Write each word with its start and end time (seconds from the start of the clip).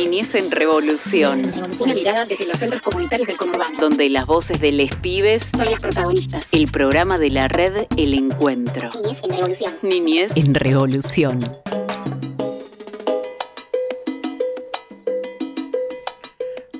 Niñez 0.00 0.34
en 0.34 0.50
Revolución. 0.50 1.52
Una 1.78 1.92
mirada 1.92 2.24
desde 2.24 2.46
los 2.46 2.56
centros 2.56 2.80
comunitarios 2.80 3.28
del 3.28 3.36
conurbano. 3.36 3.78
Donde 3.78 4.08
las 4.08 4.24
voces 4.24 4.58
de 4.58 4.72
les 4.72 4.96
pibes 4.96 5.50
son 5.54 5.66
las 5.66 5.78
protagonistas. 5.78 6.48
El 6.52 6.68
programa 6.68 7.18
de 7.18 7.28
la 7.28 7.48
red 7.48 7.84
El 7.98 8.14
Encuentro. 8.14 8.88
Niñez 8.94 9.20
en 9.22 9.30
Revolución. 9.30 9.74
Niñez 9.82 10.36
en 10.36 10.54
Revolución. 10.54 11.40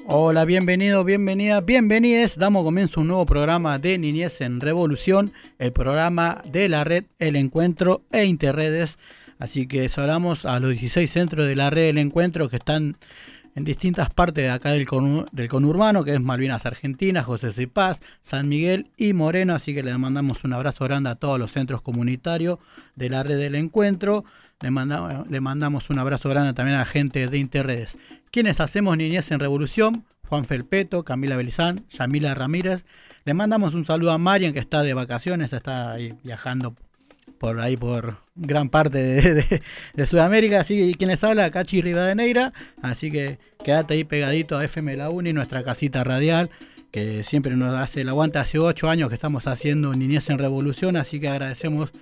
Hola, 0.07 0.46
bienvenido, 0.46 1.05
bienvenida, 1.05 1.61
bienvenides. 1.61 2.39
Damos 2.39 2.64
comienzo 2.64 2.98
a 2.98 3.02
un 3.02 3.09
nuevo 3.09 3.27
programa 3.27 3.79
de 3.79 3.98
Niñez 3.98 4.41
en 4.41 4.61
Revolución, 4.61 5.32
el 5.59 5.73
programa 5.73 6.41
de 6.46 6.71
la 6.71 6.84
red 6.84 7.05
El 7.18 7.37
Encuentro 7.37 8.02
e 8.12 8.25
Interredes. 8.25 8.98
Así 9.41 9.66
que 9.66 9.88
saludamos 9.88 10.45
a 10.45 10.61
los 10.61 10.70
16 10.70 11.11
centros 11.11 11.46
de 11.48 11.56
la 11.56 11.70
red 11.70 11.86
del 11.86 11.98
encuentro 11.98 12.48
que 12.50 12.56
están 12.56 12.98
en 13.55 13.65
distintas 13.65 14.10
partes 14.10 14.45
de 14.45 14.51
acá 14.51 14.70
del, 14.70 14.87
conurbano, 14.87 16.05
que 16.05 16.12
es 16.12 16.20
Malvinas 16.20 16.66
Argentina, 16.66 17.23
José 17.23 17.51
de 17.51 17.66
Paz, 17.66 18.01
San 18.20 18.48
Miguel 18.48 18.91
y 18.98 19.15
Moreno. 19.15 19.55
Así 19.55 19.74
que 19.74 19.82
le 19.82 19.96
mandamos 19.96 20.45
un 20.45 20.52
abrazo 20.52 20.84
grande 20.84 21.10
a 21.10 21.15
todos 21.15 21.38
los 21.38 21.51
centros 21.51 21.80
comunitarios 21.80 22.59
de 22.95 23.10
la 23.10 23.23
red 23.23 23.38
del 23.38 23.55
encuentro. 23.55 24.24
Le 24.60 25.41
mandamos 25.41 25.88
un 25.88 25.98
abrazo 25.98 26.29
grande 26.29 26.52
también 26.52 26.77
a 26.77 26.80
la 26.80 26.84
gente 26.84 27.27
de 27.27 27.38
Interredes. 27.38 27.96
Quienes 28.30 28.60
hacemos 28.60 28.96
Niñez 28.96 29.30
en 29.30 29.41
Revolución, 29.41 30.04
Juan 30.29 30.45
Felpeto, 30.45 31.02
Camila 31.02 31.37
Belizán, 31.37 31.87
Yamila 31.88 32.34
Ramírez. 32.34 32.84
Le 33.24 33.32
mandamos 33.32 33.74
un 33.74 33.87
saludo 33.87 34.12
a 34.12 34.18
Marian, 34.18 34.52
que 34.52 34.60
está 34.60 34.82
de 34.82 34.93
vacaciones, 34.93 35.54
está 35.54 35.93
ahí 35.93 36.15
viajando 36.23 36.77
por 37.41 37.59
ahí 37.59 37.75
por 37.79 38.19
gran 38.37 38.69
parte 38.69 38.99
de, 39.95 40.07
Sudamérica. 40.07 40.61
Así 40.61 40.77
que 40.77 40.95
quien 40.99 41.09
les 41.09 41.25
habla, 41.25 41.51
Cachi 41.51 41.80
Rivadeneira. 41.80 42.53
Así 42.83 43.11
que 43.11 43.39
quédate 43.65 43.95
ahí 43.95 44.05
pegadito 44.05 44.59
a 44.59 44.65
FM 44.66 44.95
La 44.99 45.09
Uni, 45.09 45.32
nuestra 45.32 45.63
casita 45.63 46.05
radial, 46.05 46.51
que 46.91 47.24
siempre 47.24 47.57
nos 47.57 47.74
hace 47.80 48.02
el 48.02 48.10
aguante. 48.10 48.38
Hace 48.38 48.59
ocho 48.59 48.91
años 48.91 49.09
que 49.09 49.15
estamos 49.15 49.47
haciendo 49.47 49.95
Niñez 49.95 50.29
en 50.29 50.37
Revolución, 50.37 50.97
así 50.97 51.19
que 51.19 51.29
agradecemos 51.29 51.93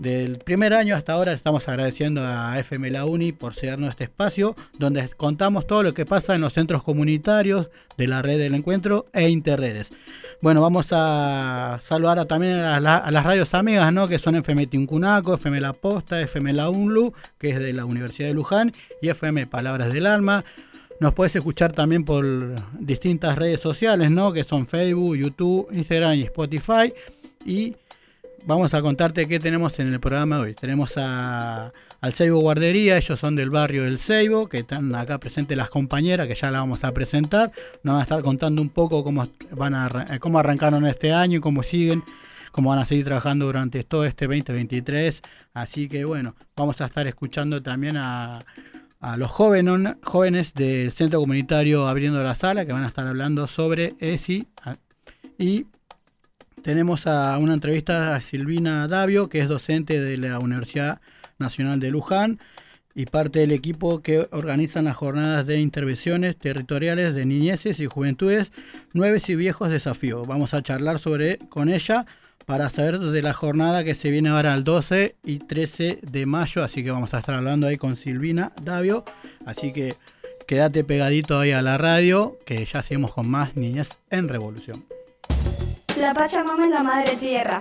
del 0.00 0.38
primer 0.38 0.72
año 0.72 0.96
hasta 0.96 1.12
ahora 1.12 1.32
estamos 1.32 1.68
agradeciendo 1.68 2.26
a 2.26 2.58
FM 2.58 2.90
La 2.90 3.04
Uni 3.04 3.32
por 3.32 3.52
cedernos 3.52 3.90
este 3.90 4.04
espacio 4.04 4.56
donde 4.78 5.06
contamos 5.10 5.66
todo 5.66 5.82
lo 5.82 5.92
que 5.92 6.06
pasa 6.06 6.34
en 6.34 6.40
los 6.40 6.54
centros 6.54 6.82
comunitarios 6.82 7.68
de 7.98 8.08
la 8.08 8.22
red 8.22 8.38
del 8.38 8.54
encuentro 8.54 9.04
e 9.12 9.28
interredes. 9.28 9.92
Bueno, 10.40 10.62
vamos 10.62 10.86
a 10.92 11.78
saludar 11.82 12.24
también 12.24 12.60
a, 12.60 12.80
las 12.80 13.26
radios 13.26 13.52
amigas, 13.52 13.92
¿no? 13.92 14.08
Que 14.08 14.18
son 14.18 14.36
FM 14.36 14.68
Tincunaco, 14.68 15.34
FM 15.34 15.60
La 15.60 15.74
Posta, 15.74 16.18
FM 16.18 16.54
La 16.54 16.70
UNLU, 16.70 17.12
que 17.38 17.50
es 17.50 17.58
de 17.58 17.74
la 17.74 17.84
Universidad 17.84 18.28
de 18.28 18.34
Luján, 18.34 18.72
y 19.02 19.10
FM 19.10 19.48
Palabras 19.48 19.92
del 19.92 20.06
Alma. 20.06 20.46
Nos 20.98 21.12
puedes 21.12 21.36
escuchar 21.36 21.72
también 21.72 22.06
por 22.06 22.24
distintas 22.78 23.36
redes 23.36 23.60
sociales, 23.60 24.10
¿no? 24.10 24.32
Que 24.32 24.44
son 24.44 24.66
Facebook, 24.66 25.16
YouTube, 25.16 25.68
Instagram 25.72 26.14
y 26.14 26.22
Spotify. 26.22 26.94
Y 27.44 27.76
vamos 28.46 28.74
a 28.74 28.82
contarte 28.82 29.26
qué 29.26 29.38
tenemos 29.38 29.78
en 29.78 29.88
el 29.88 30.00
programa 30.00 30.36
de 30.36 30.42
hoy. 30.42 30.54
Tenemos 30.54 30.96
a, 30.96 31.72
al 32.00 32.14
Seibo 32.14 32.40
Guardería, 32.40 32.96
ellos 32.96 33.18
son 33.18 33.36
del 33.36 33.50
barrio 33.50 33.84
del 33.84 33.98
Seibo, 33.98 34.48
que 34.48 34.58
están 34.58 34.94
acá 34.94 35.18
presentes 35.18 35.56
las 35.56 35.70
compañeras, 35.70 36.26
que 36.26 36.34
ya 36.34 36.50
la 36.50 36.60
vamos 36.60 36.84
a 36.84 36.92
presentar. 36.92 37.52
Nos 37.82 37.94
van 37.94 38.00
a 38.00 38.02
estar 38.02 38.22
contando 38.22 38.62
un 38.62 38.70
poco 38.70 39.04
cómo, 39.04 39.26
van 39.52 39.74
a, 39.74 40.18
cómo 40.18 40.38
arrancaron 40.38 40.86
este 40.86 41.12
año 41.12 41.38
y 41.38 41.40
cómo 41.40 41.62
siguen, 41.62 42.02
cómo 42.52 42.70
van 42.70 42.78
a 42.78 42.84
seguir 42.84 43.04
trabajando 43.04 43.46
durante 43.46 43.82
todo 43.84 44.04
este 44.04 44.26
2023. 44.26 45.22
Así 45.54 45.88
que 45.88 46.04
bueno, 46.04 46.34
vamos 46.56 46.80
a 46.80 46.86
estar 46.86 47.06
escuchando 47.06 47.62
también 47.62 47.96
a, 47.96 48.40
a 49.00 49.16
los 49.16 49.30
jóvenes, 49.30 49.96
jóvenes 50.02 50.54
del 50.54 50.92
Centro 50.92 51.20
Comunitario 51.20 51.88
Abriendo 51.88 52.22
la 52.22 52.34
Sala, 52.34 52.66
que 52.66 52.72
van 52.72 52.84
a 52.84 52.88
estar 52.88 53.06
hablando 53.06 53.46
sobre 53.46 53.94
ESI 53.98 54.46
y 55.38 55.66
tenemos 56.62 57.06
a 57.06 57.38
una 57.38 57.54
entrevista 57.54 58.14
a 58.14 58.20
Silvina 58.20 58.86
Davio, 58.88 59.28
que 59.28 59.40
es 59.40 59.48
docente 59.48 60.00
de 60.00 60.16
la 60.16 60.38
Universidad 60.38 61.00
Nacional 61.38 61.80
de 61.80 61.90
Luján 61.90 62.38
y 62.94 63.06
parte 63.06 63.38
del 63.40 63.52
equipo 63.52 64.02
que 64.02 64.28
organizan 64.32 64.84
las 64.84 64.96
jornadas 64.96 65.46
de 65.46 65.60
intervenciones 65.60 66.36
territoriales 66.36 67.14
de 67.14 67.24
niñeces 67.24 67.80
y 67.80 67.86
juventudes, 67.86 68.52
nueve 68.92 69.20
y 69.26 69.34
viejos 69.36 69.70
desafíos. 69.70 70.26
Vamos 70.26 70.54
a 70.54 70.62
charlar 70.62 70.98
sobre 70.98 71.38
con 71.48 71.68
ella 71.68 72.06
para 72.46 72.68
saber 72.68 72.98
de 72.98 73.22
la 73.22 73.32
jornada 73.32 73.84
que 73.84 73.94
se 73.94 74.10
viene 74.10 74.28
ahora 74.28 74.54
el 74.54 74.64
12 74.64 75.16
y 75.24 75.38
13 75.38 76.00
de 76.02 76.26
mayo, 76.26 76.64
así 76.64 76.82
que 76.82 76.90
vamos 76.90 77.14
a 77.14 77.20
estar 77.20 77.36
hablando 77.36 77.66
ahí 77.66 77.76
con 77.76 77.96
Silvina 77.96 78.52
Davio, 78.62 79.04
así 79.46 79.72
que 79.72 79.94
quédate 80.48 80.82
pegadito 80.82 81.38
ahí 81.38 81.52
a 81.52 81.62
la 81.62 81.78
radio, 81.78 82.38
que 82.44 82.64
ya 82.64 82.82
seguimos 82.82 83.12
con 83.12 83.30
más 83.30 83.54
Niñez 83.56 83.90
en 84.10 84.26
Revolución. 84.26 84.89
La 86.00 86.14
Pachamama 86.14 86.64
es 86.64 86.70
la 86.70 86.82
madre 86.82 87.14
tierra. 87.16 87.60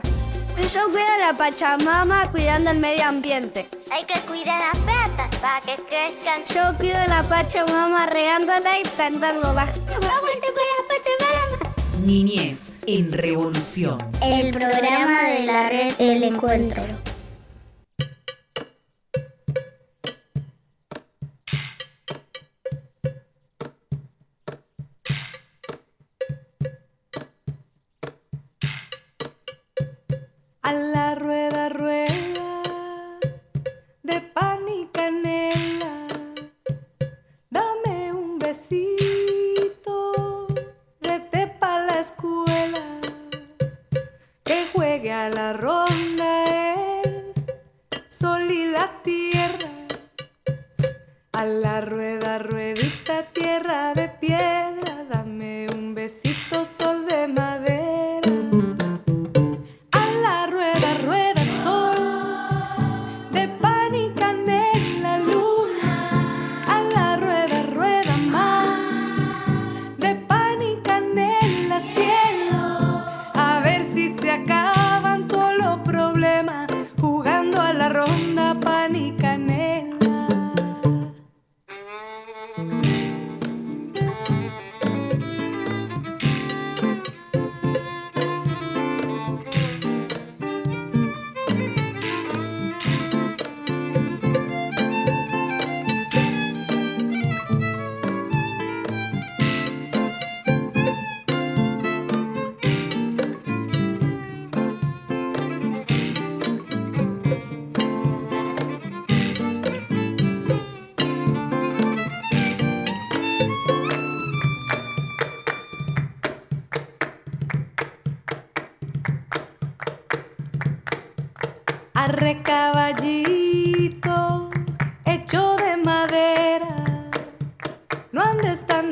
Yo 0.74 0.86
cuido 0.86 1.08
a 1.08 1.18
la 1.18 1.38
Pachamama 1.38 2.32
cuidando 2.32 2.72
el 2.72 2.80
medio 2.80 3.04
ambiente. 3.04 3.68
Hay 3.92 4.06
que 4.06 4.18
cuidar 4.22 4.62
las 4.62 4.78
plantas 4.82 5.36
para 5.42 5.60
que 5.60 5.76
crezcan. 5.84 6.46
Yo 6.46 6.78
cuido 6.78 6.98
a 6.98 7.08
la 7.08 7.24
Pachamama 7.24 8.06
regándola 8.06 8.80
y 8.80 8.84
plantándola. 8.96 9.64
¡Aguante 9.64 10.48
con 10.56 10.66
la 10.72 10.88
Pachamama! 10.88 11.76
Niñez 12.06 12.80
en 12.88 13.12
Revolución. 13.12 14.00
El 14.24 14.54
programa 14.54 15.24
de 15.24 15.46
la 15.46 15.70
red 15.70 15.94
El 16.00 16.24
Encuentro. 16.24 16.82
Arre 30.70 32.09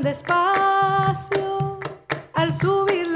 mi 0.08 0.14
caballito 0.14 1.78
arena 2.34 3.07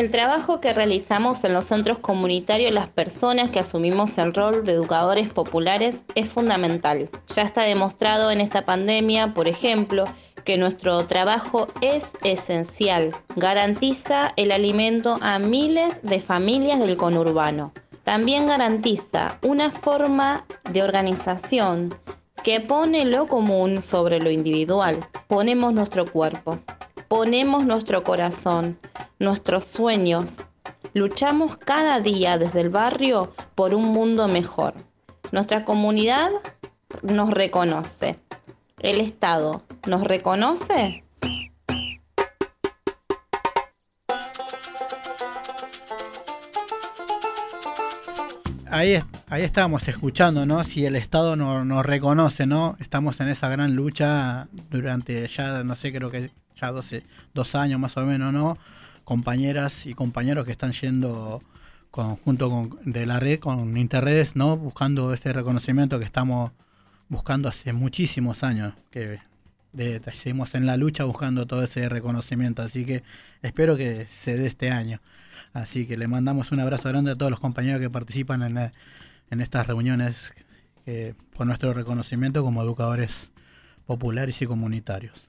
El 0.00 0.10
trabajo 0.10 0.62
que 0.62 0.72
realizamos 0.72 1.44
en 1.44 1.52
los 1.52 1.66
centros 1.66 1.98
comunitarios, 1.98 2.72
las 2.72 2.88
personas 2.88 3.50
que 3.50 3.58
asumimos 3.58 4.16
el 4.16 4.32
rol 4.32 4.64
de 4.64 4.72
educadores 4.72 5.30
populares, 5.30 6.04
es 6.14 6.26
fundamental. 6.26 7.10
Ya 7.34 7.42
está 7.42 7.66
demostrado 7.66 8.30
en 8.30 8.40
esta 8.40 8.64
pandemia, 8.64 9.34
por 9.34 9.46
ejemplo, 9.46 10.04
que 10.42 10.56
nuestro 10.56 11.06
trabajo 11.06 11.66
es 11.82 12.12
esencial. 12.24 13.14
Garantiza 13.36 14.32
el 14.36 14.52
alimento 14.52 15.18
a 15.20 15.38
miles 15.38 16.00
de 16.02 16.22
familias 16.22 16.80
del 16.80 16.96
conurbano. 16.96 17.74
También 18.02 18.46
garantiza 18.46 19.38
una 19.42 19.70
forma 19.70 20.46
de 20.72 20.82
organización 20.82 21.94
que 22.42 22.60
pone 22.60 23.04
lo 23.04 23.28
común 23.28 23.82
sobre 23.82 24.18
lo 24.18 24.30
individual. 24.30 25.06
Ponemos 25.28 25.74
nuestro 25.74 26.10
cuerpo, 26.10 26.58
ponemos 27.10 27.66
nuestro 27.66 28.04
corazón, 28.04 28.78
nuestros 29.18 29.64
sueños. 29.64 30.36
Luchamos 30.94 31.56
cada 31.56 31.98
día 31.98 32.38
desde 32.38 32.60
el 32.60 32.70
barrio 32.70 33.34
por 33.56 33.74
un 33.74 33.86
mundo 33.86 34.28
mejor. 34.28 34.74
Nuestra 35.32 35.64
comunidad 35.64 36.30
nos 37.02 37.30
reconoce. 37.32 38.20
¿El 38.78 39.00
Estado 39.00 39.64
nos 39.88 40.04
reconoce? 40.04 41.02
Ahí, 48.80 48.98
ahí 49.28 49.42
estábamos 49.42 49.86
escuchando, 49.88 50.46
¿no? 50.46 50.64
Si 50.64 50.86
el 50.86 50.96
Estado 50.96 51.36
no- 51.36 51.66
nos 51.66 51.84
reconoce, 51.84 52.46
¿no? 52.46 52.78
Estamos 52.80 53.20
en 53.20 53.28
esa 53.28 53.46
gran 53.50 53.74
lucha 53.76 54.48
durante 54.70 55.28
ya, 55.28 55.62
no 55.64 55.76
sé, 55.76 55.92
creo 55.92 56.10
que 56.10 56.30
ya 56.58 56.70
12, 56.72 57.02
dos 57.34 57.54
años 57.56 57.78
más 57.78 57.98
o 57.98 58.06
menos, 58.06 58.32
¿no? 58.32 58.56
Compañeras 59.04 59.84
y 59.84 59.92
compañeros 59.92 60.46
que 60.46 60.52
están 60.52 60.72
yendo 60.72 61.42
con, 61.90 62.16
junto 62.16 62.48
con 62.48 62.78
de 62.90 63.04
la 63.04 63.20
red, 63.20 63.38
con 63.38 63.76
Interredes, 63.76 64.34
¿no? 64.34 64.56
Buscando 64.56 65.12
este 65.12 65.34
reconocimiento 65.34 65.98
que 65.98 66.06
estamos 66.06 66.52
buscando 67.10 67.50
hace 67.50 67.74
muchísimos 67.74 68.42
años, 68.42 68.72
que 68.90 69.18
de- 69.74 70.00
seguimos 70.14 70.54
en 70.54 70.64
la 70.64 70.78
lucha 70.78 71.04
buscando 71.04 71.44
todo 71.46 71.62
ese 71.64 71.86
reconocimiento, 71.90 72.62
así 72.62 72.86
que 72.86 73.02
espero 73.42 73.76
que 73.76 74.06
se 74.06 74.38
dé 74.38 74.46
este 74.46 74.70
año. 74.70 75.02
Así 75.52 75.86
que 75.86 75.96
le 75.96 76.06
mandamos 76.08 76.52
un 76.52 76.60
abrazo 76.60 76.88
grande 76.88 77.12
a 77.12 77.16
todos 77.16 77.30
los 77.30 77.40
compañeros 77.40 77.80
que 77.80 77.90
participan 77.90 78.42
en, 78.42 78.72
en 79.30 79.40
estas 79.40 79.66
reuniones 79.66 80.32
eh, 80.86 81.14
por 81.34 81.46
nuestro 81.46 81.72
reconocimiento 81.74 82.42
como 82.42 82.62
educadores 82.62 83.30
populares 83.86 84.40
y 84.42 84.46
comunitarios. 84.46 85.28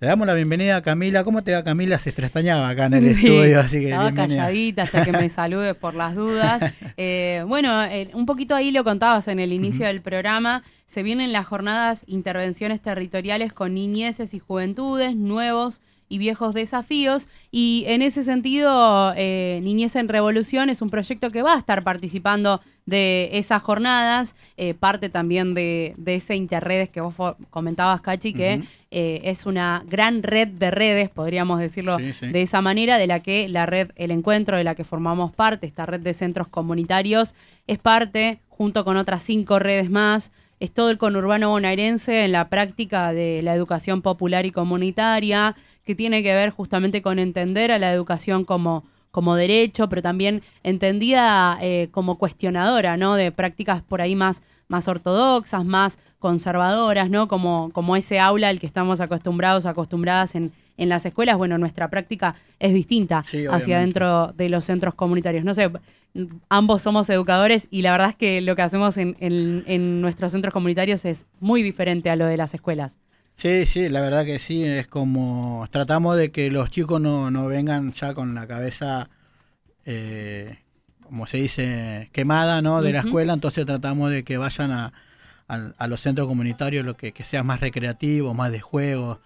Le 0.00 0.08
damos 0.08 0.26
la 0.26 0.32
bienvenida 0.32 0.76
a 0.76 0.82
Camila. 0.82 1.24
¿Cómo 1.24 1.42
te 1.44 1.52
va 1.52 1.62
Camila? 1.62 1.98
Se 1.98 2.08
extrañaba 2.08 2.70
acá 2.70 2.86
en 2.86 2.94
el 2.94 3.14
Sí, 3.14 3.26
estudio, 3.26 3.60
así 3.60 3.80
que 3.80 3.84
Estaba 3.90 4.04
bienvenida. 4.10 4.36
calladita 4.42 4.82
hasta 4.84 5.04
que 5.04 5.12
me 5.12 5.28
saludes 5.28 5.74
por 5.74 5.94
las 5.94 6.14
dudas. 6.14 6.62
Eh, 7.02 7.44
bueno, 7.46 7.82
eh, 7.84 8.10
un 8.12 8.26
poquito 8.26 8.54
ahí 8.54 8.72
lo 8.72 8.84
contabas 8.84 9.26
en 9.28 9.38
el 9.40 9.52
inicio 9.52 9.86
del 9.86 10.02
programa. 10.02 10.62
Se 10.84 11.02
vienen 11.02 11.32
las 11.32 11.46
jornadas 11.46 12.04
intervenciones 12.06 12.82
territoriales 12.82 13.54
con 13.54 13.72
niñeces 13.72 14.34
y 14.34 14.38
juventudes, 14.38 15.16
nuevos 15.16 15.80
y 16.10 16.18
viejos 16.18 16.52
desafíos. 16.52 17.28
Y 17.50 17.84
en 17.86 18.02
ese 18.02 18.24
sentido, 18.24 19.14
eh, 19.16 19.60
Niñez 19.62 19.96
en 19.96 20.08
Revolución 20.08 20.68
es 20.68 20.82
un 20.82 20.90
proyecto 20.90 21.30
que 21.30 21.40
va 21.40 21.54
a 21.54 21.58
estar 21.58 21.82
participando 21.84 22.60
de 22.84 23.30
esas 23.32 23.62
jornadas, 23.62 24.34
eh, 24.56 24.74
parte 24.74 25.08
también 25.08 25.54
de, 25.54 25.94
de 25.96 26.16
ese 26.16 26.34
Interredes 26.34 26.88
que 26.88 27.00
vos 27.00 27.14
comentabas, 27.50 28.00
Cachi, 28.00 28.32
que 28.32 28.62
eh, 28.90 29.20
es 29.22 29.46
una 29.46 29.84
gran 29.86 30.24
red 30.24 30.48
de 30.48 30.72
redes, 30.72 31.08
podríamos 31.08 31.60
decirlo 31.60 31.98
Sí, 31.98 32.12
sí. 32.12 32.26
de 32.26 32.42
esa 32.42 32.60
manera, 32.60 32.98
de 32.98 33.06
la 33.06 33.20
que 33.20 33.48
la 33.48 33.64
red 33.66 33.92
El 33.94 34.10
Encuentro, 34.10 34.56
de 34.56 34.64
la 34.64 34.74
que 34.74 34.82
formamos 34.82 35.30
parte, 35.32 35.66
esta 35.66 35.86
red 35.86 36.00
de 36.00 36.12
centros 36.12 36.48
comunitarios, 36.48 37.36
es 37.68 37.78
parte, 37.78 38.40
junto 38.48 38.84
con 38.84 38.96
otras 38.96 39.22
cinco 39.22 39.60
redes 39.60 39.88
más, 39.90 40.32
es 40.60 40.72
todo 40.72 40.90
el 40.90 40.98
conurbano 40.98 41.48
bonaerense 41.48 42.24
en 42.24 42.32
la 42.32 42.48
práctica 42.48 43.12
de 43.12 43.40
la 43.42 43.54
educación 43.54 44.02
popular 44.02 44.44
y 44.44 44.52
comunitaria, 44.52 45.56
que 45.84 45.94
tiene 45.94 46.22
que 46.22 46.34
ver 46.34 46.50
justamente 46.50 47.00
con 47.00 47.18
entender 47.18 47.72
a 47.72 47.78
la 47.78 47.92
educación 47.92 48.44
como, 48.44 48.84
como 49.10 49.34
derecho, 49.34 49.88
pero 49.88 50.02
también 50.02 50.42
entendida 50.62 51.58
eh, 51.62 51.88
como 51.92 52.16
cuestionadora, 52.16 52.98
¿no? 52.98 53.14
De 53.14 53.32
prácticas 53.32 53.82
por 53.82 54.02
ahí 54.02 54.14
más, 54.14 54.42
más 54.68 54.86
ortodoxas, 54.86 55.64
más 55.64 55.98
conservadoras, 56.18 57.08
¿no? 57.08 57.26
Como, 57.26 57.70
como 57.72 57.96
ese 57.96 58.20
aula 58.20 58.50
al 58.50 58.60
que 58.60 58.66
estamos 58.66 59.00
acostumbrados, 59.00 59.64
acostumbradas 59.64 60.34
en, 60.34 60.52
en 60.80 60.88
las 60.88 61.06
escuelas. 61.06 61.36
Bueno, 61.36 61.58
nuestra 61.58 61.88
práctica 61.88 62.34
es 62.58 62.72
distinta 62.74 63.22
Sí, 63.22 63.44
hacia 63.48 63.78
dentro 63.80 64.32
de 64.32 64.48
los 64.48 64.64
centros 64.64 64.94
comunitarios. 64.94 65.44
No 65.44 65.54
sé, 65.54 65.70
ambos 66.48 66.82
somos 66.82 67.08
educadores 67.10 67.68
y 67.70 67.82
la 67.82 67.92
verdad 67.92 68.10
es 68.10 68.16
que 68.16 68.40
lo 68.40 68.56
que 68.56 68.62
hacemos 68.62 68.98
en, 68.98 69.16
en- 69.20 69.64
en 69.66 70.00
nuestros 70.00 70.32
centros 70.32 70.52
comunitarios 70.52 71.04
es 71.04 71.24
muy 71.40 71.62
diferente 71.62 72.10
a 72.10 72.16
lo 72.16 72.26
de 72.26 72.36
las 72.36 72.54
escuelas. 72.54 72.98
Sí, 73.34 73.64
sí, 73.64 73.88
la 73.88 74.00
verdad 74.02 74.24
que 74.26 74.38
sí, 74.38 74.64
es 74.64 74.86
como 74.86 75.66
tratamos 75.70 76.16
de 76.16 76.30
que 76.30 76.50
los 76.50 76.70
chicos 76.70 77.00
no, 77.00 77.30
no 77.30 77.46
vengan 77.46 77.92
ya 77.92 78.12
con 78.12 78.34
la 78.34 78.46
cabeza, 78.46 79.08
eh, 79.86 80.58
como 81.02 81.26
se 81.26 81.38
dice, 81.38 82.10
quemada 82.12 82.62
¿no? 82.62 82.82
de 82.82 82.92
la 82.92 83.00
escuela, 83.00 83.32
entonces 83.34 83.66
tratamos 83.66 84.10
de 84.10 84.24
que 84.24 84.36
vayan 84.38 84.72
a, 84.72 84.92
a- 85.48 85.72
a 85.78 85.86
los 85.88 86.00
centros 86.00 86.28
comunitarios, 86.28 86.84
lo 86.84 86.96
que, 86.96 87.12
que 87.12 87.24
sea 87.24 87.42
más 87.42 87.60
recreativo, 87.60 88.34
más 88.34 88.52
de 88.52 88.60
juego. 88.60 89.20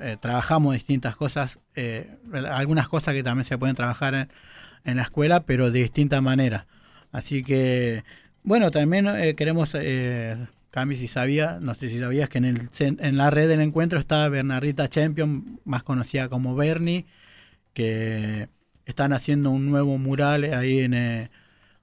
Eh, 0.00 0.16
trabajamos 0.20 0.74
distintas 0.74 1.16
cosas, 1.16 1.58
eh, 1.74 2.18
algunas 2.50 2.88
cosas 2.88 3.14
que 3.14 3.22
también 3.22 3.44
se 3.44 3.58
pueden 3.58 3.74
trabajar 3.74 4.14
en, 4.14 4.28
en 4.84 4.96
la 4.96 5.02
escuela, 5.02 5.44
pero 5.44 5.70
de 5.70 5.80
distinta 5.82 6.20
manera. 6.20 6.66
Así 7.10 7.42
que, 7.42 8.04
bueno, 8.42 8.70
también 8.70 9.06
eh, 9.08 9.34
queremos, 9.34 9.70
eh, 9.74 10.36
Cami, 10.70 10.96
si 10.96 11.08
sabía, 11.08 11.58
no 11.60 11.74
sé 11.74 11.88
si 11.88 11.98
sabías 11.98 12.28
que 12.28 12.38
en, 12.38 12.44
el, 12.44 12.68
en 12.78 13.16
la 13.16 13.30
red 13.30 13.48
del 13.48 13.60
encuentro 13.60 13.98
está 13.98 14.28
Bernardita 14.28 14.88
Champion, 14.88 15.60
más 15.64 15.82
conocida 15.82 16.28
como 16.28 16.54
Bernie, 16.54 17.04
que 17.74 18.48
están 18.86 19.12
haciendo 19.12 19.50
un 19.50 19.70
nuevo 19.70 19.98
mural 19.98 20.44
ahí 20.44 20.80
en, 20.80 20.94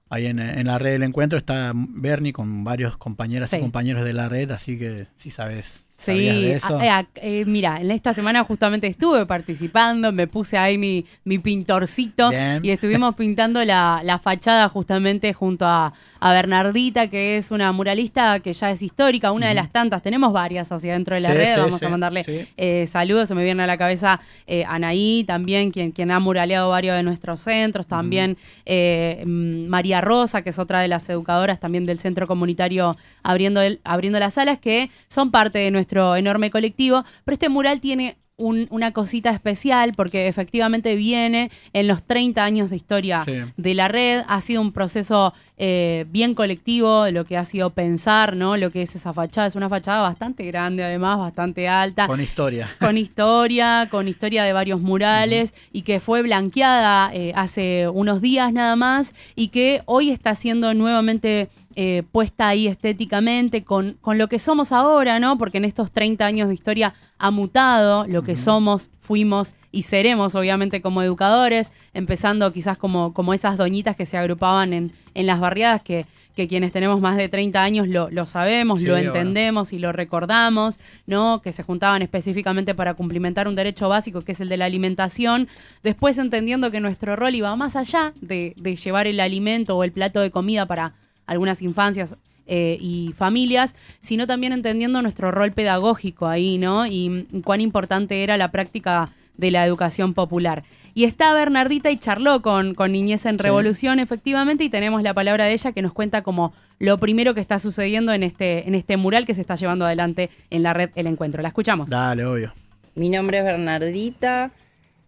ahí 0.08 0.26
en, 0.26 0.38
en 0.38 0.66
la 0.66 0.78
red 0.78 0.92
del 0.92 1.02
encuentro. 1.04 1.38
Está 1.38 1.72
Bernie 1.74 2.32
con 2.32 2.64
varios 2.64 2.96
compañeras 2.96 3.50
Sí. 3.50 3.56
y 3.56 3.60
compañeros 3.60 4.04
de 4.04 4.12
la 4.12 4.28
red, 4.28 4.50
así 4.50 4.78
que 4.78 5.06
si 5.16 5.30
sabes 5.30 5.66
¿Sabías 5.66 5.89
Sí, 6.00 6.46
eso? 6.50 6.78
a- 6.80 6.98
a- 7.00 7.06
eh, 7.16 7.44
mira, 7.46 7.78
en 7.80 7.90
esta 7.90 8.14
semana 8.14 8.42
justamente 8.44 8.86
estuve 8.86 9.26
participando, 9.26 10.12
me 10.12 10.26
puse 10.26 10.56
ahí 10.56 10.78
mi, 10.78 11.04
mi 11.24 11.38
pintorcito 11.38 12.30
Bien. 12.30 12.60
y 12.64 12.70
estuvimos 12.70 13.14
pintando 13.16 13.64
la, 13.64 14.00
la 14.02 14.18
fachada 14.18 14.68
justamente 14.68 15.32
junto 15.32 15.66
a, 15.66 15.92
a 16.20 16.32
Bernardita, 16.32 17.08
que 17.08 17.36
es 17.36 17.50
una 17.50 17.70
muralista 17.72 18.40
que 18.40 18.52
ya 18.52 18.70
es 18.70 18.80
histórica, 18.82 19.32
una 19.32 19.48
de 19.48 19.54
las 19.54 19.70
tantas, 19.70 20.00
tenemos 20.02 20.32
varias 20.32 20.72
hacia 20.72 20.92
dentro 20.94 21.14
de 21.16 21.20
la 21.20 21.30
Sí, 21.32 21.34
red, 21.36 21.54
sí, 21.54 21.60
vamos 21.60 21.80
sí, 21.80 21.86
a 21.86 21.88
mandarle 21.90 22.24
eh, 22.56 22.86
saludos, 22.86 23.28
se 23.28 23.34
me 23.34 23.44
viene 23.44 23.62
a 23.62 23.66
la 23.66 23.76
cabeza 23.76 24.20
eh, 24.46 24.64
Anaí 24.66 25.24
también, 25.26 25.70
quien, 25.70 25.92
quien 25.92 26.10
ha 26.10 26.18
muraleado 26.20 26.70
varios 26.70 26.96
de 26.96 27.02
nuestros 27.02 27.40
centros, 27.40 27.86
también 27.86 28.36
eh, 28.64 29.22
mm, 29.26 29.66
María 29.66 30.00
Rosa, 30.00 30.42
que 30.42 30.50
es 30.50 30.58
otra 30.58 30.80
de 30.80 30.88
las 30.88 31.08
educadoras 31.10 31.60
también 31.60 31.84
del 31.84 31.98
centro 31.98 32.26
comunitario 32.26 32.96
abriendo, 33.22 33.60
el- 33.60 33.80
abriendo 33.84 34.18
las 34.18 34.34
salas, 34.34 34.58
que 34.58 34.90
son 35.08 35.30
parte 35.30 35.58
de 35.58 35.70
nuestro 35.70 35.89
enorme 36.16 36.50
colectivo, 36.50 37.04
pero 37.24 37.34
este 37.34 37.48
mural 37.48 37.80
tiene 37.80 38.16
un- 38.36 38.66
una 38.70 38.92
cosita 38.92 39.28
especial 39.28 39.92
porque 39.94 40.26
efectivamente 40.26 40.94
viene 40.94 41.50
en 41.74 41.86
los 41.86 42.02
30 42.02 42.42
años 42.42 42.70
de 42.70 42.76
historia 42.76 43.22
Sí. 43.22 43.34
de 43.58 43.74
la 43.74 43.86
red. 43.88 44.22
Ha 44.28 44.40
sido 44.40 44.62
un 44.62 44.72
proceso 44.72 45.34
eh, 45.62 46.06
bien 46.08 46.34
colectivo, 46.34 47.06
lo 47.10 47.26
que 47.26 47.36
ha 47.36 47.44
sido 47.44 47.68
pensar, 47.68 48.34
¿no? 48.38 48.56
Lo 48.56 48.70
que 48.70 48.80
es 48.80 48.96
esa 48.96 49.12
fachada. 49.12 49.46
Es 49.46 49.56
una 49.56 49.68
fachada 49.68 50.00
bastante 50.00 50.46
grande, 50.46 50.82
además, 50.82 51.18
bastante 51.18 51.68
alta 51.68 52.06
Con 52.06 52.18
historia. 52.22 52.70
con 52.80 52.96
historia, 52.96 53.86
con 53.90 54.08
historia 54.08 54.42
de 54.44 54.54
varios 54.54 54.80
murales 54.80 55.52
y 55.70 55.82
que 55.82 56.00
fue 56.00 56.22
blanqueada 56.22 57.10
eh, 57.12 57.32
hace 57.36 57.88
unos 57.90 58.22
días 58.22 58.54
nada 58.54 58.74
más 58.74 59.12
y 59.36 59.48
que 59.48 59.82
hoy 59.84 60.08
está 60.10 60.34
siendo 60.34 60.72
nuevamente 60.72 61.50
eh, 61.76 62.02
puesta 62.10 62.48
ahí 62.48 62.66
estéticamente 62.66 63.62
con, 63.62 63.92
con 64.00 64.18
lo 64.18 64.28
que 64.28 64.38
somos 64.38 64.72
ahora, 64.72 65.20
¿no? 65.20 65.38
Porque 65.38 65.58
en 65.58 65.64
estos 65.64 65.92
30 65.92 66.26
años 66.26 66.48
de 66.48 66.54
historia 66.54 66.94
ha 67.18 67.30
mutado 67.30 68.06
lo 68.06 68.22
que 68.22 68.34
somos, 68.36 68.90
fuimos 68.98 69.54
y 69.70 69.82
seremos, 69.82 70.34
obviamente, 70.34 70.80
como 70.82 71.02
educadores, 71.02 71.70
empezando 71.94 72.52
quizás 72.52 72.76
como, 72.76 73.12
como 73.14 73.34
esas 73.34 73.56
doñitas 73.56 73.94
que 73.94 74.04
se 74.06 74.16
agrupaban 74.16 74.72
en, 74.72 74.92
en 75.14 75.26
las 75.26 75.38
barriadas 75.38 75.82
que, 75.82 76.06
que 76.34 76.48
quienes 76.48 76.72
tenemos 76.72 77.00
más 77.00 77.16
de 77.16 77.28
30 77.28 77.62
años 77.62 77.86
lo, 77.86 78.10
lo 78.10 78.26
sabemos, 78.26 78.80
Sí, 78.80 78.86
lo 78.86 78.94
bueno. 78.94 79.08
entendemos 79.08 79.72
y 79.72 79.78
lo 79.78 79.92
recordamos, 79.92 80.80
¿no? 81.06 81.40
Que 81.40 81.52
se 81.52 81.62
juntaban 81.62 82.02
específicamente 82.02 82.74
para 82.74 82.94
cumplimentar 82.94 83.46
un 83.46 83.54
derecho 83.54 83.88
básico 83.88 84.22
que 84.22 84.32
es 84.32 84.40
el 84.40 84.48
de 84.48 84.56
la 84.56 84.64
alimentación. 84.64 85.46
Después 85.84 86.18
entendiendo 86.18 86.70
que 86.72 86.80
nuestro 86.80 87.14
rol 87.14 87.34
iba 87.36 87.54
más 87.54 87.76
allá 87.76 88.12
de, 88.22 88.54
de 88.56 88.74
llevar 88.74 89.06
el 89.06 89.20
alimento 89.20 89.76
o 89.76 89.84
el 89.84 89.92
plato 89.92 90.20
de 90.20 90.30
comida 90.32 90.66
para 90.66 90.94
algunas 91.30 91.62
infancias 91.62 92.16
eh, 92.46 92.76
y 92.80 93.14
familias, 93.16 93.76
sino 94.00 94.26
también 94.26 94.52
entendiendo 94.52 95.00
nuestro 95.02 95.30
rol 95.30 95.52
pedagógico 95.52 96.26
ahí, 96.26 96.58
¿no? 96.58 96.84
Y 96.86 97.28
cuán 97.44 97.60
importante 97.60 98.24
era 98.24 98.36
la 98.36 98.50
práctica 98.50 99.10
de 99.36 99.52
la 99.52 99.64
educación 99.64 100.14
popular. 100.14 100.64
Y 100.92 101.04
está 101.04 101.32
Bernardita 101.32 101.90
y 101.92 101.96
charló 101.96 102.42
con, 102.42 102.74
con 102.74 102.90
Niñez 102.90 103.24
en 103.26 103.38
Sí. 103.38 103.44
Revolución, 103.44 104.00
efectivamente, 104.00 104.64
y 104.64 104.68
tenemos 104.68 105.02
la 105.02 105.14
palabra 105.14 105.44
de 105.44 105.52
ella 105.52 105.70
que 105.70 105.80
nos 105.80 105.92
cuenta 105.92 106.22
como 106.22 106.52
lo 106.80 106.98
primero 106.98 107.34
que 107.34 107.40
está 107.40 107.60
sucediendo 107.60 108.12
en 108.12 108.24
este, 108.24 108.66
en 108.66 108.74
este 108.74 108.96
mural 108.96 109.24
que 109.24 109.34
se 109.34 109.40
está 109.40 109.54
llevando 109.54 109.86
adelante 109.86 110.28
en 110.50 110.64
la 110.64 110.72
red 110.72 110.90
El 110.96 111.06
Encuentro. 111.06 111.42
La 111.42 111.48
escuchamos. 111.48 111.88
Dale, 111.88 112.24
obvio. 112.24 112.52
Mi 112.96 113.08
nombre 113.08 113.38
es 113.38 113.44
Bernardita, 113.44 114.50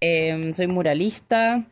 eh, 0.00 0.52
soy 0.55 0.69
muralista, 0.69 1.64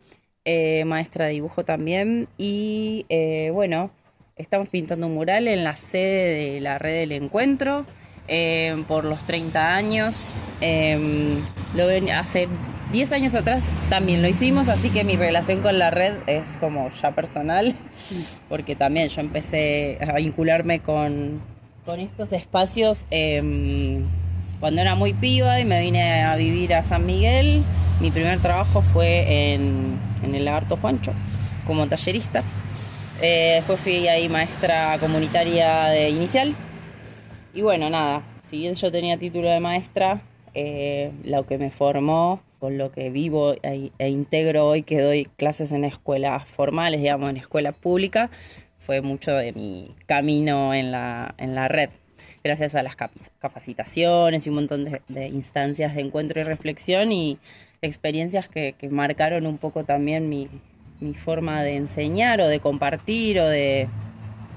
eh, 0.44 0.84
maestra 0.84 1.26
de 1.26 1.32
dibujo 1.34 1.64
también 1.64 2.28
y 2.36 3.06
eh, 3.08 3.50
bueno, 3.54 3.92
estamos 4.40 4.68
pintando 4.68 5.06
un 5.06 5.14
mural 5.14 5.48
en 5.48 5.64
la 5.64 5.76
sede 5.76 6.52
de 6.54 6.60
la 6.60 6.78
red 6.78 7.00
del 7.00 7.12
encuentro 7.12 7.84
eh, 8.28 8.82
por 8.88 9.04
los 9.04 9.24
30 9.24 9.76
años. 9.76 10.30
Eh, 10.60 11.36
lo 11.74 11.86
ven- 11.86 12.10
hace 12.10 12.48
10 12.92 13.12
años 13.12 13.34
atrás 13.34 13.68
también 13.88 14.22
lo 14.22 14.28
hicimos, 14.28 14.68
así 14.68 14.90
que 14.90 15.04
mi 15.04 15.16
relación 15.16 15.60
con 15.60 15.78
la 15.78 15.90
red 15.90 16.14
es 16.26 16.56
como 16.58 16.88
ya 17.02 17.12
personal, 17.12 17.74
porque 18.48 18.74
también 18.76 19.08
yo 19.08 19.20
empecé 19.20 19.98
a 20.00 20.14
vincularme 20.14 20.80
con, 20.80 21.40
con 21.84 22.00
estos 22.00 22.32
espacios 22.32 23.06
eh, 23.10 24.00
cuando 24.58 24.80
era 24.80 24.94
muy 24.94 25.12
piba 25.12 25.60
y 25.60 25.64
me 25.64 25.80
vine 25.80 26.22
a 26.22 26.34
vivir 26.36 26.74
a 26.74 26.82
San 26.82 27.06
Miguel. 27.06 27.62
Mi 28.00 28.10
primer 28.10 28.38
trabajo 28.38 28.80
fue 28.80 29.52
en, 29.54 29.98
en 30.24 30.34
el 30.34 30.44
Lagarto 30.46 30.76
Juancho 30.78 31.12
como 31.66 31.86
tallerista. 31.86 32.42
Eh, 33.22 33.56
después 33.56 33.78
fui 33.78 34.08
ahí 34.08 34.30
maestra 34.30 34.96
comunitaria 34.98 35.88
de 35.88 36.08
inicial. 36.08 36.54
Y 37.52 37.60
bueno, 37.60 37.90
nada, 37.90 38.22
si 38.40 38.58
bien 38.58 38.72
yo 38.74 38.90
tenía 38.90 39.18
título 39.18 39.50
de 39.50 39.60
maestra, 39.60 40.22
eh, 40.54 41.12
lo 41.24 41.46
que 41.46 41.58
me 41.58 41.70
formó, 41.70 42.40
con 42.58 42.78
lo 42.78 42.92
que 42.92 43.10
vivo 43.10 43.54
e, 43.62 43.90
e 43.98 44.08
integro 44.08 44.66
hoy, 44.66 44.84
que 44.84 45.02
doy 45.02 45.24
clases 45.36 45.72
en 45.72 45.84
escuelas 45.84 46.48
formales, 46.48 47.02
digamos, 47.02 47.28
en 47.28 47.36
escuela 47.36 47.72
pública, 47.72 48.30
fue 48.78 49.02
mucho 49.02 49.32
de 49.32 49.52
mi 49.52 49.94
camino 50.06 50.72
en 50.72 50.90
la, 50.90 51.34
en 51.36 51.54
la 51.54 51.68
red. 51.68 51.90
Gracias 52.42 52.74
a 52.74 52.82
las 52.82 52.96
capacitaciones 52.96 54.46
y 54.46 54.48
un 54.48 54.56
montón 54.56 54.84
de, 54.84 55.02
de 55.08 55.28
instancias 55.28 55.94
de 55.94 56.00
encuentro 56.00 56.40
y 56.40 56.44
reflexión 56.44 57.12
y 57.12 57.38
experiencias 57.82 58.48
que, 58.48 58.74
que 58.78 58.88
marcaron 58.88 59.46
un 59.46 59.58
poco 59.58 59.84
también 59.84 60.28
mi, 60.28 60.48
mi 61.00 61.14
forma 61.14 61.62
de 61.62 61.76
enseñar 61.76 62.40
o 62.40 62.48
de 62.48 62.60
compartir 62.60 63.40
o 63.40 63.48
de 63.48 63.88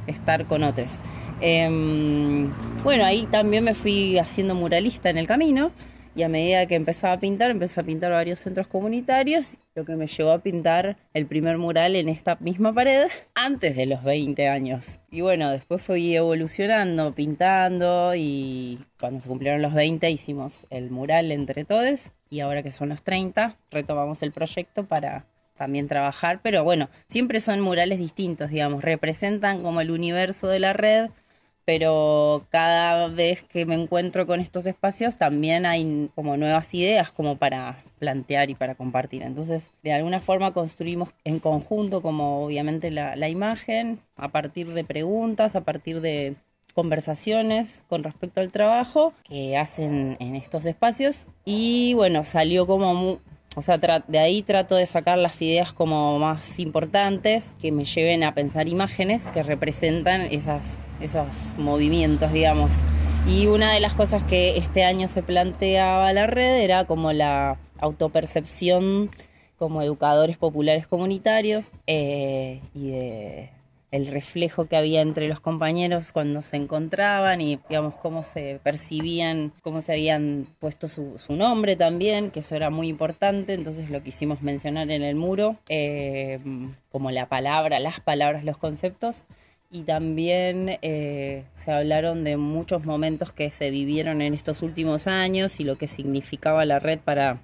estar 0.07 0.45
con 0.45 0.63
otros. 0.63 0.99
Em, 1.41 2.51
bueno, 2.83 3.05
ahí 3.05 3.27
también 3.29 3.63
me 3.63 3.73
fui 3.73 4.17
haciendo 4.17 4.55
muralista 4.55 5.09
en 5.09 5.17
el 5.17 5.27
camino 5.27 5.71
y 6.15 6.23
a 6.23 6.29
medida 6.29 6.65
que 6.67 6.75
empezaba 6.75 7.13
a 7.13 7.19
pintar, 7.19 7.51
empecé 7.51 7.79
a 7.81 7.83
pintar 7.83 8.11
varios 8.11 8.39
centros 8.39 8.67
comunitarios, 8.67 9.57
lo 9.73 9.83
que 9.83 9.95
me 9.95 10.05
llevó 10.07 10.31
a 10.31 10.39
pintar 10.39 10.97
el 11.13 11.25
primer 11.25 11.57
mural 11.57 11.95
en 11.95 12.07
esta 12.07 12.35
misma 12.39 12.71
pared 12.71 13.07
antes 13.33 13.75
de 13.75 13.87
los 13.87 14.03
20 14.03 14.47
años. 14.47 14.99
Y 15.09 15.21
bueno, 15.21 15.49
después 15.49 15.81
fui 15.81 16.15
evolucionando, 16.15 17.13
pintando 17.15 18.13
y 18.15 18.79
cuando 18.99 19.21
se 19.21 19.29
cumplieron 19.29 19.61
los 19.61 19.73
20 19.73 20.09
hicimos 20.11 20.67
el 20.69 20.91
mural 20.91 21.31
entre 21.31 21.65
todos 21.65 22.11
y 22.29 22.41
ahora 22.41 22.63
que 22.63 22.71
son 22.71 22.89
los 22.89 23.03
30 23.03 23.55
retomamos 23.71 24.21
el 24.23 24.31
proyecto 24.31 24.85
para 24.85 25.25
también 25.63 25.87
trabajar, 25.87 26.41
pero 26.43 26.65
bueno, 26.65 26.89
siempre 27.07 27.39
son 27.39 27.61
murales 27.61 27.97
distintos, 27.97 28.49
digamos, 28.49 28.83
representan 28.83 29.63
como 29.63 29.79
el 29.79 29.91
universo 29.91 30.49
de 30.49 30.59
la 30.59 30.73
red, 30.73 31.09
pero 31.63 32.45
cada 32.49 33.07
vez 33.07 33.43
que 33.43 33.65
me 33.65 33.75
encuentro 33.75 34.27
con 34.27 34.41
estos 34.41 34.65
espacios 34.65 35.15
también 35.15 35.65
hay 35.65 36.11
como 36.15 36.35
nuevas 36.35 36.73
ideas 36.73 37.13
como 37.13 37.37
para 37.37 37.77
plantear 37.97 38.49
y 38.49 38.55
para 38.55 38.75
compartir. 38.75 39.21
Entonces, 39.21 39.71
de 39.83 39.93
alguna 39.93 40.19
forma 40.19 40.51
construimos 40.51 41.13
en 41.23 41.39
conjunto 41.39 42.01
como 42.01 42.43
obviamente 42.43 42.91
la, 42.91 43.15
la 43.15 43.29
imagen, 43.29 44.01
a 44.17 44.33
partir 44.33 44.73
de 44.73 44.83
preguntas, 44.83 45.55
a 45.55 45.61
partir 45.61 46.01
de 46.01 46.35
conversaciones 46.73 47.83
con 47.87 48.03
respecto 48.03 48.41
al 48.41 48.51
trabajo 48.51 49.13
que 49.23 49.55
hacen 49.55 50.17
en 50.19 50.35
estos 50.35 50.65
espacios 50.65 51.27
y 51.45 51.93
bueno, 51.93 52.25
salió 52.25 52.67
como 52.67 53.21
o 53.55 53.61
sea, 53.61 53.77
de 53.77 54.19
ahí 54.19 54.41
trato 54.41 54.75
de 54.75 54.85
sacar 54.85 55.17
las 55.17 55.41
ideas 55.41 55.73
como 55.73 56.17
más 56.19 56.59
importantes 56.59 57.53
que 57.61 57.71
me 57.71 57.85
lleven 57.85 58.23
a 58.23 58.33
pensar 58.33 58.67
imágenes 58.67 59.29
que 59.29 59.43
representan 59.43 60.21
esos 60.21 61.55
movimientos, 61.57 62.31
digamos. 62.31 62.81
Y 63.27 63.47
una 63.47 63.71
de 63.71 63.79
las 63.79 63.93
cosas 63.93 64.23
que 64.23 64.57
este 64.57 64.83
año 64.83 65.07
se 65.07 65.23
planteaba 65.23 66.11
la 66.13 66.27
red 66.27 66.61
era 66.61 66.85
como 66.85 67.13
la 67.13 67.57
autopercepción 67.79 69.09
como 69.57 69.81
educadores 69.81 70.37
populares 70.37 70.87
comunitarios 70.87 71.71
eh, 71.87 72.59
y 72.73 72.91
de 72.91 73.49
el 73.93 74.07
reflejo 74.07 74.65
que 74.65 74.75
había 74.75 75.01
entre 75.01 75.27
los 75.27 75.39
compañeros 75.39 76.11
cuando 76.11 76.41
se 76.41 76.57
encontraban 76.57 77.41
y 77.41 77.59
digamos 77.69 77.93
cómo 77.93 78.23
se 78.23 78.59
percibían, 78.63 79.53
cómo 79.61 79.83
se 79.83 79.93
habían 79.93 80.47
puesto 80.59 80.87
su, 80.87 81.15
nombre 81.29 81.75
también, 81.75 82.31
que 82.31 82.39
eso 82.39 82.55
era 82.55 82.71
muy 82.71 82.87
importante, 82.87 83.53
entonces 83.53 83.91
lo 83.91 84.01
quisimos 84.01 84.41
mencionar 84.41 84.89
en 84.89 85.03
el 85.03 85.15
muro, 85.15 85.57
eh, 85.69 86.39
como 86.91 87.11
la 87.11 87.27
palabra, 87.27 87.79
las 87.79 87.99
palabras, 87.99 88.43
los 88.43 88.57
conceptos. 88.57 89.25
Y 89.69 89.83
también 89.83 90.79
eh, 90.81 91.43
se 91.53 91.71
hablaron 91.71 92.23
de 92.23 92.37
muchos 92.37 92.85
momentos 92.85 93.31
que 93.31 93.51
se 93.51 93.69
vivieron 93.69 94.23
en 94.23 94.33
estos 94.33 94.63
últimos 94.63 95.05
años 95.05 95.59
y 95.59 95.65
lo 95.65 95.77
que 95.77 95.87
significaba 95.87 96.65
la 96.65 96.79
red 96.79 96.97
para, 96.97 97.41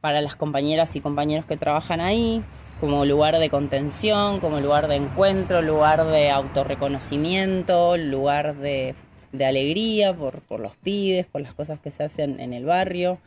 para 0.00 0.20
las 0.20 0.36
compañeras 0.36 0.96
y 0.96 1.00
compañeros 1.00 1.44
que 1.44 1.56
trabajan 1.56 2.00
ahí, 2.00 2.42
como 2.80 3.04
lugar 3.04 3.38
de 3.38 3.50
contención, 3.50 4.40
como 4.40 4.60
lugar 4.60 4.88
de 4.88 4.96
encuentro, 4.96 5.60
lugar 5.60 6.06
de 6.06 6.30
autorreconocimiento, 6.30 7.96
lugar 7.96 8.56
de, 8.56 8.94
alegría 9.34 10.14
por, 10.14 10.40
por 10.40 10.60
los 10.60 10.76
pibes, 10.76 11.26
por 11.26 11.42
las 11.42 11.54
cosas 11.54 11.78
que 11.80 11.90
se 11.90 12.04
hacen 12.04 12.40
en 12.40 12.52
el 12.52 12.64
barrio, 12.64 13.18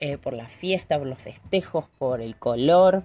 eh, 0.00 0.16
por 0.16 0.32
la 0.32 0.46
fiesta, 0.46 0.96
por 0.96 1.08
los 1.08 1.18
festejos, 1.18 1.86
por 1.98 2.20
el 2.20 2.36
color, 2.36 3.02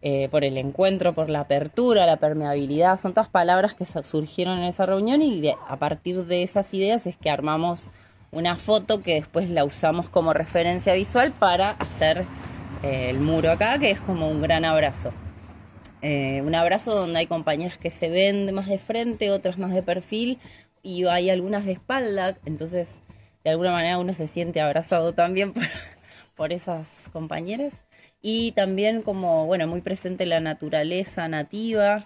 eh, 0.00 0.28
por 0.30 0.44
el 0.44 0.56
encuentro, 0.58 1.12
por 1.12 1.28
la 1.28 1.40
apertura, 1.40 2.06
la 2.06 2.18
permeabilidad. 2.18 3.00
Son 3.00 3.12
todas 3.12 3.28
palabras 3.28 3.74
que 3.74 3.84
surgieron 3.84 4.58
en 4.58 4.64
esa 4.64 4.86
reunión 4.86 5.22
y 5.22 5.48
a 5.48 5.76
partir 5.78 6.24
de 6.26 6.44
esas 6.44 6.72
ideas 6.72 7.08
es 7.08 7.16
que 7.16 7.30
armamos 7.30 7.90
una 8.30 8.54
foto 8.54 9.02
que 9.02 9.14
después 9.14 9.50
la 9.50 9.64
usamos 9.64 10.10
como 10.10 10.32
referencia 10.32 10.92
visual 10.94 11.32
para 11.32 11.70
hacer 11.70 12.24
eh, 12.82 13.10
el 13.10 13.20
muro 13.20 13.50
acá, 13.50 13.78
que 13.78 13.90
es 13.90 14.00
como 14.00 14.28
un 14.28 14.40
gran 14.40 14.64
abrazo. 14.64 15.12
Eh, 16.02 16.42
un 16.42 16.54
abrazo 16.54 16.94
donde 16.94 17.18
hay 17.18 17.26
compañeras 17.26 17.78
que 17.78 17.90
se 17.90 18.08
ven 18.10 18.52
más 18.54 18.66
de 18.66 18.78
frente, 18.78 19.30
otras 19.30 19.58
más 19.58 19.72
de 19.72 19.82
perfil 19.82 20.38
y 20.82 21.04
hay 21.06 21.30
algunas 21.30 21.64
de 21.64 21.72
espalda, 21.72 22.36
entonces 22.44 23.00
de 23.42 23.50
alguna 23.50 23.72
manera 23.72 23.98
uno 23.98 24.12
se 24.12 24.26
siente 24.26 24.60
abrazado 24.60 25.14
también 25.14 25.52
por, 26.36 26.52
esas 26.52 27.08
compañeras. 27.12 27.84
Y 28.22 28.52
también 28.52 29.02
como, 29.02 29.46
bueno, 29.46 29.66
muy 29.66 29.80
presente 29.80 30.26
la 30.26 30.40
naturaleza 30.40 31.28
nativa, 31.28 31.96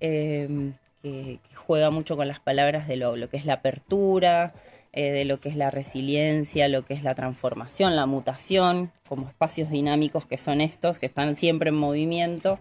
eh, 0.00 0.72
que, 1.02 1.40
juega 1.54 1.90
mucho 1.90 2.16
con 2.16 2.28
las 2.28 2.40
palabras 2.40 2.86
de 2.88 2.96
lo 2.96 3.28
que 3.28 3.36
es 3.36 3.44
la 3.44 3.54
apertura, 3.54 4.54
eh, 4.92 5.10
de 5.10 5.24
lo 5.24 5.38
que 5.40 5.48
es 5.48 5.56
la 5.56 5.70
resiliencia, 5.70 6.68
lo 6.68 6.84
que 6.84 6.94
es 6.94 7.02
la 7.02 7.14
transformación, 7.14 7.94
la 7.96 8.06
mutación, 8.06 8.90
como 9.08 9.28
espacios 9.28 9.70
dinámicos 9.70 10.26
que 10.26 10.38
son 10.38 10.60
estos, 10.60 10.98
que 10.98 11.06
están 11.06 11.36
siempre 11.36 11.68
en 11.70 11.76
movimiento. 11.76 12.58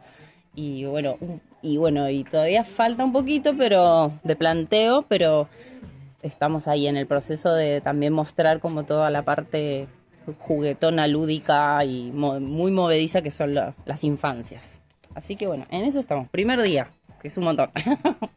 Y 0.56 0.86
bueno, 0.86 1.18
y 1.62 1.78
bueno, 1.78 2.10
y 2.10 2.24
todavía 2.24 2.64
falta 2.64 3.04
un 3.06 3.14
poquito 3.14 3.56
pero 3.58 4.12
de 4.24 4.36
planteo, 4.36 5.04
pero 5.08 5.48
estamos 6.24 6.68
ahí 6.68 6.88
en 6.88 6.98
el 6.98 7.06
proceso 7.08 7.54
de 7.54 7.80
también 7.82 8.12
mostrar 8.14 8.60
como 8.60 8.84
toda 8.84 9.10
la 9.10 9.22
parte 9.24 9.88
juguetona, 10.40 11.08
lúdica 11.08 11.84
y 11.86 12.12
muy 12.12 12.72
movediza 12.72 13.22
que 13.22 13.32
son 13.32 13.54
la- 13.54 13.76
las 13.86 14.04
infancias. 14.04 14.80
Así 15.16 15.36
que 15.36 15.48
bueno, 15.48 15.66
en 15.72 15.86
eso 15.86 16.00
estamos. 16.00 16.28
Primer 16.30 16.62
día, 16.62 16.90
que 17.22 17.28
es 17.30 17.38
un 17.38 17.46
montón. 17.46 17.70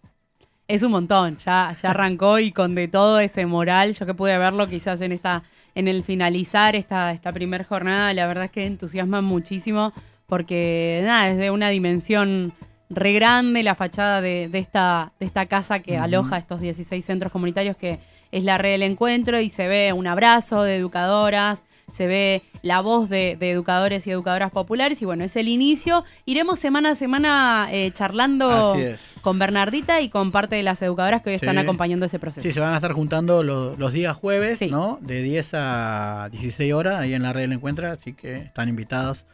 Es 0.71 0.85
un 0.85 0.93
montón, 0.93 1.37
ya, 1.37 1.75
ya 1.83 1.91
arrancó 1.91 2.39
y 2.39 2.53
con 2.53 2.77
de 2.77 2.87
todo 2.87 3.19
ese 3.19 3.45
moral, 3.45 3.93
yo 3.93 4.07
que 4.07 4.15
pude 4.15 4.39
verlo 4.39 4.69
quizás 4.69 5.01
en 5.01 5.11
esta, 5.11 5.43
en 5.75 5.89
el 5.89 6.05
finalizar 6.05 6.77
esta, 6.77 7.11
esta 7.11 7.33
primera 7.33 7.65
jornada, 7.65 8.15
la 8.15 8.29
verdad 8.29 8.45
es 8.45 8.51
que 8.53 8.67
entusiasma 8.67 9.21
muchísimo 9.21 9.93
porque 10.27 11.01
nada, 11.03 11.29
es 11.29 11.39
de 11.39 11.51
una 11.51 11.71
dimensión 11.71 12.53
re 12.89 13.13
grande 13.15 13.65
la 13.65 13.75
fachada 13.75 14.21
de, 14.21 14.49
de 14.49 14.61
esta, 14.61 15.13
de 15.19 15.27
esta 15.27 15.47
casa 15.47 15.81
que 15.81 15.99
aloja 15.99 16.39
estos 16.39 16.61
16 16.61 17.05
centros 17.05 17.33
comunitarios 17.33 17.77
que 17.77 17.99
es 18.31 18.45
la 18.45 18.57
red 18.57 18.71
del 18.71 18.85
encuentro 18.85 19.41
y 19.41 19.51
se 19.51 19.67
ve 19.67 19.93
un 19.93 20.07
abrazo 20.07 20.63
de 20.63 20.77
educadoras, 20.77 21.65
se 21.93 22.07
ve 22.07 22.43
la 22.63 22.81
voz 22.81 23.09
de, 23.09 23.37
de 23.39 23.51
educadores 23.51 24.07
y 24.07 24.11
educadoras 24.11 24.51
populares 24.51 25.01
y 25.03 25.05
bueno, 25.05 25.25
es 25.25 25.35
el 25.37 25.49
inicio. 25.49 26.05
Iremos 26.27 26.59
semana 26.59 26.91
a 26.91 26.95
semana 26.95 27.69
eh, 27.71 27.91
charlando 27.93 28.73
Así 28.73 28.83
es. 28.83 29.15
con 29.23 29.39
Bernardita 29.39 30.01
y 30.01 30.09
con 30.09 30.31
parte 30.33 30.57
de 30.57 30.63
las 30.63 30.81
educadoras 30.83 31.23
que 31.23 31.31
hoy 31.31 31.37
están 31.37 31.59
acompañando 31.59 32.07
ese 32.07 32.19
proceso. 32.19 32.47
Sí, 32.47 32.53
se 32.53 32.61
van 32.61 32.73
a 32.73 32.77
estar 32.77 32.93
juntando 32.93 33.43
lo- 33.43 33.75
los 33.77 33.93
días 33.93 34.17
jueves, 34.17 34.61
¿no? 34.71 34.99
De 35.01 35.23
10 35.23 35.51
a 35.55 36.29
16 36.31 36.73
horas 36.73 37.01
ahí 37.01 37.15
en 37.15 37.23
la 37.23 37.33
red 37.33 37.43
del 37.43 37.53
encuentro, 37.53 37.91
así 37.91 38.13
que 38.13 38.37
están 38.37 38.69
invitados 38.69 39.25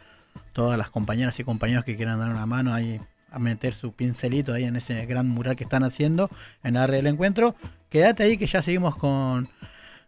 todas 0.53 0.79
las 0.79 0.91
compañeras 0.91 1.39
y 1.41 1.45
compañeros 1.45 1.85
que 1.85 1.97
quieran 1.97 2.19
dar 2.19 2.31
una 2.31 2.47
mano 2.47 2.73
ahí 2.75 3.01
a 3.31 3.39
meter 3.39 3.75
su 3.75 3.93
pincelito 3.93 4.55
ahí 4.55 4.65
en 4.65 4.77
ese 4.77 5.05
gran 5.05 5.29
mural 5.29 5.57
que 5.57 5.65
están 5.65 5.83
haciendo 5.85 6.31
en 6.63 6.75
la 6.75 6.87
red 6.87 6.99
del 6.99 7.09
encuentro. 7.09 7.55
Quédate 7.91 8.23
ahí 8.23 8.39
que 8.39 8.47
ya 8.47 8.63
seguimos 8.63 8.97
con, 8.97 9.49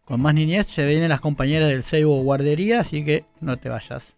con 0.08 0.22
más 0.22 0.34
niñez, 0.34 0.66
se 0.68 0.86
vienen 0.86 1.10
las 1.10 1.20
compañeras 1.20 1.68
del 1.68 1.82
Seibo 1.82 2.22
Guardería, 2.22 2.80
así 2.80 3.04
que 3.04 3.26
no 3.42 3.58
te 3.58 3.68
vayas. 3.68 4.14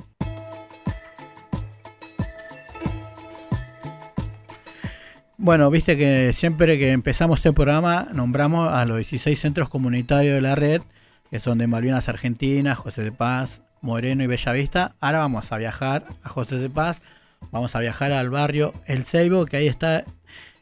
Bueno, 5.37 5.69
viste 5.69 5.97
que 5.97 6.33
siempre 6.33 6.79
que 6.79 6.93
empezamos 6.93 7.41
este 7.41 7.53
programa 7.53 8.07
nombramos 8.15 8.73
a 8.73 8.85
los 8.85 8.99
16 8.99 9.37
centros 9.37 9.69
comunitarios 9.69 10.33
de 10.33 10.41
la 10.41 10.55
red, 10.55 10.81
que 11.29 11.41
son 11.41 11.59
de 11.59 11.67
Malvinas 11.67 12.09
Argentina, 12.09 12.77
José 12.77 13.03
de 13.03 13.11
Paz, 13.11 13.63
Moreno 13.81 14.23
y 14.23 14.29
Bellavista. 14.29 14.95
Ahora 15.01 15.19
vamos 15.19 15.51
a 15.51 15.59
viajar 15.59 16.07
a 16.23 16.29
José 16.29 16.59
de 16.59 16.71
Paz, 16.71 17.03
vamos 17.51 17.75
a 17.75 17.81
viajar 17.81 18.13
al 18.13 18.31
barrio 18.31 18.75
El 18.87 19.05
Ceibo, 19.05 19.45
que 19.45 19.57
ahí 19.57 19.67
está 19.67 20.05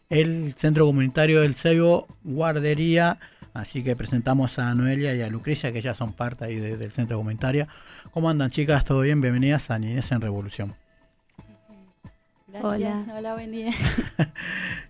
el 0.08 0.54
centro 0.56 0.86
comunitario 0.86 1.42
del 1.42 1.54
Ceibo, 1.54 2.06
guardería. 2.24 3.18
Así 3.54 3.82
que 3.82 3.96
presentamos 3.96 4.58
a 4.58 4.74
Noelia 4.74 5.14
y 5.14 5.22
a 5.22 5.28
Lucrecia, 5.28 5.72
que 5.72 5.80
ya 5.80 5.94
son 5.94 6.12
parte 6.12 6.44
ahí 6.44 6.56
de- 6.56 6.76
del 6.76 6.92
centro 6.92 7.16
comunitario. 7.16 7.66
¿Cómo 8.12 8.30
andan 8.30 8.50
chicas? 8.50 8.84
¿Todo 8.84 9.00
bien? 9.00 9.20
Bienvenidas 9.20 9.70
a 9.70 9.78
Niñez 9.78 10.10
en 10.12 10.20
Revolución. 10.20 10.74
Hola. 12.62 13.04
Hola, 13.16 13.34
buen 13.34 13.52
día. 13.52 13.72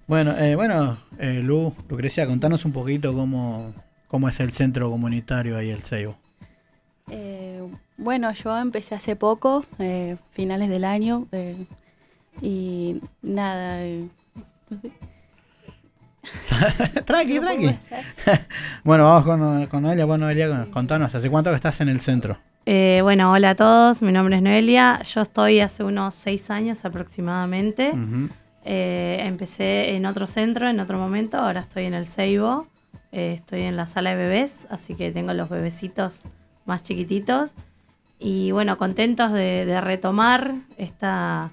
Bueno, 0.06 0.35
eh, 0.38 0.56
bueno, 0.56 0.96
eh, 1.18 1.42
Lu, 1.42 1.74
Lucrecia, 1.90 2.26
contanos 2.26 2.64
un 2.64 2.72
poquito 2.72 3.12
cómo, 3.12 3.74
cómo 4.06 4.26
es 4.30 4.40
el 4.40 4.52
centro 4.52 4.90
comunitario 4.90 5.54
ahí, 5.59 5.68
el 5.70 5.82
Ceibo. 5.82 6.16
Eh, 7.11 7.62
bueno, 7.98 8.32
yo 8.32 8.56
empecé 8.59 8.94
hace 8.94 9.16
poco, 9.16 9.66
eh, 9.78 10.16
finales 10.30 10.70
del 10.70 10.85
año, 10.87 11.26
eh, 11.30 11.66
y 12.40 13.02
nada. 13.20 13.82
tranqui, 17.04 17.40
tranqui. 17.40 17.74
Bueno, 18.84 19.04
vamos 19.04 19.24
con, 19.24 19.66
con 19.66 19.82
Noelia. 19.82 20.04
Bueno, 20.04 20.26
Noelia, 20.26 20.66
contanos, 20.70 21.14
¿hace 21.14 21.30
cuánto 21.30 21.50
que 21.50 21.56
estás 21.56 21.80
en 21.80 21.88
el 21.88 22.00
centro? 22.00 22.38
Eh, 22.66 23.00
bueno, 23.02 23.32
hola 23.32 23.50
a 23.50 23.54
todos, 23.54 24.02
mi 24.02 24.12
nombre 24.12 24.36
es 24.36 24.42
Noelia, 24.42 25.00
yo 25.02 25.22
estoy 25.22 25.60
hace 25.60 25.84
unos 25.84 26.14
seis 26.14 26.50
años 26.50 26.84
aproximadamente. 26.84 27.92
Eh, 28.64 29.20
empecé 29.22 29.94
en 29.94 30.04
otro 30.04 30.26
centro 30.26 30.68
en 30.68 30.78
otro 30.78 30.98
momento, 30.98 31.38
ahora 31.38 31.60
estoy 31.60 31.86
en 31.86 31.94
el 31.94 32.04
Seibo, 32.04 32.66
eh, 33.10 33.32
estoy 33.34 33.62
en 33.62 33.76
la 33.76 33.86
sala 33.86 34.10
de 34.10 34.16
bebés, 34.16 34.66
así 34.68 34.94
que 34.94 35.10
tengo 35.12 35.32
los 35.32 35.48
bebecitos 35.48 36.24
más 36.66 36.82
chiquititos. 36.82 37.54
Y 38.18 38.50
bueno, 38.50 38.76
contentos 38.76 39.32
de, 39.32 39.64
de 39.64 39.80
retomar 39.80 40.52
esta 40.76 41.50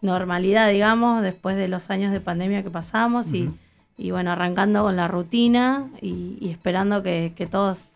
normalidad, 0.00 0.70
digamos, 0.70 1.22
después 1.22 1.56
de 1.56 1.68
los 1.68 1.90
años 1.90 2.12
de 2.12 2.20
pandemia 2.20 2.62
que 2.62 2.70
pasamos 2.70 3.26
Ujú. 3.26 3.36
y 3.36 3.54
bueno, 3.98 4.32
arrancando 4.32 4.82
con 4.82 4.96
la 4.96 5.08
rutina 5.08 5.88
y, 6.00 6.38
y 6.40 6.50
esperando 6.50 7.02
que, 7.02 7.32
que 7.36 7.46
todos 7.46 7.90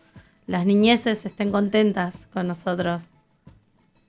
las 0.47 0.65
niñeces 0.65 1.25
estén 1.25 1.51
contentas 1.51 2.27
con 2.33 2.47
nosotros. 2.47 3.09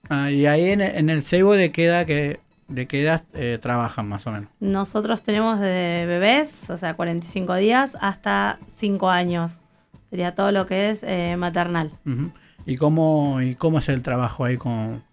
Ah, 0.09 0.31
y 0.31 0.47
ahí 0.47 0.71
en, 0.71 0.81
en 0.81 1.11
el 1.11 1.23
Ceibo, 1.23 1.53
¿de 1.53 1.71
qué 1.71 1.85
edad, 1.85 2.07
que, 2.07 2.41
de 2.69 2.87
qué 2.87 3.03
edad 3.03 3.23
eh, 3.35 3.59
trabajan 3.61 4.09
más 4.09 4.27
o 4.27 4.33
menos? 4.33 4.49
Nosotros 4.59 5.23
tenemos 5.23 5.61
de 5.61 6.05
bebés, 6.07 6.71
o 6.71 6.77
sea, 6.77 6.95
45 6.95 7.55
días, 7.57 7.97
hasta 8.01 8.59
5 8.77 9.11
años. 9.11 9.61
Sería 10.09 10.35
todo 10.35 10.51
lo 10.51 10.67
que 10.67 10.91
es 10.91 11.03
eh, 11.03 11.37
maternal. 11.37 11.93
¿Y, 12.67 12.77
cómo, 12.77 13.41
¿Y 13.43 13.55
cómo 13.55 13.79
es 13.79 13.89
el 13.89 14.03
trabajo 14.03 14.45
ahí 14.45 14.57
con, 14.57 15.05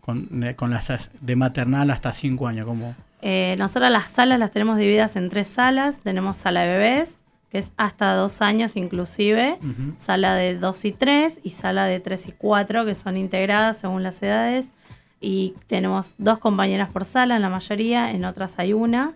con, 0.00 0.28
con 0.54 0.70
las 0.70 1.10
de 1.20 1.34
maternal 1.34 1.90
hasta 1.90 2.12
5 2.12 2.46
años? 2.46 2.66
¿Cómo? 2.66 2.94
Eh, 3.26 3.56
nosotros 3.58 3.90
las 3.90 4.12
salas 4.12 4.38
las 4.38 4.50
tenemos 4.50 4.76
divididas 4.76 5.16
en 5.16 5.30
tres 5.30 5.48
salas. 5.48 6.00
Tenemos 6.00 6.36
sala 6.36 6.60
de 6.60 6.76
bebés, 6.76 7.20
que 7.48 7.56
es 7.56 7.72
hasta 7.78 8.12
2 8.14 8.42
años 8.42 8.76
inclusive. 8.76 9.56
Sala 9.96 10.34
de 10.34 10.58
2 10.58 10.84
y 10.84 10.92
3 10.92 11.40
y 11.42 11.50
sala 11.50 11.86
de 11.86 12.00
3 12.00 12.28
y 12.28 12.32
4, 12.32 12.84
que 12.84 12.94
son 12.94 13.16
integradas 13.16 13.78
según 13.78 14.02
las 14.02 14.22
edades. 14.22 14.74
Y 15.22 15.54
tenemos 15.68 16.16
dos 16.18 16.36
compañeras 16.36 16.92
por 16.92 17.06
sala 17.06 17.36
en 17.36 17.40
la 17.40 17.48
mayoría, 17.48 18.10
en 18.10 18.26
otras 18.26 18.58
hay 18.58 18.74
una. 18.74 19.14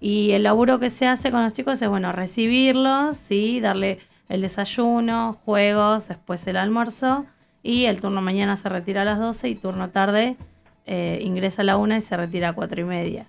Y 0.00 0.30
el 0.30 0.44
laburo 0.44 0.78
que 0.78 0.88
se 0.88 1.08
hace 1.08 1.32
con 1.32 1.42
los 1.42 1.52
chicos 1.52 1.82
es, 1.82 1.88
bueno, 1.88 2.12
recibirlos, 2.12 3.16
¿sí? 3.16 3.58
darle 3.58 3.98
el 4.28 4.40
desayuno, 4.40 5.32
juegos, 5.44 6.06
después 6.06 6.46
el 6.46 6.58
almuerzo. 6.58 7.26
Y 7.64 7.86
el 7.86 8.00
turno 8.00 8.20
mañana 8.20 8.56
se 8.56 8.68
retira 8.68 9.02
a 9.02 9.04
las 9.04 9.18
12 9.18 9.48
y 9.48 9.54
turno 9.56 9.90
tarde 9.90 10.36
eh, 10.86 11.18
ingresa 11.24 11.62
a 11.62 11.64
la 11.64 11.76
1 11.76 11.96
y 11.96 12.02
se 12.02 12.16
retira 12.16 12.50
a 12.50 12.52
4 12.52 12.82
y 12.82 12.84
media. 12.84 13.26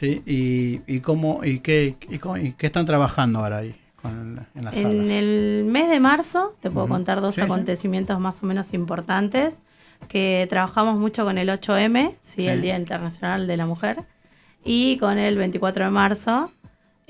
Sí, 0.00 0.22
y, 0.24 0.80
y 0.86 1.00
cómo 1.00 1.40
y 1.44 1.58
qué, 1.60 1.94
y, 2.08 2.18
cómo- 2.18 2.38
y 2.38 2.52
qué 2.52 2.66
están 2.66 2.86
trabajando 2.86 3.40
ahora 3.40 3.58
ahí 3.58 3.74
con, 4.00 4.46
en 4.54 4.64
las 4.64 4.74
salas. 4.74 4.90
En 4.92 5.10
el 5.10 5.64
mes 5.68 5.90
de 5.90 6.00
marzo 6.00 6.56
te 6.60 6.70
puedo 6.70 6.86
Ujú. 6.86 6.94
contar 6.94 7.20
dos 7.20 7.34
Sí, 7.34 7.42
sí. 7.42 7.44
acontecimientos 7.44 8.18
más 8.18 8.42
o 8.42 8.46
menos 8.46 8.72
importantes 8.72 9.60
que 10.08 10.46
trabajamos 10.48 10.98
mucho 10.98 11.24
con 11.26 11.36
el 11.36 11.50
8M, 11.50 12.12
¿sí? 12.22 12.42
Sí. 12.42 12.48
el 12.48 12.62
Día 12.62 12.76
Internacional 12.78 13.46
de 13.46 13.56
la 13.58 13.66
Mujer, 13.66 13.98
y 14.64 14.96
con 14.96 15.18
el 15.18 15.36
24 15.36 15.84
de 15.84 15.90
marzo. 15.90 16.50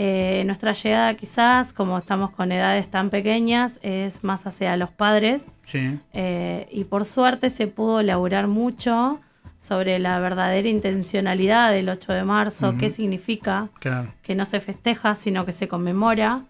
Eh, 0.02 0.42
nuestra 0.46 0.72
llegada 0.72 1.14
quizás, 1.14 1.72
como 1.74 1.98
estamos 1.98 2.30
con 2.30 2.50
edades 2.52 2.90
tan 2.90 3.10
pequeñas, 3.10 3.78
es 3.82 4.24
más 4.24 4.46
hacia 4.46 4.74
los 4.78 4.90
padres 4.90 5.48
Sí. 5.62 5.98
eh, 6.14 6.66
y 6.72 6.84
por 6.84 7.04
suerte 7.04 7.50
se 7.50 7.66
pudo 7.66 8.00
elaborar 8.00 8.46
mucho 8.46 9.20
sobre 9.60 9.98
la 10.00 10.18
verdadera 10.18 10.68
intencionalidad 10.68 11.70
del 11.70 11.88
8 11.90 12.12
de 12.14 12.24
marzo, 12.24 12.74
qué 12.78 12.90
significa 12.90 13.68
Claro. 13.78 14.08
que 14.22 14.34
no 14.34 14.44
se 14.46 14.58
festeja, 14.58 15.14
sino 15.14 15.44
que 15.46 15.52
se 15.52 15.68
conmemora, 15.68 16.42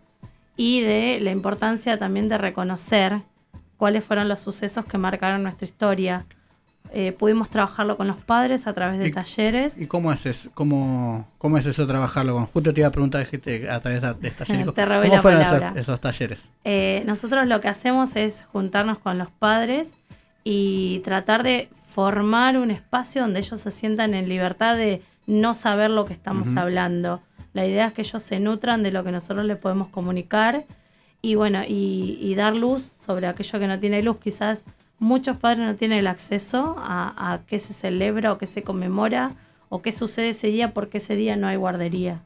y 0.56 0.80
de 0.82 1.18
la 1.20 1.30
importancia 1.32 1.98
también 1.98 2.28
de 2.28 2.38
reconocer 2.38 3.20
cuáles 3.76 4.04
fueron 4.04 4.28
los 4.28 4.40
sucesos 4.40 4.84
que 4.86 4.96
marcaron 4.98 5.42
nuestra 5.42 5.64
historia. 5.66 6.24
eh, 6.92 7.12
pudimos 7.12 7.48
trabajarlo 7.50 7.96
con 7.96 8.08
los 8.08 8.16
padres 8.16 8.66
a 8.66 8.72
través 8.72 8.98
de 8.98 9.08
Y- 9.08 9.12
talleres. 9.12 9.78
¿Y 9.78 9.86
cómo 9.86 10.12
es 10.12 10.26
eso? 10.26 10.50
¿Cómo, 10.54 11.28
cómo 11.38 11.56
es 11.56 11.64
eso 11.66 11.86
trabajarlo 11.86 12.34
con? 12.34 12.46
Justo 12.46 12.74
te 12.74 12.80
iba 12.80 12.88
a 12.88 12.90
preguntar 12.90 13.22
a 13.22 13.80
través 13.80 14.02
de, 14.02 14.30
talleres. 14.32 14.66
¿Cómo 14.66 15.18
fueron 15.22 15.76
esos 15.78 16.00
talleres? 16.00 16.40
Eh, 16.64 17.04
nosotros 17.06 17.46
lo 17.46 17.60
que 17.60 17.68
hacemos 17.68 18.16
es 18.16 18.44
juntarnos 18.50 18.98
con 18.98 19.18
los 19.18 19.30
padres 19.30 19.94
y 20.42 21.00
tratar 21.04 21.44
de 21.44 21.68
formar 21.90 22.56
un 22.56 22.70
espacio 22.70 23.22
donde 23.22 23.40
ellos 23.40 23.60
se 23.60 23.70
sientan 23.72 24.14
en 24.14 24.28
libertad 24.28 24.76
de 24.76 25.02
no 25.26 25.56
saber 25.56 25.90
lo 25.90 26.04
que 26.04 26.12
estamos 26.12 26.56
hablando. 26.56 27.20
La 27.52 27.66
idea 27.66 27.86
es 27.86 27.92
que 27.92 28.02
ellos 28.02 28.22
se 28.22 28.38
nutran 28.38 28.84
de 28.84 28.92
lo 28.92 29.02
que 29.02 29.10
nosotros 29.10 29.44
les 29.44 29.56
podemos 29.56 29.88
comunicar 29.88 30.66
y 31.20 31.34
bueno, 31.34 31.62
y, 31.66 32.16
y 32.20 32.34
dar 32.36 32.54
luz 32.54 32.94
sobre 32.98 33.26
aquello 33.26 33.58
que 33.58 33.66
no 33.66 33.78
tiene 33.80 34.02
luz. 34.02 34.18
Quizás 34.18 34.64
muchos 35.00 35.36
padres 35.36 35.66
no 35.66 35.74
tienen 35.74 35.98
el 35.98 36.06
acceso 36.06 36.76
a, 36.78 37.32
a 37.32 37.40
qué 37.46 37.58
se 37.58 37.74
celebra 37.74 38.32
o 38.32 38.38
qué 38.38 38.46
se 38.46 38.62
conmemora 38.62 39.32
o 39.68 39.82
qué 39.82 39.90
sucede 39.90 40.28
ese 40.28 40.46
día 40.46 40.72
porque 40.72 40.98
ese 40.98 41.16
día 41.16 41.34
no 41.34 41.48
hay 41.48 41.56
guardería. 41.56 42.22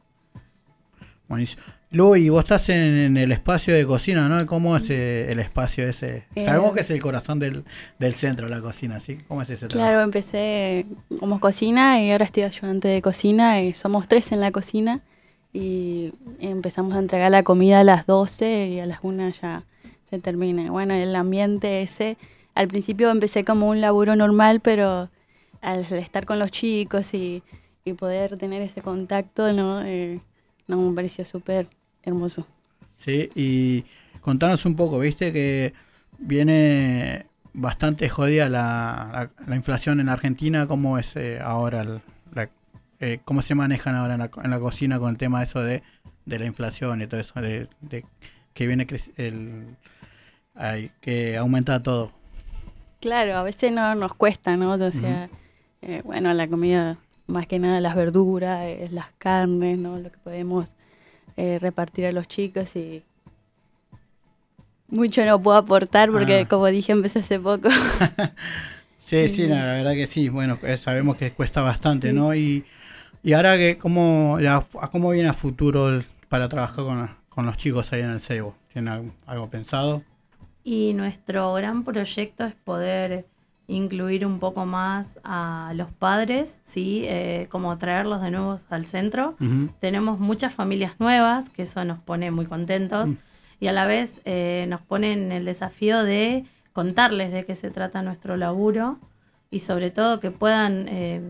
Buenísimo. 1.27 1.63
Lu, 1.95 2.17
y 2.17 2.29
vos 2.29 2.41
estás 2.45 2.69
en, 2.71 2.81
en 2.81 3.17
el 3.17 3.31
espacio 3.31 3.73
de 3.73 3.87
cocina, 3.87 4.29
¿no? 4.29 4.45
¿Cómo 4.47 4.77
es 4.77 4.91
eh, 4.91 5.31
el 5.31 5.39
espacio 5.39 5.87
ese? 5.87 6.25
Eh, 6.35 6.45
Sabemos 6.45 6.73
que 6.73 6.81
es 6.81 6.91
el 6.91 7.01
corazón 7.01 7.39
del, 7.39 7.65
del 8.01 8.17
centro, 8.17 8.49
la 8.49 8.61
cocina, 8.61 8.99
¿sí? 8.99 9.19
¿Cómo 9.29 9.43
es 9.43 9.51
ese 9.51 9.69
Claro, 9.69 10.01
empecé 10.01 10.87
como 11.21 11.39
cocina 11.39 12.03
y 12.03 12.11
ahora 12.11 12.25
estoy 12.25 12.43
ayudante 12.43 12.89
de 12.89 13.01
cocina. 13.01 13.63
Y 13.63 13.75
somos 13.75 14.09
tres 14.09 14.33
en 14.33 14.41
la 14.41 14.51
cocina 14.51 15.03
y 15.53 16.13
empezamos 16.41 16.95
a 16.95 16.99
entregar 16.99 17.31
la 17.31 17.45
comida 17.45 17.81
a 17.81 17.85
las 17.85 18.07
12 18.07 18.67
y 18.67 18.81
a 18.81 18.87
las 18.87 18.99
1 19.03 19.29
ya 19.41 19.63
se 20.11 20.19
termina. 20.19 20.73
Bueno, 20.73 20.95
el 20.95 21.15
ambiente 21.15 21.83
ese, 21.83 22.17
al 22.57 22.67
principio 22.67 23.09
empecé 23.11 23.45
como 23.45 23.69
un 23.69 23.81
laburo 23.81 24.17
normal, 24.17 24.59
pero 24.61 25.11
al 25.61 25.85
estar 25.93 26.27
con 26.27 26.41
los 26.41 26.51
chicos 26.51 27.15
y, 27.15 27.45
y 27.85 27.93
poder 27.93 28.37
tener 28.37 28.63
ese 28.63 28.83
contacto, 28.83 29.53
¿no? 29.53 29.83
Eh, 29.85 30.21
no, 30.67 30.79
me 30.79 30.95
pareció 30.95 31.25
súper 31.25 31.69
hermoso. 32.05 32.47
Sí, 32.97 33.31
y 33.35 33.85
contanos 34.21 34.65
un 34.67 34.77
poco, 34.77 34.99
viste 34.99 35.33
que 35.33 35.75
viene 36.19 37.27
bastante 37.53 38.09
jodida 38.09 38.49
la, 38.49 39.31
la, 39.39 39.47
la 39.47 39.57
inflación 39.57 40.01
en 40.01 40.09
Argentina, 40.09 40.67
¿cómo 40.67 40.99
es 40.99 41.17
eh, 41.17 41.39
ahora, 41.41 41.83
el- 41.83 42.01
la- 42.35 42.51
eh, 43.01 43.21
cómo 43.25 43.43
se 43.43 43.55
manejan 43.55 43.97
ahora 43.97 44.15
en 44.15 44.21
la, 44.21 44.31
en 44.43 44.51
la 44.51 44.61
cocina 44.61 44.99
con 44.99 45.11
el 45.11 45.19
tema 45.19 45.43
eso 45.43 45.61
de, 45.61 45.83
de 46.25 46.39
la 46.39 46.47
inflación 46.47 47.03
y 47.03 47.07
todo 47.07 47.21
eso, 47.21 47.41
de, 47.41 47.69
de 47.81 48.05
que 48.55 48.67
viene 48.67 48.87
el, 49.17 49.77
ay, 50.55 50.91
que 51.01 51.37
aumenta 51.37 51.83
todo? 51.83 52.13
Claro, 53.01 53.37
a 53.37 53.43
veces 53.43 53.71
no 53.73 53.95
nos 53.95 54.15
cuesta, 54.15 54.57
¿no? 54.57 54.73
O 54.73 54.93
sea, 54.93 55.29
eh, 55.83 56.01
bueno, 56.05 56.33
la 56.33 56.49
comida, 56.49 56.97
más 57.27 57.47
que 57.47 57.59
nada 57.59 57.81
las 57.81 57.95
verduras, 57.95 58.63
eh, 58.63 58.89
las 58.91 59.13
carnes, 59.19 59.79
¿no? 59.79 59.99
Lo 59.99 60.11
que 60.11 60.19
podemos 60.19 60.75
eh, 61.37 61.59
repartir 61.61 62.07
a 62.07 62.13
los 62.13 62.29
chicos 62.29 62.77
y 62.77 63.03
mucho 64.89 65.25
no 65.25 65.41
puedo 65.41 65.57
aportar 65.57 66.11
porque, 66.11 66.41
Ah. 66.41 66.49
como 66.49 66.67
dije, 66.67 66.93
empecé 66.93 67.21
hace 67.21 67.39
poco. 67.41 67.69
Sí, 69.07 69.29
sí, 69.29 69.47
la, 69.47 69.67
la 69.67 69.73
verdad 69.75 69.93
que 69.93 70.07
sí. 70.07 70.31
Bueno, 70.31 70.59
eh, 70.63 70.79
sabemos 70.79 71.19
que 71.19 71.31
cuesta 71.31 71.61
bastante, 71.61 72.15
¿no? 72.15 72.35
Y, 72.35 72.65
y 73.23 73.35
ahora 73.35 73.59
que 73.59 73.77
cómo, 73.77 74.39
cómo 74.91 75.11
viene 75.11 75.29
a 75.29 75.35
futuro 75.35 75.91
el- 75.91 76.05
para 76.31 76.49
trabajar 76.49 76.85
con, 76.87 77.11
con 77.29 77.45
los 77.45 77.59
chicos 77.59 77.93
ahí 77.93 78.01
en 78.01 78.11
el 78.11 78.21
CEBO. 78.23 78.57
¿Tienen 78.73 78.91
algo, 78.93 79.13
algo 79.27 79.51
pensado? 79.51 80.03
Y 80.65 80.95
nuestro 80.95 81.53
gran 81.53 81.85
proyecto 81.85 82.47
es 82.47 82.55
poder 82.55 83.27
incluir 83.67 84.27
un 84.27 84.39
poco 84.41 84.67
más 84.67 85.19
a 85.25 85.73
los 85.75 85.91
padres, 85.91 86.59
¿sí? 86.63 87.05
Eh, 87.07 87.47
como 87.51 87.77
traerlos 87.79 88.21
de 88.21 88.31
nuevo 88.31 88.57
al 88.69 88.85
centro. 88.87 89.37
Tenemos 89.81 90.19
muchas 90.21 90.53
familias 90.53 90.93
nuevas, 90.99 91.49
que 91.51 91.63
eso 91.63 91.85
nos 91.85 92.03
pone 92.03 92.31
muy 92.31 92.45
contentos, 92.47 93.11
Mm. 93.11 93.17
y 93.61 93.67
a 93.69 93.73
la 93.73 93.87
vez 93.87 94.21
eh, 94.27 94.67
nos 94.69 94.81
ponen 94.83 95.33
el 95.33 95.45
desafío 95.47 96.03
de 96.05 96.45
contarles 96.75 97.33
de 97.33 97.45
qué 97.45 97.55
se 97.55 97.71
trata 97.71 98.03
nuestro 98.03 98.37
laburo 98.37 98.99
y 99.51 99.61
sobre 99.61 99.91
todo 99.91 100.21
que 100.21 100.31
puedan 100.31 100.87
eh, 100.89 101.23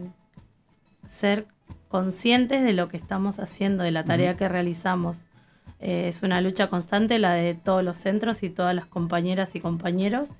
ser 1.06 1.46
conscientes 1.88 2.64
de 2.64 2.72
lo 2.72 2.88
que 2.88 2.96
estamos 2.96 3.38
haciendo, 3.38 3.84
de 3.84 3.92
la 3.92 4.04
tarea 4.04 4.34
que 4.36 4.48
realizamos. 4.48 5.26
Eh, 5.80 6.08
es 6.08 6.22
una 6.22 6.40
lucha 6.40 6.68
constante 6.68 7.18
la 7.18 7.34
de 7.34 7.54
todos 7.54 7.84
los 7.84 7.98
centros 7.98 8.42
y 8.42 8.50
todas 8.50 8.74
las 8.74 8.86
compañeras 8.86 9.54
y 9.54 9.60
compañeros. 9.60 10.30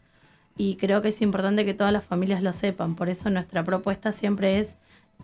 Y 0.57 0.77
creo 0.77 1.03
que 1.03 1.09
es 1.09 1.21
importante 1.23 1.65
que 1.65 1.75
todas 1.75 1.93
las 1.93 2.05
familias 2.05 2.43
lo 2.43 2.53
sepan. 2.53 2.95
Por 2.95 3.09
eso 3.09 3.29
nuestra 3.31 3.65
propuesta 3.65 4.13
siempre 4.13 4.59
es 4.61 4.77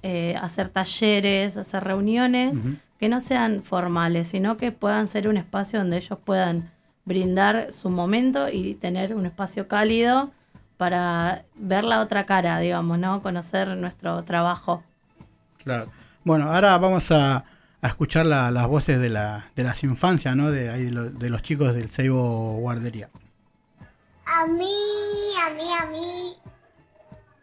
eh, 0.02 0.36
hacer 0.40 0.68
talleres, 0.68 1.56
hacer 1.56 1.84
reuniones 1.84 2.62
que 2.98 3.08
no 3.08 3.20
sean 3.20 3.62
formales, 3.62 4.28
sino 4.28 4.56
que 4.56 4.72
puedan 4.72 5.08
ser 5.08 5.28
un 5.28 5.36
espacio 5.36 5.78
donde 5.78 5.96
ellos 5.98 6.18
puedan 6.24 6.70
brindar 7.04 7.72
su 7.72 7.90
momento 7.90 8.48
y 8.48 8.74
tener 8.74 9.14
un 9.14 9.24
espacio 9.26 9.68
cálido 9.68 10.30
para 10.76 11.44
ver 11.54 11.84
la 11.84 12.00
otra 12.00 12.24
cara, 12.26 12.58
digamos, 12.58 12.98
¿no? 12.98 13.22
Conocer 13.22 13.68
nuestro 13.76 14.22
trabajo. 14.24 14.82
Claro. 15.62 15.90
Bueno, 16.24 16.52
ahora 16.52 16.76
vamos 16.78 17.10
a, 17.10 17.44
a 17.82 17.86
escuchar 17.88 18.26
la- 18.26 18.50
las 18.50 18.66
voces 18.66 18.98
de, 18.98 19.10
la, 19.10 19.46
de 19.56 19.64
las 19.64 19.82
infancias, 19.84 20.34
¿no? 20.36 20.50
De, 20.50 20.70
ahí 20.70 20.90
lo- 20.90 21.10
de 21.10 21.30
los 21.30 21.42
chicos 21.42 21.74
del 21.74 21.88
Ceibo 21.90 22.56
Guardería. 22.60 23.08
A 24.32 24.46
mí, 24.46 25.34
a 25.44 25.50
mí, 25.50 25.72
a 25.72 25.86
mí. 25.86 26.36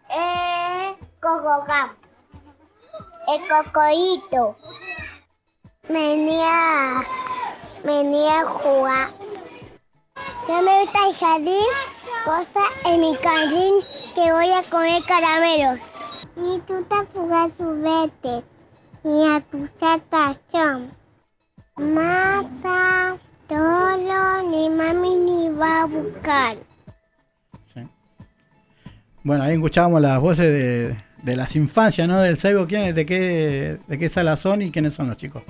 Eh, 0.10 0.96
cococam. 1.22 1.90
El 3.28 3.42
cocoito. 3.50 4.56
Venía, 5.90 7.04
venía 7.84 8.40
a 8.40 8.46
jugar. 8.46 9.14
Ya 10.48 10.62
me 10.62 10.82
gusta 10.82 11.08
el 11.08 11.16
jardín, 11.18 11.66
cosas 12.24 12.70
en 12.86 13.02
mi 13.02 13.16
jardín 13.16 13.76
que 14.16 14.32
voy 14.32 14.52
a 14.54 14.64
comer 14.64 15.04
caramelos. 15.04 15.80
Tú 16.68 16.86
te 16.86 17.06
jugar 17.14 17.52
juguetes 17.58 18.44
y 19.04 19.28
a 19.28 19.42
tu 19.52 19.68
chatación. 19.78 20.96
Mata, 21.76 23.18
todo, 23.48 24.42
ni 24.44 24.70
mami 24.70 25.18
ni 25.18 25.50
va 25.50 25.82
a 25.82 25.86
buscar. 25.86 26.58
Bueno, 29.28 29.44
ahí 29.44 29.56
escuchábamos 29.56 30.00
las 30.00 30.22
voces 30.22 30.46
de, 30.54 30.96
de 31.22 31.36
las 31.36 31.54
infancias, 31.58 32.08
¿no? 32.08 32.18
Del 32.22 32.38
Ceibo. 32.38 32.66
¿Quiénes, 32.66 32.96
de, 32.96 33.06
qué, 33.06 33.78
¿De 33.86 33.98
qué 34.00 34.08
sala 34.08 34.38
son 34.38 34.62
y 34.62 34.72
quiénes 34.72 34.94
son 34.94 35.10
los 35.10 35.18
chicos? 35.18 35.44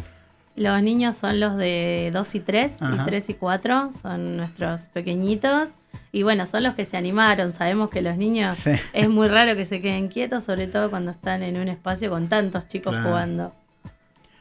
Los 0.55 0.81
niños 0.81 1.15
son 1.15 1.39
los 1.39 1.55
de 1.57 2.09
2 2.11 2.35
y 2.35 2.39
3, 2.39 2.77
y 2.81 2.83
Ajá. 2.83 3.05
3 3.05 3.29
y 3.29 3.33
4, 3.35 3.91
son 4.01 4.35
nuestros 4.37 4.87
pequeñitos. 4.87 5.75
Y 6.11 6.23
bueno, 6.23 6.47
son 6.47 6.63
los 6.63 6.73
que 6.73 6.85
se 6.85 6.97
animaron. 6.97 7.53
Sabemos 7.53 7.91
que 7.91 8.01
los 8.01 8.17
niños 8.17 8.57
Sí. 8.57 8.71
es 8.93 9.07
muy 9.09 9.27
raro 9.27 9.55
que 9.55 9.63
se 9.65 9.79
queden 9.79 10.07
quietos, 10.07 10.43
sobre 10.45 10.65
todo 10.65 10.89
cuando 10.89 11.11
están 11.11 11.43
en 11.43 11.57
un 11.59 11.67
espacio 11.67 12.09
con 12.09 12.27
tantos 12.29 12.67
chicos 12.67 12.93
Claro. 12.93 13.07
jugando. 13.09 13.53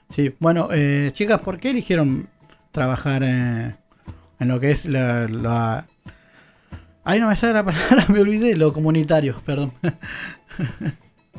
Sí, 0.08 0.34
bueno, 0.40 0.68
eh, 0.72 1.10
chicas, 1.12 1.40
¿por 1.42 1.58
qué 1.58 1.68
eligieron 1.72 2.26
trabajar 2.72 3.22
eh, 3.22 3.74
en 4.40 4.48
lo 4.48 4.58
que 4.58 4.70
es 4.70 4.86
la, 4.86 5.28
la... 5.28 5.86
Ay, 7.08 7.20
no 7.20 7.28
me 7.28 7.36
sale 7.36 7.52
la 7.54 7.64
palabra, 7.64 8.04
me 8.12 8.20
olvidé, 8.20 8.56
lo 8.56 8.72
comunitario, 8.72 9.36
perdón. 9.44 9.72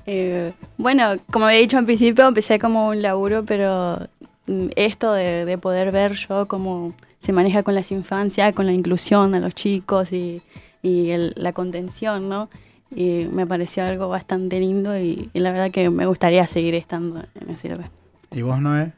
Eh, 0.10 0.54
bueno, 0.78 1.16
como 1.32 1.48
había 1.48 1.60
dicho 1.60 1.78
al 1.78 1.84
principio, 1.84 2.26
empecé 2.26 2.60
como 2.60 2.88
un 2.88 3.02
laburo, 3.02 3.44
pero 3.44 4.08
mm, 4.48 4.68
esto 4.78 5.12
de, 5.12 5.44
de 5.44 5.58
poder 5.58 5.92
ver 5.92 6.14
yo 6.14 6.48
cómo 6.48 6.94
se 7.20 7.34
maneja 7.34 7.62
con 7.62 7.76
las 7.76 7.92
infancias, 7.92 8.54
con 8.56 8.68
la 8.68 8.72
inclusión 8.72 9.36
a 9.36 9.42
los 9.42 9.54
chicos 9.54 10.14
y, 10.14 10.42
y 10.82 11.10
el- 11.10 11.34
la 11.36 11.52
contención, 11.52 12.30
¿no? 12.30 12.48
Y 12.96 13.28
me 13.34 13.46
pareció 13.46 13.84
algo 13.84 14.08
bastante 14.08 14.62
lindo 14.62 14.98
y, 14.98 15.30
y 15.34 15.40
la 15.42 15.52
verdad 15.52 15.72
que 15.72 15.90
me 15.90 16.06
gustaría 16.06 16.48
seguir 16.48 16.76
estando 16.76 17.26
en 17.42 17.50
ese 17.50 17.68
lugar. 17.68 17.90
¿Y 18.32 18.42
vos, 18.44 18.62
Noé? 18.62 18.94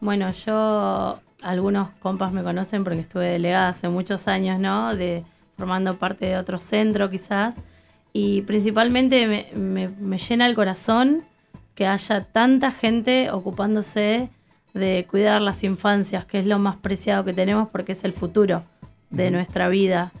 Bueno, 0.00 0.30
yo, 0.32 1.20
algunos 1.40 1.88
compas 2.00 2.32
me 2.34 2.42
conocen 2.42 2.84
porque 2.84 3.00
estuve 3.00 3.28
delegada 3.28 3.70
hace 3.70 3.88
muchos 3.88 4.28
años, 4.28 4.60
¿no? 4.60 4.94
De, 4.94 5.24
formando 5.60 5.92
parte 5.98 6.24
de 6.26 6.36
otro 6.38 6.58
centro 6.58 7.10
quizás. 7.10 7.56
Y 8.12 8.42
principalmente 8.42 9.26
me, 9.26 9.46
me- 9.54 9.88
me 9.88 10.18
llena 10.18 10.46
el 10.46 10.54
corazón 10.54 11.22
que 11.74 11.86
haya 11.86 12.22
tanta 12.24 12.70
gente 12.72 13.30
ocupándose 13.30 14.30
de 14.74 15.06
cuidar 15.08 15.42
las 15.42 15.62
infancias, 15.64 16.24
que 16.24 16.38
es 16.40 16.46
lo 16.46 16.58
más 16.58 16.76
preciado 16.76 17.24
que 17.24 17.32
tenemos 17.34 17.68
porque 17.68 17.92
es 17.92 18.02
el 18.04 18.12
futuro 18.12 18.62
de 19.10 19.30
nuestra 19.30 19.68
vida. 19.68 20.12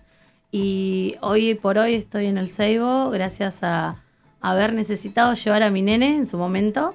Y 0.52 1.14
hoy 1.20 1.54
por 1.54 1.78
hoy 1.78 1.94
estoy 1.94 2.26
en 2.26 2.36
el 2.38 2.48
Seibo 2.48 3.10
gracias 3.10 3.62
a 3.62 3.96
haber 4.40 4.72
necesitado 4.74 5.34
llevar 5.34 5.62
a 5.62 5.70
mi 5.70 5.82
nene 5.82 6.16
en 6.16 6.26
su 6.26 6.36
momento. 6.36 6.94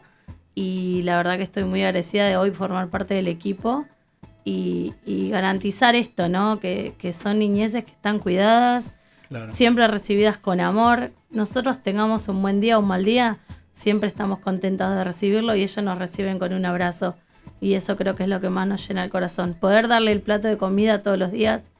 Y 0.53 1.01
la 1.03 1.17
verdad 1.17 1.37
que 1.37 1.43
estoy 1.43 1.63
muy 1.65 1.81
agradecida 1.83 2.25
de 2.27 2.37
hoy 2.37 2.51
formar 2.51 2.87
parte 2.89 3.13
del 3.15 3.27
equipo 3.27 3.85
y, 4.45 4.93
y 5.05 5.29
garantizar 5.31 5.95
esto, 5.95 6.29
¿no? 6.29 6.59
Que, 6.61 6.93
que 6.97 7.11
son 7.11 7.39
niñeces 7.39 7.83
que 7.83 7.91
están 7.91 8.19
cuidadas, 8.19 8.93
Claro. 9.27 9.51
siempre 9.51 9.87
recibidas 9.87 10.37
con 10.37 10.61
amor. 10.61 11.11
Nosotros 11.31 11.81
tengamos 11.83 12.27
un 12.29 12.41
buen 12.41 12.61
día 12.61 12.77
o 12.77 12.81
un 12.81 12.87
mal 12.87 13.03
día, 13.03 13.39
siempre 13.73 14.07
estamos 14.07 14.39
contentos 14.39 14.95
de 14.95 15.03
recibirlo 15.03 15.55
y 15.55 15.63
ellos 15.63 15.83
nos 15.83 15.97
reciben 15.97 16.37
con 16.39 16.53
un 16.53 16.63
abrazo. 16.65 17.15
Y 17.59 17.73
eso 17.73 17.97
creo 17.97 18.15
que 18.15 18.23
es 18.23 18.29
lo 18.29 18.39
que 18.39 18.49
más 18.49 18.67
nos 18.67 18.87
llena 18.87 19.03
el 19.03 19.09
corazón. 19.09 19.55
Poder 19.59 19.87
darle 19.87 20.11
el 20.11 20.21
plato 20.21 20.47
de 20.47 20.57
comida 20.57 21.01
todos 21.01 21.17
los 21.17 21.31
días, 21.31 21.71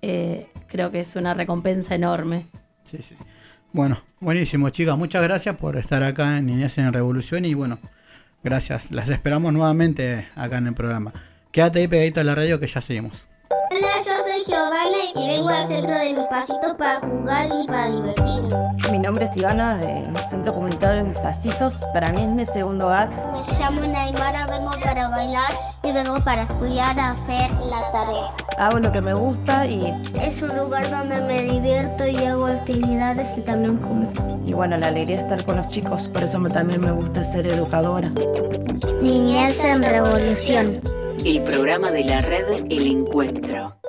eh, 0.00 0.48
creo 0.66 0.90
que 0.90 1.00
es 1.00 1.14
una 1.16 1.34
recompensa 1.34 1.94
enorme. 1.94 2.46
Sí, 2.84 2.98
sí. 3.02 3.16
Bueno, 3.72 3.98
buenísimo, 4.20 4.70
chicas. 4.70 4.96
Muchas 4.96 5.22
gracias 5.22 5.56
por 5.56 5.76
estar 5.76 6.02
acá 6.02 6.38
en 6.38 6.46
Niñez 6.46 6.78
en 6.78 6.92
Revolución 6.92 7.44
y 7.44 7.52
bueno, 7.54 7.78
gracias. 8.42 8.90
Las 8.92 9.08
esperamos 9.10 9.52
nuevamente 9.52 10.26
acá 10.36 10.58
en 10.58 10.68
el 10.68 10.74
programa. 10.74 11.12
Quédate 11.54 11.78
ahí 11.78 11.86
pegadito 11.86 12.18
a 12.18 12.24
la 12.24 12.34
radio 12.34 12.58
que 12.58 12.66
ya 12.66 12.80
seguimos. 12.80 13.28
Hola, 13.48 13.86
yo 14.04 14.12
soy 14.24 14.42
Giovanna 14.44 14.98
y 15.14 15.28
vengo 15.28 15.48
al 15.50 15.68
centro 15.68 15.94
de 15.96 16.12
mis 16.12 16.26
pasitos 16.26 16.74
para 16.76 16.98
jugar 16.98 17.48
y 17.62 17.66
para 17.68 17.90
divertirme. 17.90 18.48
Mi 18.90 18.98
nombre 18.98 19.26
es 19.26 19.36
Ivana, 19.36 19.76
del 19.76 20.16
Centro 20.16 20.52
Comunitario 20.52 21.04
de 21.04 21.10
Mis 21.10 21.20
Pasitos. 21.20 21.74
Para 21.92 22.10
mí 22.10 22.22
es 22.22 22.28
mi 22.28 22.44
segundo 22.44 22.86
hogar. 22.86 23.08
Me 23.08 23.56
llamo 23.56 23.80
Naimara, 23.82 24.48
vengo 24.48 24.72
para 24.82 25.06
bailar 25.10 25.48
y 25.84 25.92
vengo 25.92 26.18
para 26.24 26.42
estudiar 26.42 26.98
a 26.98 27.12
hacer 27.12 27.48
la 27.52 27.92
tarea. 27.92 28.32
Hago 28.58 28.80
lo 28.80 28.90
que 28.90 29.00
me 29.00 29.14
gusta 29.14 29.64
y, 29.64 29.94
Es 30.20 30.42
un 30.42 30.56
lugar 30.56 30.90
donde 30.90 31.20
me 31.20 31.40
divierto 31.40 32.04
y 32.04 32.16
hago 32.16 32.46
actividades 32.46 33.38
y 33.38 33.42
también 33.42 33.76
como. 33.76 34.10
y 34.44 34.52
bueno, 34.54 34.76
la 34.76 34.88
alegría 34.88 35.18
de 35.18 35.22
estar 35.22 35.44
con 35.44 35.58
los 35.58 35.68
chicos. 35.68 36.08
Por 36.08 36.24
eso 36.24 36.42
también 36.52 36.80
me 36.80 36.90
gusta 36.90 37.22
ser 37.22 37.46
educadora. 37.46 38.10
Niñez 39.00 39.62
en 39.62 39.84
Revolución. 39.84 40.80
El 41.24 41.42
programa 41.42 41.90
de 41.90 42.04
la 42.04 42.20
red 42.20 42.66
El 42.68 42.86
Encuentro. 42.86 43.83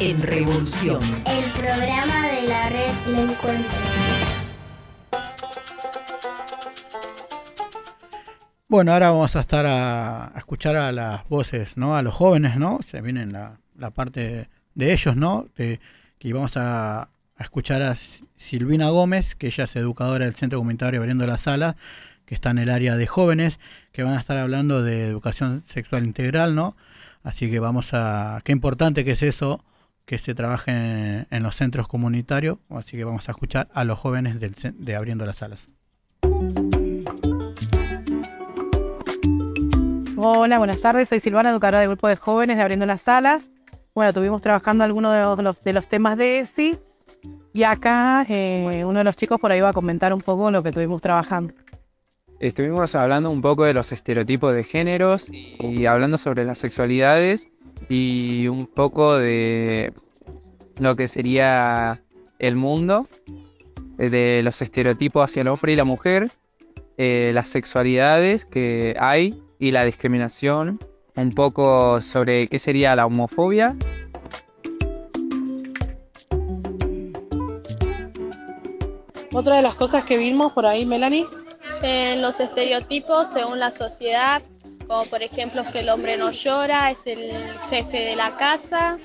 En 0.00 0.22
Revolución. 0.22 1.02
El 1.26 1.50
programa 1.52 2.28
de 2.28 2.48
la 2.48 2.68
red 2.68 2.90
El 3.08 3.30
Encuentro. 3.30 3.78
Bueno, 8.68 8.92
ahora 8.92 9.10
vamos 9.10 9.34
a 9.34 9.40
estar 9.40 9.66
a, 9.66 10.26
a 10.26 10.38
escuchar 10.38 10.76
a 10.76 10.92
las 10.92 11.28
voces, 11.28 11.76
¿no? 11.76 11.96
A 11.96 12.02
los 12.02 12.14
jóvenes, 12.14 12.56
¿no? 12.56 12.78
Se 12.86 13.00
viene 13.00 13.26
la, 13.26 13.58
la 13.76 13.90
parte 13.90 14.48
de 14.74 14.92
ellos, 14.92 15.16
¿no? 15.16 15.48
De, 15.56 15.80
que 16.18 16.32
vamos 16.32 16.56
a, 16.56 17.02
a 17.02 17.08
escuchar 17.40 17.82
a 17.82 17.96
Silvina 18.36 18.90
Gómez, 18.90 19.34
que 19.34 19.48
ella 19.48 19.64
es 19.64 19.74
educadora 19.74 20.26
del 20.26 20.34
Centro 20.34 20.60
Comunitario 20.60 21.00
Abriendo 21.00 21.26
la 21.26 21.38
Sala, 21.38 21.76
que 22.24 22.36
está 22.36 22.50
en 22.50 22.58
el 22.58 22.70
área 22.70 22.96
de 22.96 23.06
jóvenes, 23.06 23.58
que 23.90 24.04
van 24.04 24.16
a 24.16 24.20
estar 24.20 24.36
hablando 24.36 24.82
de 24.82 25.08
educación 25.08 25.64
sexual 25.66 26.04
integral, 26.04 26.54
¿no? 26.54 26.76
Así 27.24 27.50
que 27.50 27.58
vamos 27.58 27.94
a... 27.94 28.40
Qué 28.44 28.52
importante 28.52 29.04
que 29.04 29.12
es 29.12 29.22
eso, 29.22 29.64
que 30.08 30.16
se 30.16 30.34
trabaje 30.34 30.72
en, 31.30 31.42
los 31.42 31.54
centros 31.54 31.86
comunitarios. 31.86 32.56
Así 32.70 32.96
que 32.96 33.04
vamos 33.04 33.28
a 33.28 33.32
escuchar 33.32 33.68
a 33.74 33.84
los 33.84 33.98
jóvenes 33.98 34.40
del, 34.40 34.54
de 34.78 34.96
Abriendo 34.96 35.26
las 35.26 35.36
Salas. 35.36 35.66
Hola, 40.16 40.56
buenas 40.56 40.80
tardes. 40.80 41.10
Soy 41.10 41.20
Silvana, 41.20 41.50
educadora 41.50 41.80
del 41.80 41.90
grupo 41.90 42.08
de 42.08 42.16
jóvenes 42.16 42.56
de 42.56 42.62
Abriendo 42.62 42.86
las 42.86 43.02
Salas. 43.02 43.52
Bueno, 43.94 44.14
tuvimos 44.14 44.40
trabajando 44.40 44.82
algunos 44.82 45.36
de 45.36 45.42
los, 45.42 45.62
de 45.62 45.72
los 45.74 45.86
temas 45.86 46.16
de 46.16 46.38
ESI 46.38 46.78
y 47.52 47.64
acá 47.64 48.24
eh, 48.30 48.84
uno 48.86 49.00
de 49.00 49.04
los 49.04 49.14
chicos 49.14 49.38
por 49.38 49.52
ahí 49.52 49.60
va 49.60 49.68
a 49.68 49.74
comentar 49.74 50.14
un 50.14 50.22
poco 50.22 50.50
lo 50.50 50.62
que 50.62 50.72
tuvimos 50.72 51.02
trabajando. 51.02 51.52
Estuvimos 52.40 52.94
hablando 52.94 53.30
un 53.32 53.42
poco 53.42 53.64
de 53.64 53.74
los 53.74 53.90
estereotipos 53.90 54.54
de 54.54 54.62
géneros 54.62 55.28
y 55.28 55.86
hablando 55.86 56.18
sobre 56.18 56.44
las 56.44 56.58
sexualidades 56.58 57.48
y 57.88 58.46
un 58.46 58.68
poco 58.68 59.16
de 59.16 59.92
lo 60.78 60.94
que 60.94 61.08
sería 61.08 62.00
el 62.38 62.54
mundo, 62.54 63.08
de 63.96 64.42
los 64.44 64.62
estereotipos 64.62 65.24
hacia 65.24 65.40
el 65.42 65.48
hombre 65.48 65.72
y 65.72 65.76
la 65.76 65.82
mujer, 65.82 66.30
eh, 66.96 67.32
las 67.34 67.48
sexualidades 67.48 68.44
que 68.44 68.94
hay 69.00 69.42
y 69.58 69.72
la 69.72 69.84
discriminación, 69.84 70.78
un 71.16 71.32
poco 71.32 72.00
sobre 72.00 72.46
qué 72.46 72.60
sería 72.60 72.94
la 72.94 73.06
homofobia. 73.06 73.74
Otra 79.32 79.56
de 79.56 79.62
las 79.62 79.74
cosas 79.74 80.04
que 80.04 80.16
vimos 80.16 80.52
por 80.52 80.66
ahí, 80.66 80.86
Melanie, 80.86 81.26
En 81.82 82.22
los 82.22 82.40
estereotipos 82.40 83.28
según 83.32 83.58
la 83.58 83.70
sociedad, 83.70 84.42
como 84.86 85.04
por 85.06 85.22
ejemplo 85.22 85.64
que 85.70 85.80
el 85.80 85.88
hombre 85.90 86.16
no 86.16 86.30
llora, 86.32 86.90
es 86.90 87.06
el 87.06 87.30
jefe 87.70 88.00
de 88.00 88.16
la 88.16 88.36
casa, 88.36 88.98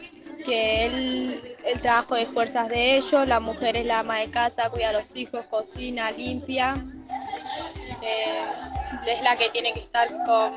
que 0.46 0.86
él, 0.86 1.56
el 1.66 1.82
trabajo 1.82 2.16
de 2.16 2.26
fuerzas 2.26 2.70
de 2.70 2.98
ellos, 2.98 3.28
la 3.28 3.40
mujer 3.40 3.78
es 3.78 3.86
la 3.86 4.00
ama 4.00 4.20
de 4.20 4.32
casa, 4.32 4.70
cuida 4.70 4.90
a 4.90 4.94
los 4.94 5.16
hijos, 5.16 5.46
cocina, 5.50 6.12
limpia, 6.12 6.76
eh, 8.02 8.46
es 9.08 9.22
la 9.22 9.36
que 9.38 9.50
tiene 9.50 9.74
que 9.74 9.82
estar 9.82 10.10
con 10.26 10.54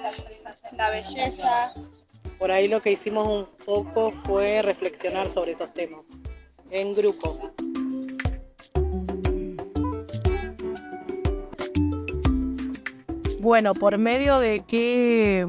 la 0.77 0.91
belleza. 0.91 1.75
por 2.39 2.51
ahí 2.51 2.69
lo 2.69 2.81
que 2.81 2.93
hicimos 2.93 3.29
un 3.29 3.47
poco 3.65 4.13
fue 4.13 4.63
reflexionar 4.63 5.29
sobre 5.29 5.53
esos 5.53 5.73
temas 5.73 6.03
en 6.71 6.95
grupo. 6.95 7.53
Bueno, 13.47 13.75
por 13.75 13.97
medio 13.97 14.41
de 14.41 14.65
qué 14.67 15.47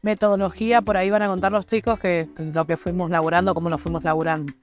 metodología 0.00 0.80
por 0.80 0.96
ahí 0.96 1.10
van 1.10 1.20
a 1.20 1.28
contar 1.28 1.52
los 1.52 1.66
chicos 1.66 2.00
que 2.00 2.30
lo 2.38 2.66
que 2.66 2.78
fuimos 2.78 3.10
laburando, 3.10 3.52
cómo 3.52 3.68
lo 3.68 3.76
fuimos 3.76 4.04
laburando. 4.04 4.54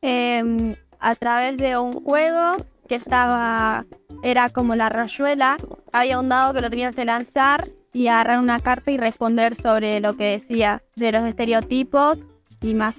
Em, 0.00 0.74
a 0.98 1.14
través 1.16 1.58
de 1.58 1.76
un 1.76 1.92
juego 1.92 2.56
que 2.88 2.94
estaba, 2.94 3.84
era 4.22 4.48
como 4.48 4.74
la 4.74 4.88
rayuela, 4.88 5.58
había 5.92 6.18
un 6.18 6.30
dado 6.30 6.54
que 6.54 6.62
lo 6.62 6.70
tenías 6.70 6.96
que 6.96 7.04
lanzar 7.04 7.68
y 7.92 8.08
agarrar 8.08 8.38
una 8.38 8.58
carta 8.60 8.90
y 8.90 8.96
responder 8.96 9.54
sobre 9.54 10.00
lo 10.00 10.16
que 10.16 10.30
decía 10.30 10.82
de 10.94 11.12
los 11.12 11.26
estereotipos 11.26 12.20
y 12.62 12.72
más. 12.72 12.96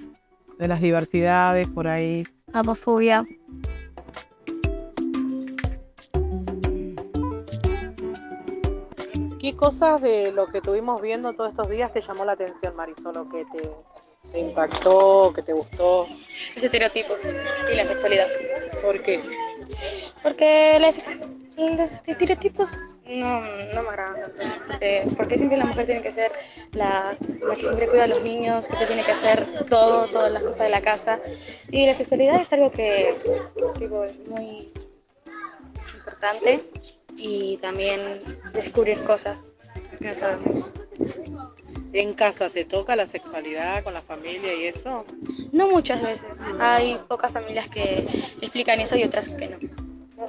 De 0.56 0.68
las 0.68 0.80
diversidades 0.80 1.66
por 1.66 1.88
ahí. 1.88 2.24
Homofobia. 2.54 3.24
¿Qué 9.38 9.54
cosas 9.54 10.02
de 10.02 10.32
lo 10.32 10.48
que 10.48 10.58
estuvimos 10.58 11.00
viendo 11.00 11.32
todos 11.32 11.50
estos 11.50 11.68
días 11.68 11.92
te 11.92 12.00
llamó 12.00 12.24
la 12.24 12.32
atención, 12.32 12.74
Marisol, 12.74 13.16
o 13.18 13.28
que 13.28 13.44
te, 13.44 13.70
te 14.32 14.40
impactó, 14.40 15.32
que 15.32 15.42
te 15.42 15.52
gustó? 15.52 16.08
Los 16.56 16.64
estereotipos 16.64 17.18
y 17.70 17.76
la 17.76 17.86
sexualidad. 17.86 18.26
¿Por 18.82 19.00
qué? 19.02 19.22
Porque 20.24 20.78
los, 20.80 20.96
los 21.56 22.08
estereotipos 22.08 22.72
no, 23.06 23.40
no 23.74 23.82
me 23.84 23.88
agradan 23.90 24.22
tanto. 24.22 24.64
Porque, 24.66 25.04
porque 25.16 25.36
siempre 25.36 25.56
la 25.56 25.66
mujer 25.66 25.86
tiene 25.86 26.02
que 26.02 26.12
ser 26.12 26.32
la, 26.72 27.16
la 27.40 27.54
que 27.54 27.60
siempre 27.60 27.88
cuida 27.88 28.04
a 28.04 28.08
los 28.08 28.24
niños, 28.24 28.66
que 28.66 28.86
tiene 28.86 29.04
que 29.04 29.12
hacer 29.12 29.46
todo, 29.68 30.08
todas 30.08 30.32
las 30.32 30.42
cosas 30.42 30.58
de 30.58 30.68
la 30.70 30.80
casa. 30.80 31.20
Y 31.70 31.86
la 31.86 31.96
sexualidad 31.96 32.40
es 32.40 32.52
algo 32.52 32.72
que 32.72 33.16
tipo, 33.78 34.02
es 34.02 34.18
muy 34.26 34.72
importante 35.94 36.64
y 37.18 37.58
también 37.58 38.22
descubrir 38.52 39.02
cosas 39.04 39.52
que 39.98 40.06
no 40.06 40.14
sabemos. 40.14 40.70
¿En 41.92 42.12
casa 42.14 42.48
se 42.48 42.64
toca 42.64 42.96
la 42.96 43.06
sexualidad 43.06 43.82
con 43.82 43.94
la 43.94 44.02
familia 44.02 44.54
y 44.54 44.66
eso? 44.66 45.04
No 45.52 45.68
muchas 45.68 46.02
veces. 46.02 46.40
Hay 46.60 46.98
pocas 47.08 47.32
familias 47.32 47.68
que 47.68 48.06
explican 48.40 48.80
eso 48.80 48.96
y 48.96 49.04
otras 49.04 49.28
que 49.28 49.48
no. 49.48 49.58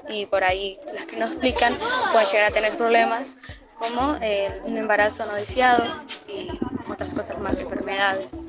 Y 0.07 0.25
por 0.25 0.43
ahí 0.43 0.79
las 0.93 1.05
que 1.05 1.17
no 1.17 1.25
explican 1.25 1.77
pueden 2.11 2.27
llegar 2.27 2.51
a 2.51 2.53
tener 2.53 2.77
problemas 2.77 3.37
como 3.77 4.17
eh, 4.21 4.61
un 4.65 4.77
embarazo 4.77 5.25
no 5.25 5.35
deseado 5.35 5.85
y 6.27 6.49
otras 6.91 7.13
cosas 7.13 7.39
más, 7.39 7.59
enfermedades. 7.59 8.45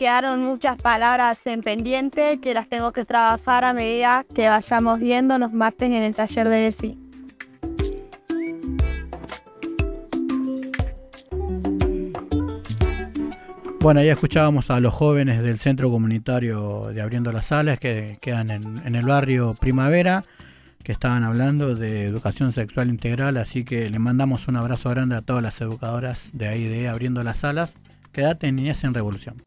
Quedaron 0.00 0.42
muchas 0.42 0.78
palabras 0.78 1.46
en 1.46 1.60
pendiente 1.60 2.40
que 2.40 2.54
las 2.54 2.70
tengo 2.70 2.90
que 2.92 3.04
trabajar 3.04 3.64
a 3.64 3.74
medida 3.74 4.24
que 4.34 4.48
vayamos 4.48 4.98
viendo 4.98 5.36
los 5.36 5.52
martes 5.52 5.90
en 5.90 6.02
el 6.02 6.14
taller 6.14 6.48
de 6.48 6.68
ESI. 6.68 6.98
Bueno, 13.80 14.02
ya 14.02 14.12
escuchábamos 14.12 14.70
a 14.70 14.80
los 14.80 14.94
jóvenes 14.94 15.42
del 15.42 15.58
Centro 15.58 15.90
Comunitario 15.90 16.84
de 16.94 17.02
Abriendo 17.02 17.30
las 17.30 17.44
Salas 17.44 17.78
que 17.78 18.16
quedan 18.22 18.50
en, 18.50 18.78
en 18.86 18.94
el 18.94 19.04
barrio 19.04 19.52
Primavera, 19.52 20.22
que 20.82 20.92
estaban 20.92 21.22
hablando 21.24 21.74
de 21.74 22.06
educación 22.06 22.52
sexual 22.52 22.88
integral, 22.88 23.36
así 23.36 23.66
que 23.66 23.90
le 23.90 23.98
mandamos 23.98 24.48
un 24.48 24.56
abrazo 24.56 24.88
grande 24.88 25.16
a 25.16 25.20
todas 25.20 25.42
las 25.42 25.60
educadoras 25.60 26.30
de 26.32 26.48
ahí 26.48 26.64
de 26.64 26.88
Abriendo 26.88 27.22
las 27.22 27.36
Salas. 27.36 27.74
Quédate 28.12 28.48
en 28.48 28.56
Niñez 28.56 28.82
en 28.82 28.92
Revolución. 28.92 29.42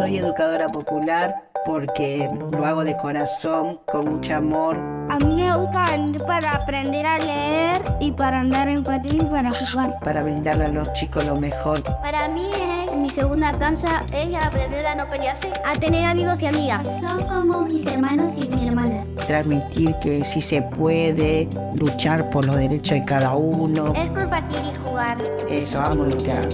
Soy 0.00 0.16
educadora 0.16 0.68
popular 0.68 1.34
porque 1.66 2.26
lo 2.50 2.64
hago 2.64 2.82
de 2.82 2.96
corazón, 2.96 3.80
con 3.86 4.08
mucho 4.08 4.36
amor. 4.36 4.76
A 5.10 5.18
mí 5.18 5.36
me 5.36 5.54
gusta 5.54 5.90
venir 5.90 6.22
para 6.22 6.52
aprender 6.52 7.04
a 7.04 7.18
leer 7.18 7.76
y 8.00 8.10
para 8.12 8.40
andar 8.40 8.68
en 8.68 8.82
patín 8.82 9.20
y 9.20 9.24
para 9.26 9.52
jugar. 9.52 10.00
para 10.00 10.22
brindarle 10.22 10.64
a 10.64 10.68
los 10.68 10.90
chicos 10.94 11.26
lo 11.26 11.36
mejor. 11.36 11.82
Para 12.00 12.28
mí, 12.28 12.48
eh, 12.56 12.77
segunda 13.18 13.52
cansa 13.58 14.06
es 14.12 14.32
aprender 14.36 14.86
a 14.86 14.94
no 14.94 15.08
pelearse, 15.10 15.50
a 15.64 15.72
tener 15.74 16.04
amigos 16.04 16.40
y 16.40 16.46
amigas. 16.46 16.86
Son 17.00 17.20
como 17.26 17.62
mis 17.62 17.84
hermanos 17.86 18.32
y 18.36 18.48
mi 18.48 18.68
hermana. 18.68 19.04
Transmitir 19.26 19.94
que 20.00 20.24
sí 20.24 20.40
se 20.40 20.62
puede, 20.62 21.48
luchar 21.74 22.30
por 22.30 22.46
los 22.46 22.54
derechos 22.54 22.98
de 22.98 23.04
cada 23.04 23.34
uno. 23.34 23.92
Es 23.96 24.10
compartir 24.10 24.60
y 24.72 24.88
jugar. 24.88 25.18
Eso 25.50 25.82
amo 25.82 26.04
lo 26.04 26.16
que 26.16 26.30
hago. 26.30 26.48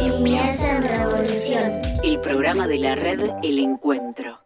Niñez 0.00 0.60
en 0.60 0.82
Revolución. 0.82 1.80
El 2.04 2.20
programa 2.20 2.68
de 2.68 2.78
la 2.78 2.94
red 2.94 3.30
El 3.42 3.58
Encuentro. 3.58 4.38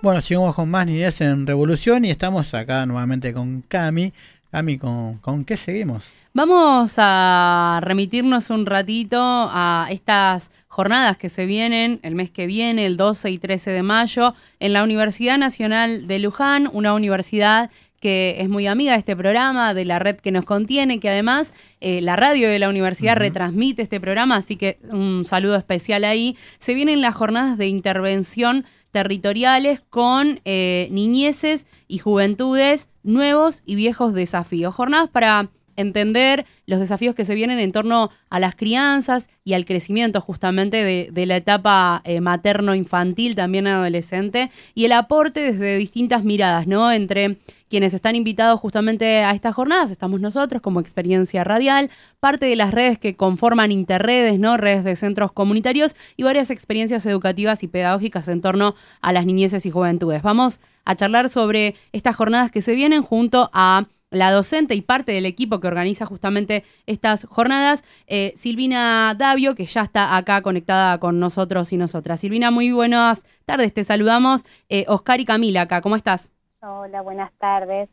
Bueno, 0.00 0.20
seguimos 0.22 0.54
con 0.54 0.70
más 0.70 0.86
Niñez 0.86 1.20
en 1.20 1.46
Revolución 1.46 2.04
y 2.06 2.10
estamos 2.10 2.54
acá 2.54 2.86
nuevamente 2.86 3.34
con 3.34 3.60
Cami. 3.62 4.14
Cami, 4.56 4.78
¿con, 4.78 5.18
con 5.18 5.44
qué 5.44 5.54
seguimos? 5.54 6.04
Vamos 6.32 6.94
a 6.96 7.78
remitirnos 7.82 8.48
un 8.48 8.64
ratito 8.64 9.18
a 9.20 9.86
estas 9.90 10.50
jornadas 10.66 11.18
que 11.18 11.28
se 11.28 11.44
vienen 11.44 12.00
el 12.02 12.14
mes 12.14 12.30
que 12.30 12.46
viene, 12.46 12.86
el 12.86 12.96
12 12.96 13.32
y 13.32 13.36
13 13.36 13.72
de 13.72 13.82
mayo, 13.82 14.32
en 14.58 14.72
la 14.72 14.82
Universidad 14.82 15.36
Nacional 15.36 16.06
de 16.06 16.20
Luján, 16.20 16.70
una 16.72 16.94
universidad 16.94 17.70
que 18.00 18.36
es 18.38 18.48
muy 18.48 18.66
amiga 18.66 18.92
de 18.92 18.98
este 18.98 19.14
programa, 19.14 19.74
de 19.74 19.84
la 19.84 19.98
red 19.98 20.16
que 20.16 20.32
nos 20.32 20.46
contiene, 20.46 21.00
que 21.00 21.10
además 21.10 21.52
eh, 21.82 22.00
la 22.00 22.16
radio 22.16 22.48
de 22.48 22.58
la 22.58 22.70
universidad 22.70 23.16
retransmite 23.16 23.82
este 23.82 24.00
programa, 24.00 24.36
así 24.36 24.56
que 24.56 24.78
un 24.88 25.26
saludo 25.26 25.56
especial 25.56 26.02
ahí. 26.02 26.34
Se 26.58 26.72
vienen 26.72 27.02
las 27.02 27.14
jornadas 27.14 27.58
de 27.58 27.66
intervención 27.66 28.64
territoriales 28.90 29.82
con 29.90 30.40
eh, 30.46 30.88
niñeces 30.90 31.66
y 31.86 31.98
juventudes 31.98 32.88
nuevos 33.06 33.62
y 33.64 33.76
viejos 33.76 34.12
desafíos. 34.12 34.74
Jornadas 34.74 35.08
para 35.08 35.50
entender 35.76 36.46
los 36.66 36.80
desafíos 36.80 37.14
que 37.14 37.24
se 37.24 37.34
vienen 37.34 37.58
en 37.58 37.72
torno 37.72 38.10
a 38.30 38.40
las 38.40 38.54
crianzas 38.56 39.28
y 39.44 39.54
al 39.54 39.64
crecimiento 39.64 40.20
justamente 40.20 40.84
de, 40.84 41.26
la 41.26 41.36
etapa 41.36 42.02
eh, 42.04 42.20
materno-infantil, 42.20 43.34
también 43.34 43.66
adolescente, 43.66 44.50
y 44.74 44.84
el 44.84 44.92
aporte 44.92 45.40
desde 45.40 45.76
distintas 45.76 46.24
miradas, 46.24 46.66
¿no? 46.66 46.90
Entre 46.90 47.38
quienes 47.68 47.94
están 47.94 48.14
invitados 48.14 48.60
justamente 48.60 49.24
a 49.24 49.32
estas 49.32 49.54
jornadas, 49.54 49.90
estamos 49.90 50.20
nosotros 50.20 50.62
como 50.62 50.80
experiencia 50.80 51.44
radial, 51.44 51.90
parte 52.20 52.46
de 52.46 52.56
las 52.56 52.72
redes 52.72 52.98
que 52.98 53.16
conforman 53.16 53.72
interredes, 53.72 54.38
¿no? 54.38 54.56
Redes 54.56 54.84
de 54.84 54.96
centros 54.96 55.32
comunitarios 55.32 55.96
y 56.16 56.22
varias 56.22 56.50
experiencias 56.50 57.06
educativas 57.06 57.62
y 57.62 57.68
pedagógicas 57.68 58.28
en 58.28 58.40
torno 58.40 58.74
a 59.00 59.12
las 59.12 59.26
niñeces 59.26 59.66
y 59.66 59.70
juventudes. 59.70 60.22
Vamos 60.22 60.60
a 60.84 60.94
charlar 60.94 61.28
sobre 61.28 61.74
estas 61.92 62.16
jornadas 62.16 62.50
que 62.50 62.62
se 62.62 62.74
vienen 62.74 63.02
junto 63.02 63.50
a 63.52 63.86
la 64.10 64.30
docente 64.30 64.74
y 64.74 64.82
parte 64.82 65.12
del 65.12 65.26
equipo 65.26 65.60
que 65.60 65.68
organiza 65.68 66.06
justamente 66.06 66.64
estas 66.86 67.26
jornadas, 67.26 67.84
eh, 68.06 68.32
Silvina 68.36 69.14
Davio, 69.16 69.54
que 69.54 69.66
ya 69.66 69.82
está 69.82 70.16
acá 70.16 70.42
conectada 70.42 70.98
con 70.98 71.18
nosotros 71.18 71.72
y 71.72 71.76
nosotras. 71.76 72.20
Silvina, 72.20 72.50
muy 72.50 72.72
buenas 72.72 73.24
tardes, 73.44 73.72
te 73.74 73.84
saludamos. 73.84 74.44
Eh, 74.68 74.84
Oscar 74.88 75.20
y 75.20 75.24
Camila 75.24 75.62
acá, 75.62 75.80
¿cómo 75.80 75.96
estás? 75.96 76.30
Hola, 76.60 77.02
buenas 77.02 77.32
tardes. 77.38 77.88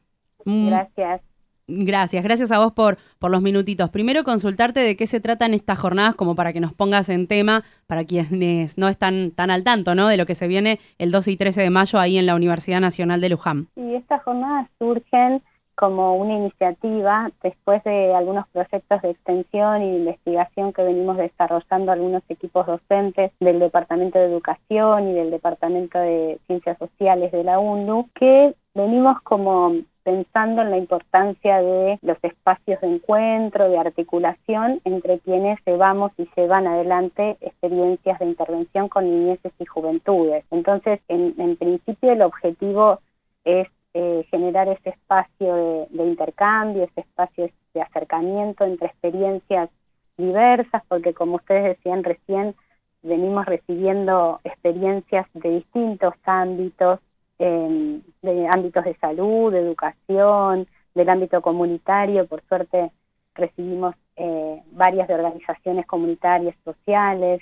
Mm. 0.46 0.68
Gracias. 0.70 1.22
Gracias, 1.66 2.24
gracias 2.26 2.52
a 2.52 2.60
vos 2.60 2.74
por, 2.74 2.98
por 3.20 3.32
los 3.32 3.42
minutitos. 3.42 3.90
Primero 3.90 4.26
consultarte 4.26 4.82
de 4.82 4.98
qué 4.98 5.08
se 5.08 5.22
tratan 5.22 5.54
estas 5.54 5.80
jornadas, 5.80 6.14
como 6.14 6.36
para 6.36 6.52
que 6.52 6.60
nos 6.60 6.74
pongas 6.74 7.08
en 7.08 7.26
tema, 7.26 7.64
para 7.88 8.04
quienes 8.04 8.78
no 8.78 8.90
están 8.90 9.32
tan 9.32 9.50
al 9.50 9.64
tanto, 9.64 9.96
¿no? 9.96 10.10
De 10.10 10.18
lo 10.18 10.26
que 10.26 10.36
se 10.36 10.50
viene 10.50 10.80
el 10.98 11.12
12 11.12 11.32
y 11.32 11.38
13 11.38 11.62
de 11.62 11.70
mayo 11.70 12.00
ahí 12.00 12.18
en 12.18 12.26
la 12.26 12.36
Universidad 12.36 12.82
Nacional 12.82 13.22
de 13.22 13.30
Luján. 13.30 13.70
Y 13.78 13.96
estas 13.96 14.22
jornadas 14.24 14.68
surgen 14.78 15.42
como 15.76 16.16
una 16.16 16.34
iniciativa 16.34 17.32
después 17.42 17.84
de 17.84 18.14
algunos 18.14 18.48
proyectos 18.50 19.02
de 19.02 19.12
extensión 19.12 19.82
y 19.82 19.98
investigación 19.98 20.74
que 20.74 20.84
venimos 20.84 21.18
desarrollando 21.18 21.92
algunos 21.92 22.24
equipos 22.30 22.66
docentes 22.68 23.32
del 23.40 23.60
Departamento 23.60 24.20
de 24.20 24.26
Educación 24.26 25.10
y 25.10 25.14
del 25.14 25.32
Departamento 25.32 26.00
de 26.00 26.40
Ciencias 26.48 26.78
Sociales 26.78 27.32
de 27.32 27.44
la 27.44 27.60
UNDU, 27.60 28.10
que 28.14 28.56
venimos 28.74 29.22
como 29.22 29.74
pensando 30.04 30.62
en 30.62 30.72
la 30.72 30.78
importancia 30.78 31.62
de 31.62 31.98
los 32.02 32.18
espacios 32.22 32.82
de 32.82 32.96
encuentro, 32.96 33.70
de 33.70 33.78
articulación 33.78 34.82
entre 34.84 35.20
quienes 35.20 35.60
llevamos 35.66 36.12
y 36.18 36.28
llevan 36.36 36.68
adelante 36.68 37.38
experiencias 37.42 38.20
de 38.20 38.26
intervención 38.26 38.90
con 38.90 39.06
niñeces 39.06 39.54
y 39.60 39.66
juventudes. 39.66 40.44
Entonces, 40.52 41.00
en, 41.08 41.34
en 41.38 41.56
principio 41.56 42.12
el 42.12 42.22
objetivo 42.22 43.00
es 43.46 43.68
eh, 43.94 44.26
generar 44.32 44.68
ese 44.68 44.90
espacio 44.90 45.88
de, 45.90 46.04
intercambio, 46.04 46.84
ese 46.84 47.02
espacio 47.02 47.50
de 47.74 47.82
acercamiento 47.82 48.64
entre 48.66 48.88
experiencias 48.88 49.70
diversas, 50.18 50.84
porque 50.88 51.14
como 51.14 51.36
ustedes 51.36 51.64
decían 51.64 52.04
recién, 52.04 52.56
venimos 53.02 53.46
recibiendo 53.46 54.40
experiencias 54.44 55.28
de 55.34 55.50
distintos 55.50 56.14
ámbitos, 56.24 57.00
em, 57.40 58.02
de 58.22 58.48
ámbitos 58.48 58.86
de 58.86 58.96
salud, 58.98 59.52
de 59.52 59.60
educación, 59.60 60.68
del 60.96 61.10
ámbito 61.10 61.42
comunitario, 61.42 62.28
por 62.28 62.42
suerte 62.48 62.92
recibimos 63.36 63.96
eh, 64.16 64.62
varias 64.72 65.08
de 65.08 65.16
organizaciones 65.16 65.86
comunitarias 65.86 66.56
sociales, 66.64 67.42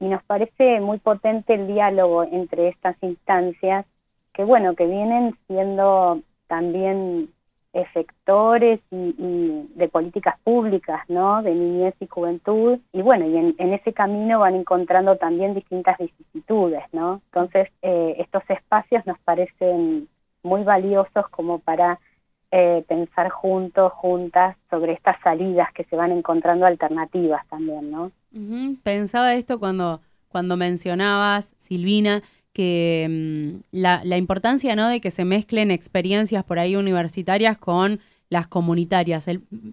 y 0.00 0.06
nos 0.06 0.22
parece 0.24 0.80
muy 0.80 0.98
potente 0.98 1.54
el 1.54 1.66
diálogo 1.66 2.24
entre 2.24 2.68
estas 2.68 2.96
instancias 3.00 3.86
que 4.34 4.44
bueno, 4.44 4.74
que 4.74 4.86
vienen 4.86 5.38
siendo 5.46 6.20
también 6.48 7.30
efectores 7.72 8.80
y, 8.90 9.68
de 9.74 9.88
políticas 9.88 10.36
públicas, 10.44 11.00
¿no? 11.08 11.42
De 11.42 11.54
niñez 11.54 11.94
y 12.00 12.06
juventud. 12.06 12.78
Y 12.92 13.02
bueno, 13.02 13.26
y 13.26 13.36
en, 13.36 13.72
ese 13.72 13.92
camino 13.92 14.40
van 14.40 14.54
encontrando 14.54 15.16
también 15.16 15.54
distintas 15.54 15.98
vicisitudes, 15.98 16.84
¿no? 16.92 17.20
Entonces, 17.26 17.68
eh, 17.82 18.16
estos 18.18 18.42
espacios 18.48 19.04
nos 19.06 19.18
parecen 19.20 20.08
muy 20.42 20.62
valiosos 20.62 21.28
como 21.30 21.58
para 21.58 21.98
eh, 22.50 22.84
pensar 22.86 23.30
juntos, 23.30 23.92
juntas, 23.92 24.56
sobre 24.70 24.92
estas 24.92 25.16
salidas 25.22 25.72
que 25.72 25.84
se 25.84 25.96
van 25.96 26.12
encontrando 26.12 26.66
alternativas 26.66 27.46
también, 27.48 27.90
¿no? 27.90 28.12
Pensaba 28.82 29.34
esto 29.34 29.58
cuando, 29.58 30.00
cuando 30.28 30.56
mencionabas, 30.56 31.54
Silvina, 31.58 32.22
que 32.54 33.06
mm, 33.10 33.62
la, 33.72 34.00
la, 34.04 34.16
importancia 34.16 34.74
¿no? 34.74 34.88
de 34.88 35.02
que 35.02 35.10
se 35.10 35.26
mezclen 35.26 35.70
experiencias 35.70 36.44
por 36.44 36.58
ahí 36.58 36.76
universitarias 36.76 37.58
con 37.58 38.00
las 38.30 38.46
comunitarias. 38.46 39.26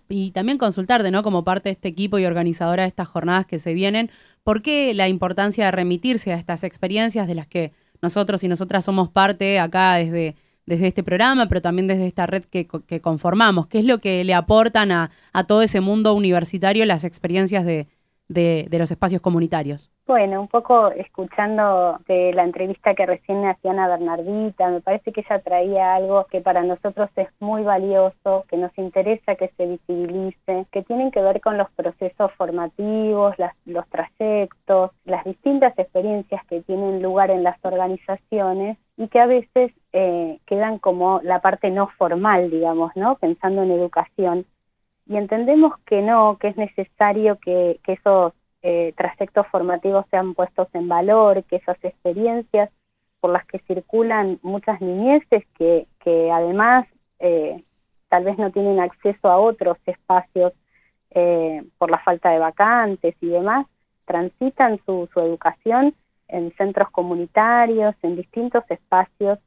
y 0.09 0.31
también 0.31 0.57
consultarte, 0.57 1.09
¿no? 1.11 1.23
Como 1.23 1.43
parte 1.43 1.69
de 1.69 1.73
este 1.73 1.87
equipo 1.87 2.19
y 2.19 2.25
organizadora 2.25 2.83
de 2.83 2.89
estas 2.89 3.07
jornadas 3.07 3.45
que 3.45 3.59
se 3.59 3.73
vienen, 3.73 4.09
¿por 4.43 4.61
qué 4.61 4.93
la 4.93 5.07
importancia 5.07 5.65
de 5.65 5.71
remitirse 5.71 6.33
a 6.33 6.35
estas 6.35 6.63
experiencias 6.63 7.27
de 7.27 7.35
las 7.35 7.47
que 7.47 7.71
nosotros 8.01 8.43
y 8.43 8.47
nosotras 8.47 8.83
somos 8.83 9.09
parte 9.09 9.59
acá 9.59 9.95
desde, 9.95 10.35
desde 10.65 10.87
este 10.87 11.03
programa, 11.03 11.47
pero 11.47 11.61
también 11.61 11.87
desde 11.87 12.07
esta 12.07 12.27
red 12.27 12.43
que, 12.45 12.67
que 12.87 13.01
conformamos? 13.01 13.67
¿Qué 13.67 13.79
es 13.79 13.85
lo 13.85 13.99
que 13.99 14.23
le 14.23 14.33
aportan 14.33 14.91
a, 14.91 15.11
a 15.33 15.43
todo 15.45 15.61
ese 15.61 15.81
mundo 15.81 16.13
universitario 16.13 16.85
las 16.85 17.03
experiencias 17.03 17.65
de, 18.33 18.67
los 18.71 18.91
espacios 18.91 19.21
comunitarios? 19.21 19.91
Bueno, 20.07 20.41
un 20.41 20.47
poco 20.47 20.91
escuchando 20.91 21.99
de 22.07 22.33
la 22.33 22.43
entrevista 22.43 22.95
que 22.95 23.05
recién 23.05 23.45
hacían 23.45 23.79
a 23.79 23.87
Bernardita, 23.87 24.69
me 24.69 24.81
parece 24.81 25.11
que 25.11 25.21
ella 25.21 25.39
traía 25.39 25.95
algo 25.95 26.25
que 26.25 26.41
para 26.41 26.63
nosotros 26.63 27.09
es 27.15 27.27
muy 27.39 27.63
valioso, 27.63 28.45
que 28.49 28.57
nos 28.57 28.75
interesa 28.77 29.35
que 29.35 29.51
se 29.55 29.67
visibilice, 29.67 30.65
que 30.71 30.83
tienen 30.83 31.11
que 31.11 31.21
ver 31.21 31.41
con 31.41 31.57
los 31.57 31.69
procesos 31.71 32.31
formativos, 32.37 33.35
los 33.65 33.87
trayectos, 33.89 34.91
las 35.05 35.23
distintas 35.23 35.77
experiencias 35.77 36.43
que 36.45 36.61
tienen 36.61 37.01
lugar 37.01 37.31
en 37.31 37.43
las 37.43 37.57
organizaciones 37.63 38.77
y 38.97 39.07
que 39.07 39.19
a 39.19 39.25
veces 39.25 39.71
eh, 39.93 40.39
quedan 40.45 40.79
como 40.79 41.21
la 41.23 41.41
parte 41.41 41.71
no 41.71 41.87
formal, 41.97 42.49
digamos, 42.49 42.91
¿no? 42.95 43.15
Pensando 43.15 43.63
en 43.63 43.71
educación 43.71 44.45
y 45.05 45.17
entendemos 45.17 45.73
que 45.85 46.01
no, 46.01 46.37
que 46.37 46.49
es 46.49 46.57
necesario 46.57 47.37
que, 47.39 47.79
esos 47.85 48.33
eh, 48.61 48.93
trayectos 48.95 49.47
formativos 49.47 50.05
sean 50.11 50.33
puestos 50.33 50.67
en 50.73 50.87
valor, 50.87 51.43
que 51.43 51.57
esas 51.57 51.77
experiencias 51.83 52.69
por 53.19 53.31
las 53.31 53.45
que 53.45 53.59
circulan 53.59 54.39
muchas 54.41 54.81
niñeces 54.81 55.45
que, 55.57 55.87
que 55.99 56.31
además 56.31 56.87
eh, 57.19 57.63
tal 58.09 58.23
vez 58.23 58.37
no 58.37 58.51
tienen 58.51 58.79
acceso 58.79 59.29
a 59.29 59.37
otros 59.37 59.77
espacios 59.85 60.53
eh, 61.11 61.63
por 61.77 61.91
la 61.91 61.99
falta 61.99 62.29
de 62.31 62.39
vacantes 62.39 63.15
y 63.21 63.27
demás, 63.27 63.65
transitan 64.05 64.79
su, 64.85 65.09
su 65.13 65.19
educación 65.19 65.93
en 66.27 66.53
centros 66.57 66.89
comunitarios, 66.89 67.95
en 68.01 68.15
distintos 68.15 68.63
espacios 68.69 69.39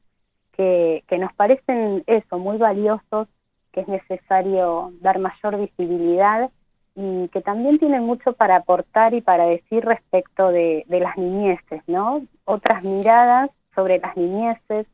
que, 0.53 1.05
que 1.09 1.19
nos 1.19 1.33
parecen 1.33 2.05
eso, 2.07 2.39
muy 2.39 2.59
valiosos 2.59 3.29
que 3.75 3.81
es 3.81 3.89
necesario 3.89 4.93
dar 5.01 5.19
mayor 5.19 5.59
visibilidad 5.59 6.49
y 6.95 7.27
que 7.29 7.41
también 7.41 7.81
tienen 7.81 8.05
mucho 8.05 8.33
para 8.35 8.55
aportar 8.55 9.15
y 9.15 9.21
para 9.21 9.47
decir 9.47 9.85
respecto 9.85 10.53
de, 10.53 10.85
las 10.89 11.17
niñeces, 11.19 11.83
¿no? 11.89 12.25
Otras 12.45 12.85
miradas 12.85 13.51
sobre 13.75 13.99
las 13.99 14.17
niñeces, 14.17 14.87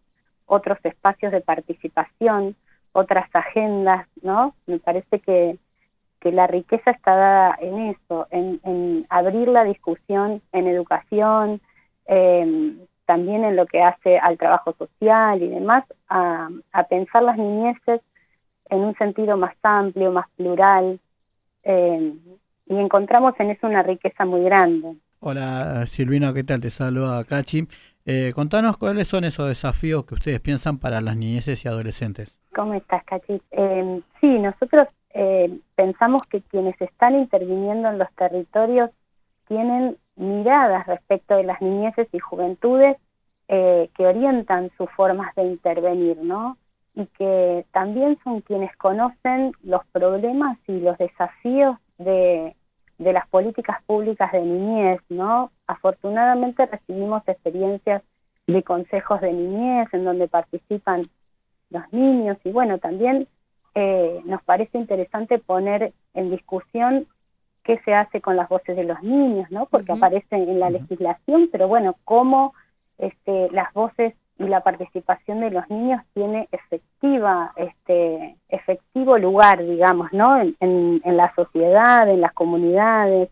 otros 0.46 0.78
espacios 0.82 1.30
de 1.30 1.42
participación, 1.42 2.56
otras 2.92 3.28
agendas, 3.34 4.06
¿no? 4.22 4.54
Me 4.66 4.78
parece 4.78 5.20
que, 5.20 5.58
la 6.22 6.46
riqueza 6.46 6.90
está 6.90 7.14
dada 7.16 7.58
en 7.60 7.78
eso, 7.88 8.26
en, 8.30 9.06
abrir 9.08 9.48
la 9.48 9.64
discusión 9.64 10.42
en 10.52 10.66
educación, 10.68 11.60
también 13.04 13.44
en 13.44 13.56
lo 13.56 13.66
que 13.66 13.82
hace 13.82 14.18
al 14.18 14.38
trabajo 14.38 14.74
social 14.78 15.42
y 15.42 15.48
demás, 15.48 15.84
a, 16.08 16.48
a 16.72 16.84
pensar 16.84 17.22
las 17.22 17.36
niñeces 17.36 18.00
en 18.70 18.80
un 18.80 18.94
sentido 18.96 19.36
más 19.36 19.54
amplio, 19.62 20.12
más 20.12 20.30
plural, 20.36 21.00
eh, 21.62 22.14
y 22.66 22.76
encontramos 22.76 23.34
en 23.38 23.50
eso 23.50 23.66
una 23.66 23.82
riqueza 23.82 24.24
muy 24.24 24.42
grande. 24.42 24.96
Hola 25.18 25.84
Silvina, 25.86 26.32
¿qué 26.32 26.44
tal? 26.44 26.60
Te 26.60 26.70
saluda 26.70 27.24
Cachi. 27.24 27.68
Eh, 28.06 28.32
contanos 28.34 28.78
cuáles 28.78 29.08
son 29.08 29.24
esos 29.24 29.48
desafíos 29.48 30.06
que 30.06 30.14
ustedes 30.14 30.40
piensan 30.40 30.78
para 30.78 31.00
las 31.00 31.16
niñeces 31.16 31.62
y 31.64 31.68
adolescentes. 31.68 32.38
¿Cómo 32.54 32.74
estás, 32.74 33.04
Cachi? 33.04 33.42
Eh, 33.50 34.00
sí, 34.20 34.38
nosotros 34.38 34.88
pensamos 35.74 36.22
que 36.22 36.40
quienes 36.40 36.80
están 36.80 37.16
interviniendo 37.16 37.88
en 37.88 37.98
los 37.98 38.08
territorios 38.12 38.90
tienen 39.48 39.96
miradas 40.14 40.86
respecto 40.86 41.36
de 41.36 41.42
las 41.42 41.60
niñeces 41.60 42.06
y 42.12 42.20
juventudes 42.20 42.96
que 43.48 44.06
orientan 44.06 44.70
sus 44.78 44.88
formas 44.90 45.34
de 45.34 45.42
intervenir, 45.42 46.18
¿no? 46.18 46.56
Y 46.94 47.06
que 47.06 47.64
también 47.72 48.18
son 48.24 48.40
quienes 48.40 48.76
conocen 48.76 49.52
los 49.62 49.84
problemas 49.92 50.58
y 50.66 50.80
los 50.80 50.98
desafíos 50.98 51.76
de, 51.98 52.56
de 52.98 53.12
las 53.12 53.26
políticas 53.28 53.82
públicas 53.84 54.32
de 54.32 54.42
niñez, 54.42 55.00
¿no? 55.08 55.52
Afortunadamente 55.66 56.66
recibimos 56.66 57.22
experiencias 57.26 58.02
de 58.46 58.62
consejos 58.62 59.20
de 59.20 59.32
niñez 59.32 59.88
en 59.92 60.04
donde 60.04 60.28
participan 60.28 61.08
los 61.70 61.90
niños 61.92 62.36
y 62.44 62.50
bueno, 62.50 62.78
también 62.78 63.28
eh, 63.74 64.20
nos 64.24 64.42
parece 64.42 64.78
interesante 64.78 65.38
poner 65.38 65.92
en 66.14 66.30
discusión 66.30 67.06
qué 67.62 67.80
se 67.84 67.94
hace 67.94 68.20
con 68.20 68.36
las 68.36 68.48
voces 68.48 68.76
de 68.76 68.84
los 68.84 69.02
niños, 69.02 69.50
¿no? 69.50 69.66
Porque 69.66 69.92
aparecen 69.92 70.48
en 70.48 70.58
la 70.58 70.70
legislación, 70.70 71.48
pero 71.52 71.68
bueno, 71.68 71.96
cómo 72.04 72.54
este, 72.98 73.48
las 73.50 73.72
voces 73.72 74.14
y 74.40 74.48
la 74.48 74.62
participación 74.62 75.40
de 75.40 75.50
los 75.50 75.68
niños 75.68 76.02
tiene 76.14 76.48
efectiva, 76.50 77.52
este, 77.56 78.36
efectivo 78.48 79.18
lugar, 79.18 79.62
digamos, 79.62 80.12
¿no? 80.12 80.40
En, 80.40 80.56
en, 80.60 81.16
la 81.16 81.32
sociedad, 81.34 82.08
en 82.08 82.22
las 82.22 82.32
comunidades, 82.32 83.28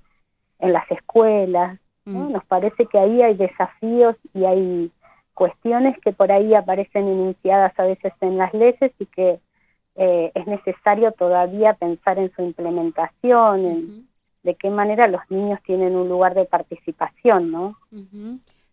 en 0.59 0.73
las 0.75 0.89
escuelas, 0.91 1.79
¿no? 2.05 2.29
Nos 2.29 2.45
parece 2.45 2.87
que 2.87 2.99
ahí 2.99 3.23
hay 3.23 3.35
desafíos 3.35 4.17
y 4.35 4.45
hay 4.45 4.91
cuestiones 5.33 5.99
que 6.01 6.13
por 6.13 6.31
ahí 6.31 6.55
aparecen 6.55 7.09
enunciadas 7.09 7.73
a 7.79 7.85
veces 7.85 8.13
en 8.21 8.39
las 8.39 8.53
leyes 8.55 8.93
y 8.99 9.07
que 9.07 9.41
eh, 9.97 10.31
es 10.35 10.47
necesario 10.47 11.13
todavía 11.13 11.75
pensar 11.75 12.19
en 12.19 12.31
su 12.35 12.43
implementación, 12.43 13.65
en 13.65 14.09
de 14.43 14.55
qué 14.55 14.71
manera 14.71 15.09
los 15.09 15.21
niños 15.29 15.61
tienen 15.65 15.97
un 15.97 16.09
lugar 16.09 16.35
de 16.35 16.45
participación, 16.45 17.51
¿no? 17.51 17.77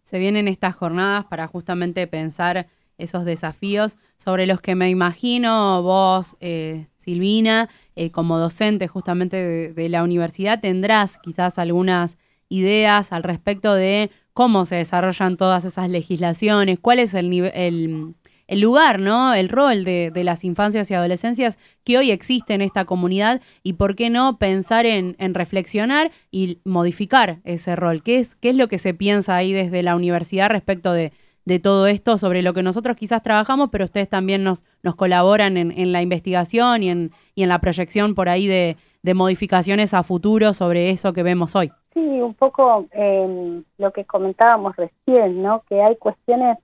Se 0.06 0.18
vienen 0.18 0.48
estas 0.48 0.74
jornadas 0.74 1.26
para 1.26 1.48
justamente 1.48 2.08
pensar 2.08 2.68
esos 2.98 3.26
desafíos 3.26 3.98
sobre 4.18 4.46
los 4.46 4.62
que 4.62 4.74
me 4.74 4.90
imagino 4.90 5.84
vos, 5.84 6.38
eh, 6.40 6.88
Silvina, 6.96 7.68
eh, 7.98 8.10
como 8.12 8.40
docente 8.40 8.88
justamente 8.88 9.36
de, 9.36 9.74
de, 9.74 9.90
la 9.90 10.04
universidad, 10.04 10.62
tendrás 10.62 11.18
quizás 11.18 11.60
algunas 11.60 12.18
ideas 12.48 13.12
al 13.12 13.24
respecto 13.24 13.74
de 13.74 14.10
cómo 14.34 14.66
se 14.66 14.76
desarrollan 14.76 15.38
todas 15.38 15.66
esas 15.66 15.90
legislaciones, 15.90 16.80
cuál 16.80 17.00
es 17.00 17.14
el, 17.14 17.32
el, 17.34 18.16
el 18.48 18.62
lugar, 18.62 19.00
¿no? 19.00 19.34
El 19.34 19.50
rol 19.50 19.84
de, 19.84 20.12
de, 20.12 20.24
las 20.24 20.44
infancias 20.44 20.90
y 20.90 20.94
adolescencias 20.94 21.58
que 21.84 21.98
hoy 21.98 22.12
existe 22.12 22.54
en 22.54 22.62
esta 22.62 22.86
comunidad 22.86 23.42
y 23.64 23.74
por 23.74 23.96
qué 23.96 24.10
no 24.10 24.38
pensar 24.38 24.86
en, 24.86 25.16
en, 25.20 25.34
reflexionar 25.34 26.12
y 26.32 26.60
modificar 26.64 27.40
ese 27.44 27.76
rol. 27.76 28.04
¿Qué 28.04 28.20
es, 28.20 28.36
¿Qué 28.36 28.50
es 28.50 28.56
lo 28.56 28.68
que 28.68 28.78
se 28.78 28.94
piensa 28.94 29.36
ahí 29.36 29.54
desde 29.54 29.84
la 29.84 29.96
universidad 29.96 30.50
respecto 30.50 30.94
de, 30.94 31.12
de 31.46 31.60
todo 31.60 31.88
esto, 31.88 32.18
sobre 32.18 32.42
lo 32.42 32.54
que 32.54 32.64
nosotros 32.64 32.96
quizás 32.96 33.22
trabajamos, 33.22 33.70
pero 33.72 33.86
ustedes 33.86 34.10
también 34.10 34.44
nos, 34.44 34.64
nos 34.84 34.96
colaboran 34.96 35.58
en, 35.58 35.72
en 35.72 35.92
la 35.92 36.02
investigación 36.02 36.84
y 36.84 36.90
en, 36.90 37.12
y 37.36 37.44
en 37.44 37.50
la 37.50 37.62
proyección 37.62 38.16
por 38.16 38.30
ahí 38.30 38.48
de, 38.48 38.78
de 39.04 39.14
modificaciones 39.14 39.94
a 39.94 40.04
futuro 40.04 40.54
sobre 40.54 40.90
eso 40.90 41.14
que 41.14 41.22
vemos 41.22 41.56
hoy? 41.56 41.72
Sí, 41.94 42.02
un 42.02 42.34
poco 42.34 42.88
eh, 42.92 43.62
lo 43.78 43.92
que 43.94 44.04
comentábamos 44.04 44.76
recién, 44.76 45.42
¿no? 45.42 45.64
Que 45.70 45.82
hay 45.82 45.96
cuestiones 45.96 46.58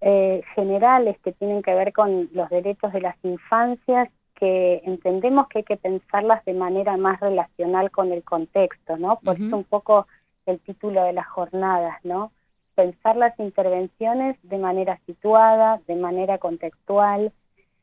eh, 0.00 0.42
generales 0.54 1.18
que 1.20 1.32
tienen 1.32 1.62
que 1.62 1.74
ver 1.74 1.92
con 1.92 2.28
los 2.32 2.50
derechos 2.50 2.92
de 2.92 3.00
las 3.00 3.16
infancias 3.22 4.08
que 4.34 4.82
entendemos 4.84 5.48
que 5.48 5.58
hay 5.58 5.64
que 5.64 5.76
pensarlas 5.76 6.44
de 6.44 6.54
manera 6.54 6.96
más 6.96 7.20
relacional 7.20 7.90
con 7.90 8.12
el 8.12 8.22
contexto, 8.24 8.96
¿no? 8.96 9.20
Por 9.20 9.40
eso 9.40 9.56
un 9.56 9.64
poco 9.64 10.06
el 10.46 10.60
título 10.60 11.04
de 11.04 11.12
las 11.12 11.26
jornadas, 11.26 11.98
¿no? 12.02 12.32
Pensar 12.74 13.16
las 13.16 13.38
intervenciones 13.38 14.36
de 14.42 14.58
manera 14.58 15.00
situada, 15.06 15.80
de 15.86 15.96
manera 15.96 16.38
contextual, 16.38 17.32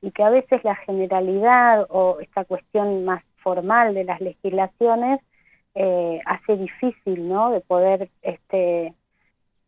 y 0.02 0.12
que 0.12 0.24
a 0.24 0.30
veces 0.30 0.64
la 0.64 0.76
generalidad 0.76 1.88
o 1.90 2.20
esta 2.20 2.44
cuestión 2.44 3.06
más 3.06 3.24
formal 3.38 3.94
de 3.94 4.04
las 4.04 4.20
legislaciones 4.20 5.20
eh, 5.76 6.20
hace 6.26 6.58
difícil, 6.58 7.30
¿no? 7.30 7.52
De 7.52 7.62
poder, 7.62 8.10
este, 8.22 8.94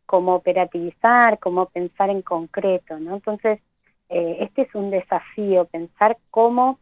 como 0.05 0.35
operativizar, 0.35 1.39
como 1.39 1.67
pensar 1.67 2.09
en 2.09 2.21
concreto, 2.21 2.99
¿no? 2.99 3.15
Entonces, 3.15 3.59
eh, 4.09 4.37
este 4.41 4.63
es 4.63 4.75
un 4.75 4.91
desafío, 4.91 5.65
pensar 5.65 6.17
cómo 6.29 6.79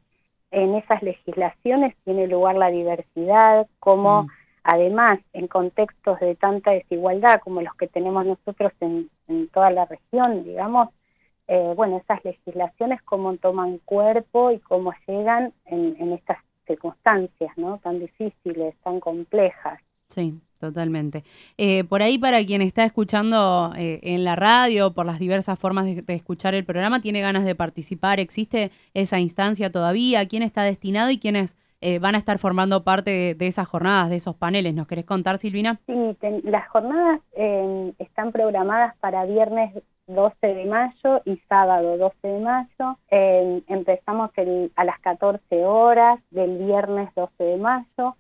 en 0.52 0.76
esas 0.76 1.02
legislaciones 1.02 1.96
tiene 2.04 2.28
lugar 2.28 2.56
la 2.58 2.70
diversidad, 2.70 3.68
cómo 3.80 4.24
mm. 4.24 4.28
además 4.64 5.20
en 5.34 5.48
contextos 5.48 6.20
de 6.20 6.36
tanta 6.36 6.72
desigualdad 6.72 7.40
como 7.42 7.62
los 7.62 7.74
que 7.76 7.88
tenemos 7.88 8.26
nosotros 8.26 8.74
en, 8.82 9.10
en 9.28 9.48
toda 9.48 9.72
la 9.72 9.86
región, 9.86 10.44
digamos, 10.44 10.90
eh, 11.48 11.74
bueno, 11.76 11.98
esas 11.98 12.24
legislaciones 12.24 13.02
cómo 13.02 13.36
toman 13.38 13.80
cuerpo 13.80 14.52
y 14.52 14.60
cómo 14.60 14.94
llegan 15.08 15.54
en, 15.66 15.96
en 16.00 16.14
estas 16.14 16.38
circunstancias, 16.66 17.52
¿no? 17.58 17.78
Tan 17.80 18.00
difíciles, 18.00 18.76
tan 18.84 19.00
complejas. 19.00 19.80
Sí, 20.08 20.40
totalmente. 20.62 21.24
Eh, 21.58 21.84
por 21.84 22.02
ahí, 22.02 22.18
para 22.18 22.46
quien 22.46 22.62
está 22.62 22.86
escuchando 22.86 23.74
eh, 23.76 24.00
en 24.04 24.24
la 24.24 24.38
radio, 24.38 24.94
por 24.94 25.06
las 25.06 25.20
diversas 25.20 25.60
formas 25.60 25.86
de, 25.86 26.04
escuchar 26.08 26.54
el 26.54 26.64
programa, 26.64 27.02
tiene 27.02 27.20
ganas 27.20 27.44
de 27.44 27.56
participar, 27.56 28.20
¿existe 28.22 28.72
esa 28.94 29.20
instancia 29.20 29.72
todavía? 29.72 30.26
¿Quién 30.28 30.44
está 30.44 30.64
destinado 30.64 31.10
y 31.10 31.18
quiénes 31.18 31.58
eh, 31.82 31.98
van 31.98 32.14
a 32.14 32.20
estar 32.20 32.38
formando 32.38 32.84
parte 32.84 33.36
de, 33.36 33.48
esas 33.48 33.68
jornadas, 33.68 34.10
de 34.10 34.18
esos 34.18 34.36
paneles? 34.36 34.76
¿Nos 34.76 34.88
querés 34.88 35.06
contar, 35.06 35.40
Silvina? 35.40 35.82
Sí, 35.88 36.18
las 36.44 36.70
jornadas 36.70 37.20
están 37.98 38.32
programadas 38.32 38.96
para 39.00 39.26
viernes 39.26 39.74
12 40.06 40.36
de 40.42 40.66
mayo 40.66 41.22
y 41.26 41.38
sábado 41.50 41.98
12 41.98 42.28
de 42.28 42.40
mayo. 42.40 42.98
Empezamos 43.68 44.30
a 44.76 44.84
las 44.84 45.00
14 45.00 45.66
horas 45.66 46.20
del 46.30 46.60
viernes 46.60 47.10
12 47.16 47.44
de 47.44 47.58
mayo. 47.58 48.16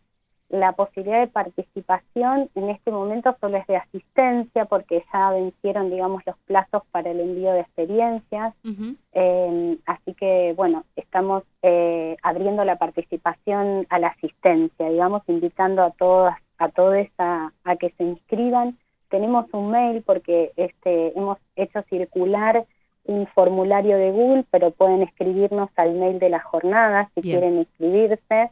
La 0.51 0.73
posibilidad 0.73 1.21
de 1.21 1.27
participación 1.27 2.49
en 2.55 2.69
este 2.69 2.91
momento 2.91 3.35
solo 3.39 3.57
es 3.57 3.65
de 3.67 3.77
asistencia 3.77 4.65
porque 4.65 5.03
ya 5.11 5.31
vencieron, 5.31 5.89
digamos, 5.89 6.23
los 6.25 6.35
plazos 6.45 6.83
para 6.91 7.09
el 7.11 7.19
envío 7.21 7.53
de 7.53 7.61
experiencias. 7.61 8.53
Uh 8.63 8.69
-huh. 8.69 8.95
eh, 9.13 9.77
así 9.85 10.13
que, 10.13 10.53
bueno, 10.55 10.83
estamos 10.95 11.43
eh, 11.61 12.17
abriendo 12.21 12.65
la 12.65 12.75
participación 12.77 13.87
a 13.89 13.97
la 13.97 14.07
asistencia, 14.07 14.89
digamos, 14.89 15.23
invitando 15.27 15.83
a 15.83 15.91
todas, 15.91 16.37
a 16.57 16.67
todos 16.69 17.07
a, 17.17 17.51
a 17.63 17.75
que 17.77 17.89
se 17.97 18.03
inscriban 18.03 18.77
tenemos 19.11 19.45
un 19.51 19.69
mail 19.69 20.01
porque 20.03 20.53
este, 20.55 21.15
hemos 21.15 21.37
hecho 21.55 21.83
circular 21.89 22.65
un 23.03 23.27
formulario 23.27 23.97
de 23.97 24.11
Google, 24.11 24.45
pero 24.49 24.71
pueden 24.71 25.01
escribirnos 25.01 25.69
al 25.75 25.93
mail 25.95 26.17
de 26.17 26.29
la 26.29 26.39
jornada 26.39 27.09
si 27.13 27.21
Bien. 27.21 27.39
quieren 27.39 27.59
inscribirse. 27.59 28.49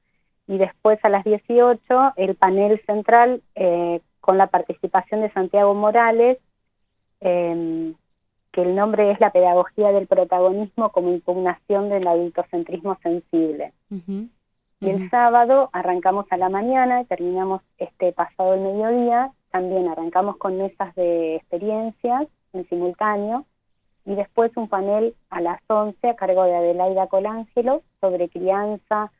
y 0.53 0.59
después 0.59 0.99
a 1.03 1.09
las 1.09 1.25
18 1.25 2.13
el 2.17 2.35
panel 2.35 2.79
central 2.85 3.43
eh, 3.55 4.03
con 4.21 4.37
la 4.37 4.49
participación 4.49 5.23
de 5.23 5.33
Santiago 5.33 5.73
Morales, 5.73 6.37
em, 7.21 7.95
que 8.51 8.61
el 8.61 8.75
nombre 8.75 9.11
es 9.11 9.19
la 9.19 9.31
pedagogía 9.31 9.93
del 9.93 10.07
protagonismo 10.07 10.91
como 10.91 11.09
impugnación 11.09 11.89
del 11.89 12.07
adultocentrismo 12.07 12.99
sensible. 13.03 13.73
Uh 13.91 13.97
-huh. 13.97 14.29
Y 14.81 14.91
el 14.91 15.09
sábado 15.09 15.71
arrancamos 15.73 16.27
a 16.29 16.37
la 16.37 16.51
mañana 16.51 17.05
terminamos 17.05 17.63
este 17.79 18.13
pasado 18.13 18.53
el 18.53 18.61
mediodía. 18.61 19.33
También 19.51 19.89
arrancamos 19.89 20.37
con 20.37 20.59
mesas 20.59 20.95
de 20.97 21.37
experiencias 21.37 22.27
en 22.53 22.69
simultáneo 22.69 23.47
y 24.05 24.17
después 24.17 24.51
un 24.57 24.69
panel 24.69 25.15
a 25.31 25.41
las 25.41 25.61
11 25.69 26.11
a 26.11 26.17
cargo 26.17 26.45
de 26.45 26.57
Adelaida 26.57 27.07
Colangelo 27.07 27.83
sobre 28.03 28.29
crianza 28.29 29.11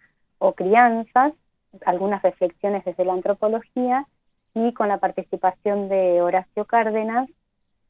o 0.43 0.55
crianzas, 0.55 1.33
algunas 1.87 2.21
reflexiones 2.21 2.85
desde 2.85 3.05
la 3.05 3.13
antropología 3.13 4.09
y 4.55 4.73
con 4.73 4.89
la 4.89 4.99
participación 4.99 5.89
de 5.89 6.21
Horacio 6.21 6.65
Cárdenas, 6.65 7.29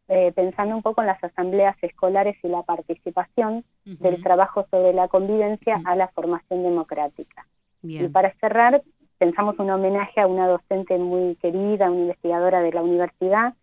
eh, 0.09 0.33
pensando 0.33 0.77
un 0.77 0.83
poco 0.83 1.01
en 1.01 1.07
las 1.07 1.25
asambleas 1.25 1.77
escolares 1.81 2.37
y 2.43 2.49
la 2.49 2.63
participación 2.63 3.65
uh 3.87 3.91
-huh. 3.91 3.99
del 3.99 4.23
trabajo 4.23 4.67
sobre 4.71 4.93
la 4.93 5.09
convivencia 5.09 5.79
uh 5.79 5.81
-huh. 5.81 5.93
a 5.93 5.97
la 5.97 6.09
formación 6.09 6.63
democrática. 6.63 7.47
Bien. 7.81 8.05
Y 8.05 8.09
para 8.09 8.31
cerrar, 8.41 8.83
pensamos 9.17 9.59
un 9.59 9.71
homenaje 9.71 10.21
a 10.21 10.27
una 10.27 10.47
docente 10.47 10.99
muy 10.99 11.37
querida, 11.37 11.91
una 11.91 12.03
investigadora 12.03 12.61
de 12.61 12.73
la 12.73 12.83
universidad, 12.83 13.55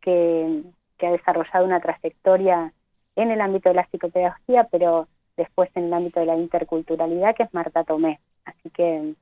que, 0.00 0.62
que 0.98 1.06
ha 1.08 1.10
desarrollado 1.10 1.64
una 1.64 1.80
trayectoria 1.80 2.72
en 3.16 3.30
el 3.32 3.40
ámbito 3.40 3.70
de 3.70 3.74
la 3.74 3.88
psicopedagogía, 3.90 4.68
pero 4.70 5.08
después 5.36 5.70
en 5.74 5.84
el 5.84 5.94
ámbito 5.94 6.20
de 6.20 6.26
la 6.26 6.36
interculturalidad, 6.36 7.34
que 7.34 7.44
es 7.44 7.54
Marta 7.54 7.84
Tomé. 7.84 8.20
Así 8.44 8.70
que, 8.70 9.14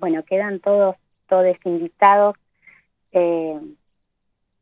bueno, 0.00 0.24
quedan 0.24 0.60
todos, 0.60 0.96
todos 1.28 1.56
invitados 1.64 2.36
eh, 3.12 3.60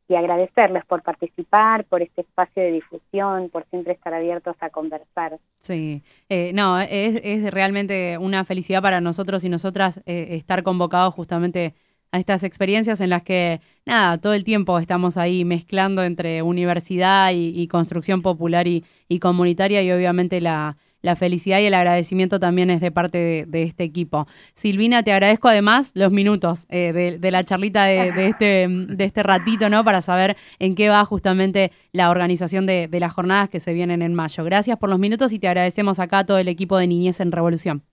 y 0.07 0.15
agradecerles 0.15 0.85
por 0.85 1.01
participar, 1.01 1.85
por 1.85 2.01
este 2.01 2.21
espacio 2.21 2.61
de 2.61 2.71
difusión, 2.71 3.49
por 3.49 3.65
siempre 3.69 3.93
estar 3.93 4.13
abiertos 4.13 4.55
a 4.59 4.69
conversar. 4.69 5.39
Sí, 5.59 6.03
eh, 6.29 6.51
no, 6.53 6.79
es, 6.79 7.51
realmente 7.51 8.17
una 8.19 8.45
felicidad 8.45 8.81
para 8.81 9.01
nosotros 9.01 9.43
y 9.43 9.49
nosotras 9.49 10.01
eh, 10.05 10.27
estar 10.31 10.61
convocados 10.61 11.13
justamente 11.13 11.73
a 12.11 12.19
estas 12.19 12.43
experiencias 12.43 13.01
en 13.01 13.09
las 13.09 13.23
que, 13.23 13.59
nada, 13.85 14.17
todo 14.17 14.33
el 14.33 14.43
tiempo 14.43 14.77
estamos 14.79 15.17
ahí 15.17 15.43
mezclando 15.45 16.03
entre 16.03 16.41
universidad 16.41 17.31
y, 17.33 17.67
construcción 17.67 18.21
popular 18.21 18.67
y, 18.67 18.85
y, 19.09 19.19
comunitaria 19.19 19.83
y 19.83 19.91
obviamente 19.91 20.39
la, 20.39 20.77
la, 21.01 21.15
felicidad 21.15 21.59
y 21.59 21.65
el 21.65 21.73
agradecimiento 21.73 22.39
también 22.39 22.69
es 22.69 22.79
de 22.79 22.91
parte 22.91 23.45
de, 23.47 23.63
este 23.63 23.83
equipo. 23.83 24.27
Silvina, 24.53 25.03
te 25.03 25.11
agradezco 25.11 25.49
además 25.49 25.91
los 25.95 26.11
minutos 26.11 26.67
eh, 26.69 26.93
de, 26.93 27.19
de, 27.19 27.31
la 27.31 27.43
charlita 27.43 27.85
de, 27.85 28.27
este, 28.27 28.67
de 28.69 29.03
este 29.03 29.21
ratito, 29.21 29.69
¿no? 29.69 29.83
Para 29.83 30.01
saber 30.01 30.37
en 30.59 30.75
qué 30.75 30.89
va 30.89 31.03
justamente 31.05 31.71
la 31.91 32.09
organización 32.09 32.65
de, 32.65 32.87
las 32.91 33.11
jornadas 33.11 33.49
que 33.49 33.59
se 33.59 33.73
vienen 33.73 34.01
en 34.01 34.13
mayo. 34.13 34.43
Gracias 34.45 34.77
por 34.77 34.89
los 34.89 34.99
minutos 34.99 35.33
y 35.33 35.39
te 35.39 35.47
agradecemos 35.47 35.99
acá 35.99 36.19
a 36.19 36.25
todo 36.25 36.37
el 36.37 36.47
equipo 36.47 36.77
de 36.77 36.87
Niñez 36.87 37.19
en 37.19 37.31
Revolución. 37.31 37.83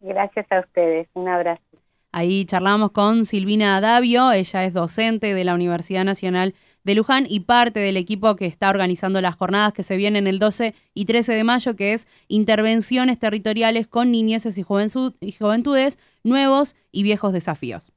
Gracias 0.00 0.46
a 0.50 0.60
ustedes. 0.60 1.08
Un 1.14 1.28
abrazo. 1.28 1.69
Ahí 2.12 2.44
charlamos 2.44 2.90
con 2.90 3.24
Silvina 3.24 3.80
Davio, 3.80 4.32
ella 4.32 4.64
es 4.64 4.72
docente 4.72 5.32
de 5.32 5.44
la 5.44 5.54
Universidad 5.54 6.04
Nacional 6.04 6.54
de 6.82 6.94
Luján 6.96 7.26
y 7.28 7.40
parte 7.40 7.78
del 7.78 7.96
equipo 7.96 8.34
que 8.34 8.46
está 8.46 8.68
organizando 8.68 9.20
las 9.20 9.36
jornadas 9.36 9.72
que 9.72 9.84
se 9.84 9.96
vienen 9.96 10.26
el 10.26 10.40
12 10.40 10.74
y 10.92 11.04
13 11.04 11.34
de 11.34 11.44
mayo, 11.44 11.76
que 11.76 11.92
es 11.92 12.08
intervenciones 12.26 13.18
territoriales 13.18 13.86
con 13.86 14.10
niñeces 14.10 14.58
y 14.58 14.62
juventudes, 14.62 15.98
nuevos 16.24 16.74
y 16.90 17.04
viejos 17.04 17.32
desafíos. 17.32 17.92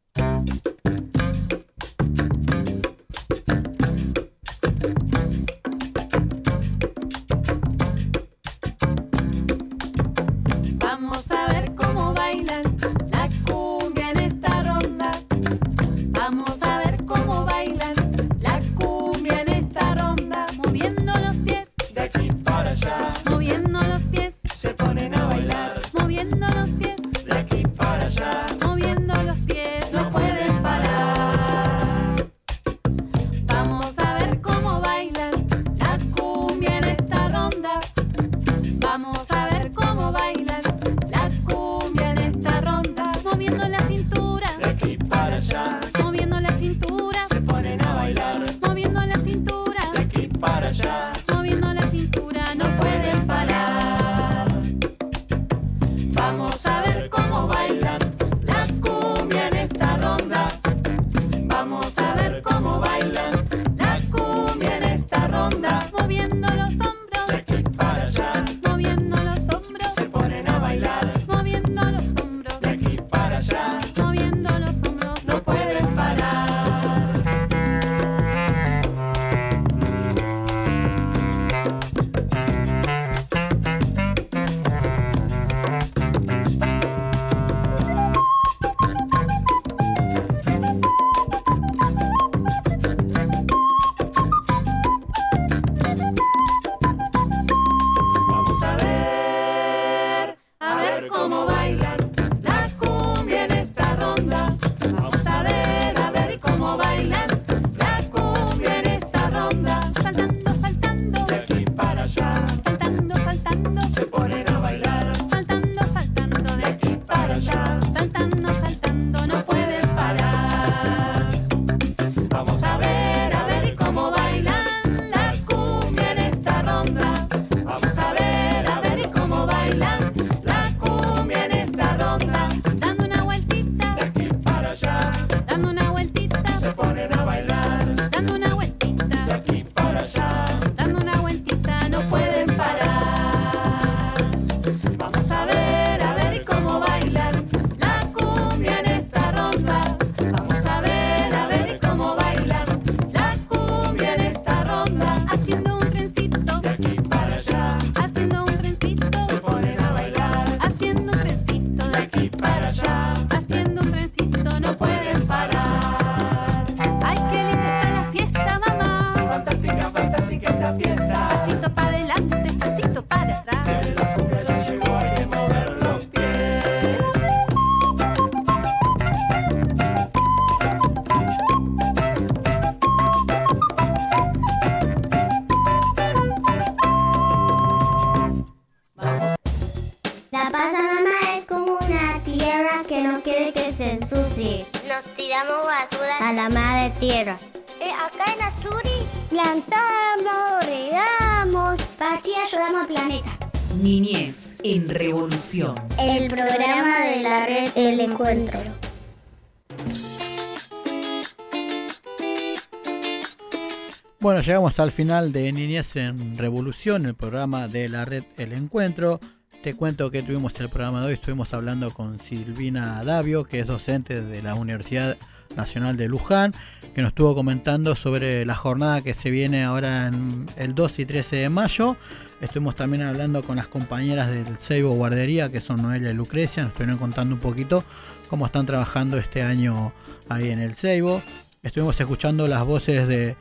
llegamos 214.46 214.78
al 214.82 214.92
final 214.92 215.32
de 215.32 215.54
Niñez 215.54 215.96
en 215.96 216.38
Revolución, 216.38 217.06
el 217.06 217.14
programa 217.14 217.70
de 217.70 217.88
la 217.88 218.04
red 218.04 218.26
El 218.38 218.52
Encuentro. 218.52 219.22
Te 219.64 219.74
cuento 219.74 220.12
que 220.12 220.22
tuvimos 220.22 220.60
el 220.60 220.68
programa 220.68 221.00
de 221.00 221.08
hoy, 221.08 221.14
estuvimos 221.14 221.54
hablando 221.54 221.92
con 221.92 222.20
Silvina 222.20 223.02
Davio, 223.06 223.46
que 223.46 223.62
es 223.62 223.68
docente 223.68 224.22
de 224.22 224.42
la 224.42 224.56
Universidad 224.56 225.16
Nacional 225.56 225.96
de 225.96 226.10
Luján, 226.10 226.54
que 226.94 227.02
nos 227.02 227.10
estuvo 227.10 227.34
comentando 227.36 227.96
sobre 227.96 228.46
la 228.46 228.56
jornada 228.56 229.02
que 229.02 229.14
se 229.14 229.30
viene 229.30 229.64
ahora 229.64 230.08
en 230.08 230.48
el 230.58 230.76
2 230.76 231.00
y 231.00 231.06
13 231.06 231.36
de 231.38 231.50
mayo. 231.50 231.96
Estuvimos 232.42 232.76
también 232.76 233.04
hablando 233.04 233.44
con 233.44 233.56
las 233.56 233.68
compañeras 233.68 234.30
del 234.30 234.58
Seibo 234.60 234.92
Guardería, 234.92 235.50
que 235.52 235.62
son 235.62 235.82
Noelia 235.82 236.12
y 236.12 236.16
Lucrecia, 236.16 236.64
nos 236.64 236.74
estuvieron 236.74 236.98
contando 236.98 237.36
un 237.36 237.42
poquito 237.42 237.86
cómo 238.28 238.46
están 238.46 238.66
trabajando 238.66 239.18
este 239.18 239.42
año 239.42 239.94
ahí 240.28 240.50
en 240.50 240.60
el 240.60 240.76
Seibo. 240.76 241.22
Estuvimos 241.62 241.98
escuchando 241.98 242.46
las 242.46 242.66
voces 242.66 243.08
de 243.08 243.38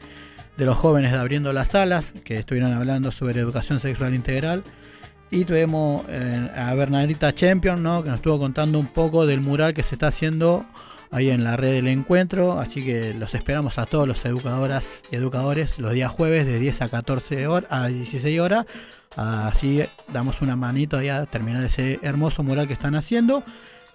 de 0.57 0.67
los 0.67 0.77
jóvenes 0.77 1.13
de 1.13 1.19
Abriendo 1.19 1.53
las 1.53 1.75
Alas, 1.75 2.13
que 2.25 2.37
estuvieron 2.37 2.73
hablando 2.73 3.13
sobre 3.13 3.41
educación 3.41 3.81
sexual 3.81 4.15
integral. 4.15 4.63
Y 5.31 5.47
tuvimos 5.47 6.05
eh, 6.09 6.51
a 6.55 6.75
Bernadita 6.75 7.35
Champion, 7.35 7.83
¿no? 7.83 8.03
que 8.03 8.11
nos 8.11 8.19
estuvo 8.19 8.39
contando 8.39 8.79
un 8.79 8.87
poco 8.87 9.25
del 9.25 9.41
mural 9.41 9.73
que 9.73 9.83
se 9.83 9.95
está 9.95 10.09
haciendo 10.09 10.67
ahí 11.11 11.31
en 11.31 11.43
la 11.43 11.57
red 11.57 11.73
del 11.73 11.89
encuentro. 11.89 12.59
Así 12.59 12.85
que 12.85 13.15
los 13.15 13.35
esperamos 13.35 13.79
a 13.79 13.87
todos 13.87 14.07
los 14.07 14.25
educadoras 14.27 15.03
y 15.11 15.17
educadores 15.17 15.79
los 15.79 15.95
días 15.95 16.13
jueves 16.13 16.45
de 16.45 16.59
10 16.59 16.83
a 16.83 16.89
14 16.89 17.47
horas, 17.47 17.71
a 17.71 17.87
16 17.87 18.41
horas. 18.41 18.67
Así 19.17 19.83
damos 20.13 20.43
una 20.43 20.57
manito 20.57 20.99
ahí 20.99 21.09
a 21.09 21.25
terminar 21.27 21.63
ese 21.65 21.99
hermoso 22.03 22.43
mural 22.43 22.67
que 22.67 22.75
están 22.75 22.95
haciendo. 22.95 23.43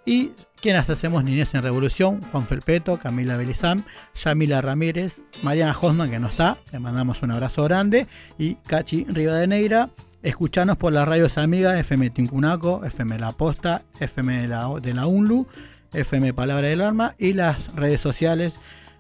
Y 0.06 0.32
quienes 0.62 0.90
hacemos 0.90 1.24
Niñez 1.24 1.54
en 1.54 1.64
Revolución, 1.64 2.22
Juan 2.32 2.48
Felpeto, 2.48 2.98
Camila 2.98 3.38
Belizam, 3.38 3.84
Yamila 4.24 4.62
Ramírez, 4.62 5.22
Mariana 5.44 5.76
Hosman, 5.80 6.10
que 6.10 6.20
no 6.20 6.28
está, 6.28 6.58
le 6.72 6.80
mandamos 6.80 7.22
un 7.22 7.32
abrazo 7.32 7.64
grande, 7.64 8.08
y 8.38 8.56
Cachi 8.56 9.06
Rivadeneira. 9.06 9.90
Escuchanos 10.24 10.78
por 10.78 10.92
las 10.92 11.08
radios 11.08 11.38
amigas 11.38 11.80
FM 11.80 12.10
Tincunaco, 12.10 12.84
FM 12.84 13.20
La 13.20 13.32
Posta, 13.32 13.84
FM 14.00 14.42
de 14.42 14.48
la, 14.48 14.68
de 14.82 14.94
la 14.94 15.08
UNLU, 15.08 15.48
FM 15.94 16.34
Palabra 16.34 16.68
del 16.68 16.82
Arma 16.82 17.16
y 17.18 17.34
las 17.34 17.74
redes 17.76 18.02
sociales 18.02 18.56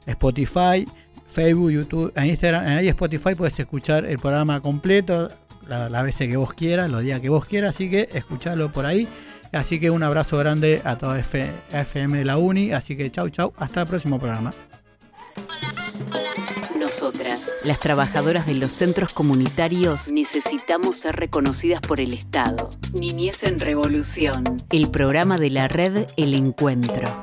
Spotify, 0.07 0.85
Facebook, 1.27 1.71
YouTube, 1.71 2.13
en 2.15 2.25
Instagram. 2.27 2.65
Ahí 2.65 2.87
Spotify 2.87 3.35
puedes 3.35 3.59
escuchar 3.59 4.05
el 4.05 4.17
programa 4.17 4.61
completo, 4.61 5.27
las 5.67 5.91
la 5.91 6.01
veces 6.01 6.29
que 6.29 6.37
vos 6.37 6.53
quieras, 6.53 6.89
los 6.89 7.03
días 7.03 7.19
que 7.19 7.29
vos 7.29 7.45
quieras, 7.45 7.75
así 7.75 7.89
que 7.89 8.09
escuchalo 8.13 8.71
por 8.71 8.85
ahí. 8.85 9.07
Así 9.51 9.79
que 9.79 9.89
un 9.89 10.03
abrazo 10.03 10.37
grande 10.37 10.81
a 10.83 10.97
toda 10.97 11.19
F 11.19 11.51
FM 11.71 12.19
de 12.19 12.25
la 12.25 12.37
Uni. 12.37 12.71
Así 12.71 12.95
que 12.95 13.11
chau, 13.11 13.29
chau. 13.29 13.53
Hasta 13.57 13.81
el 13.81 13.87
próximo 13.87 14.19
programa. 14.19 14.53
Nosotras, 16.79 17.53
las 17.63 17.79
trabajadoras 17.79 18.45
de 18.45 18.53
los 18.53 18.71
centros 18.71 19.13
comunitarios, 19.13 20.09
necesitamos 20.09 20.97
ser 20.97 21.15
reconocidas 21.15 21.81
por 21.81 21.99
el 21.99 22.13
Estado. 22.13 22.69
Niñez 22.93 23.43
en 23.43 23.59
Revolución. 23.59 24.43
El 24.71 24.89
programa 24.89 25.37
de 25.37 25.49
la 25.49 25.67
red 25.67 26.07
El 26.15 26.33
Encuentro. 26.33 27.19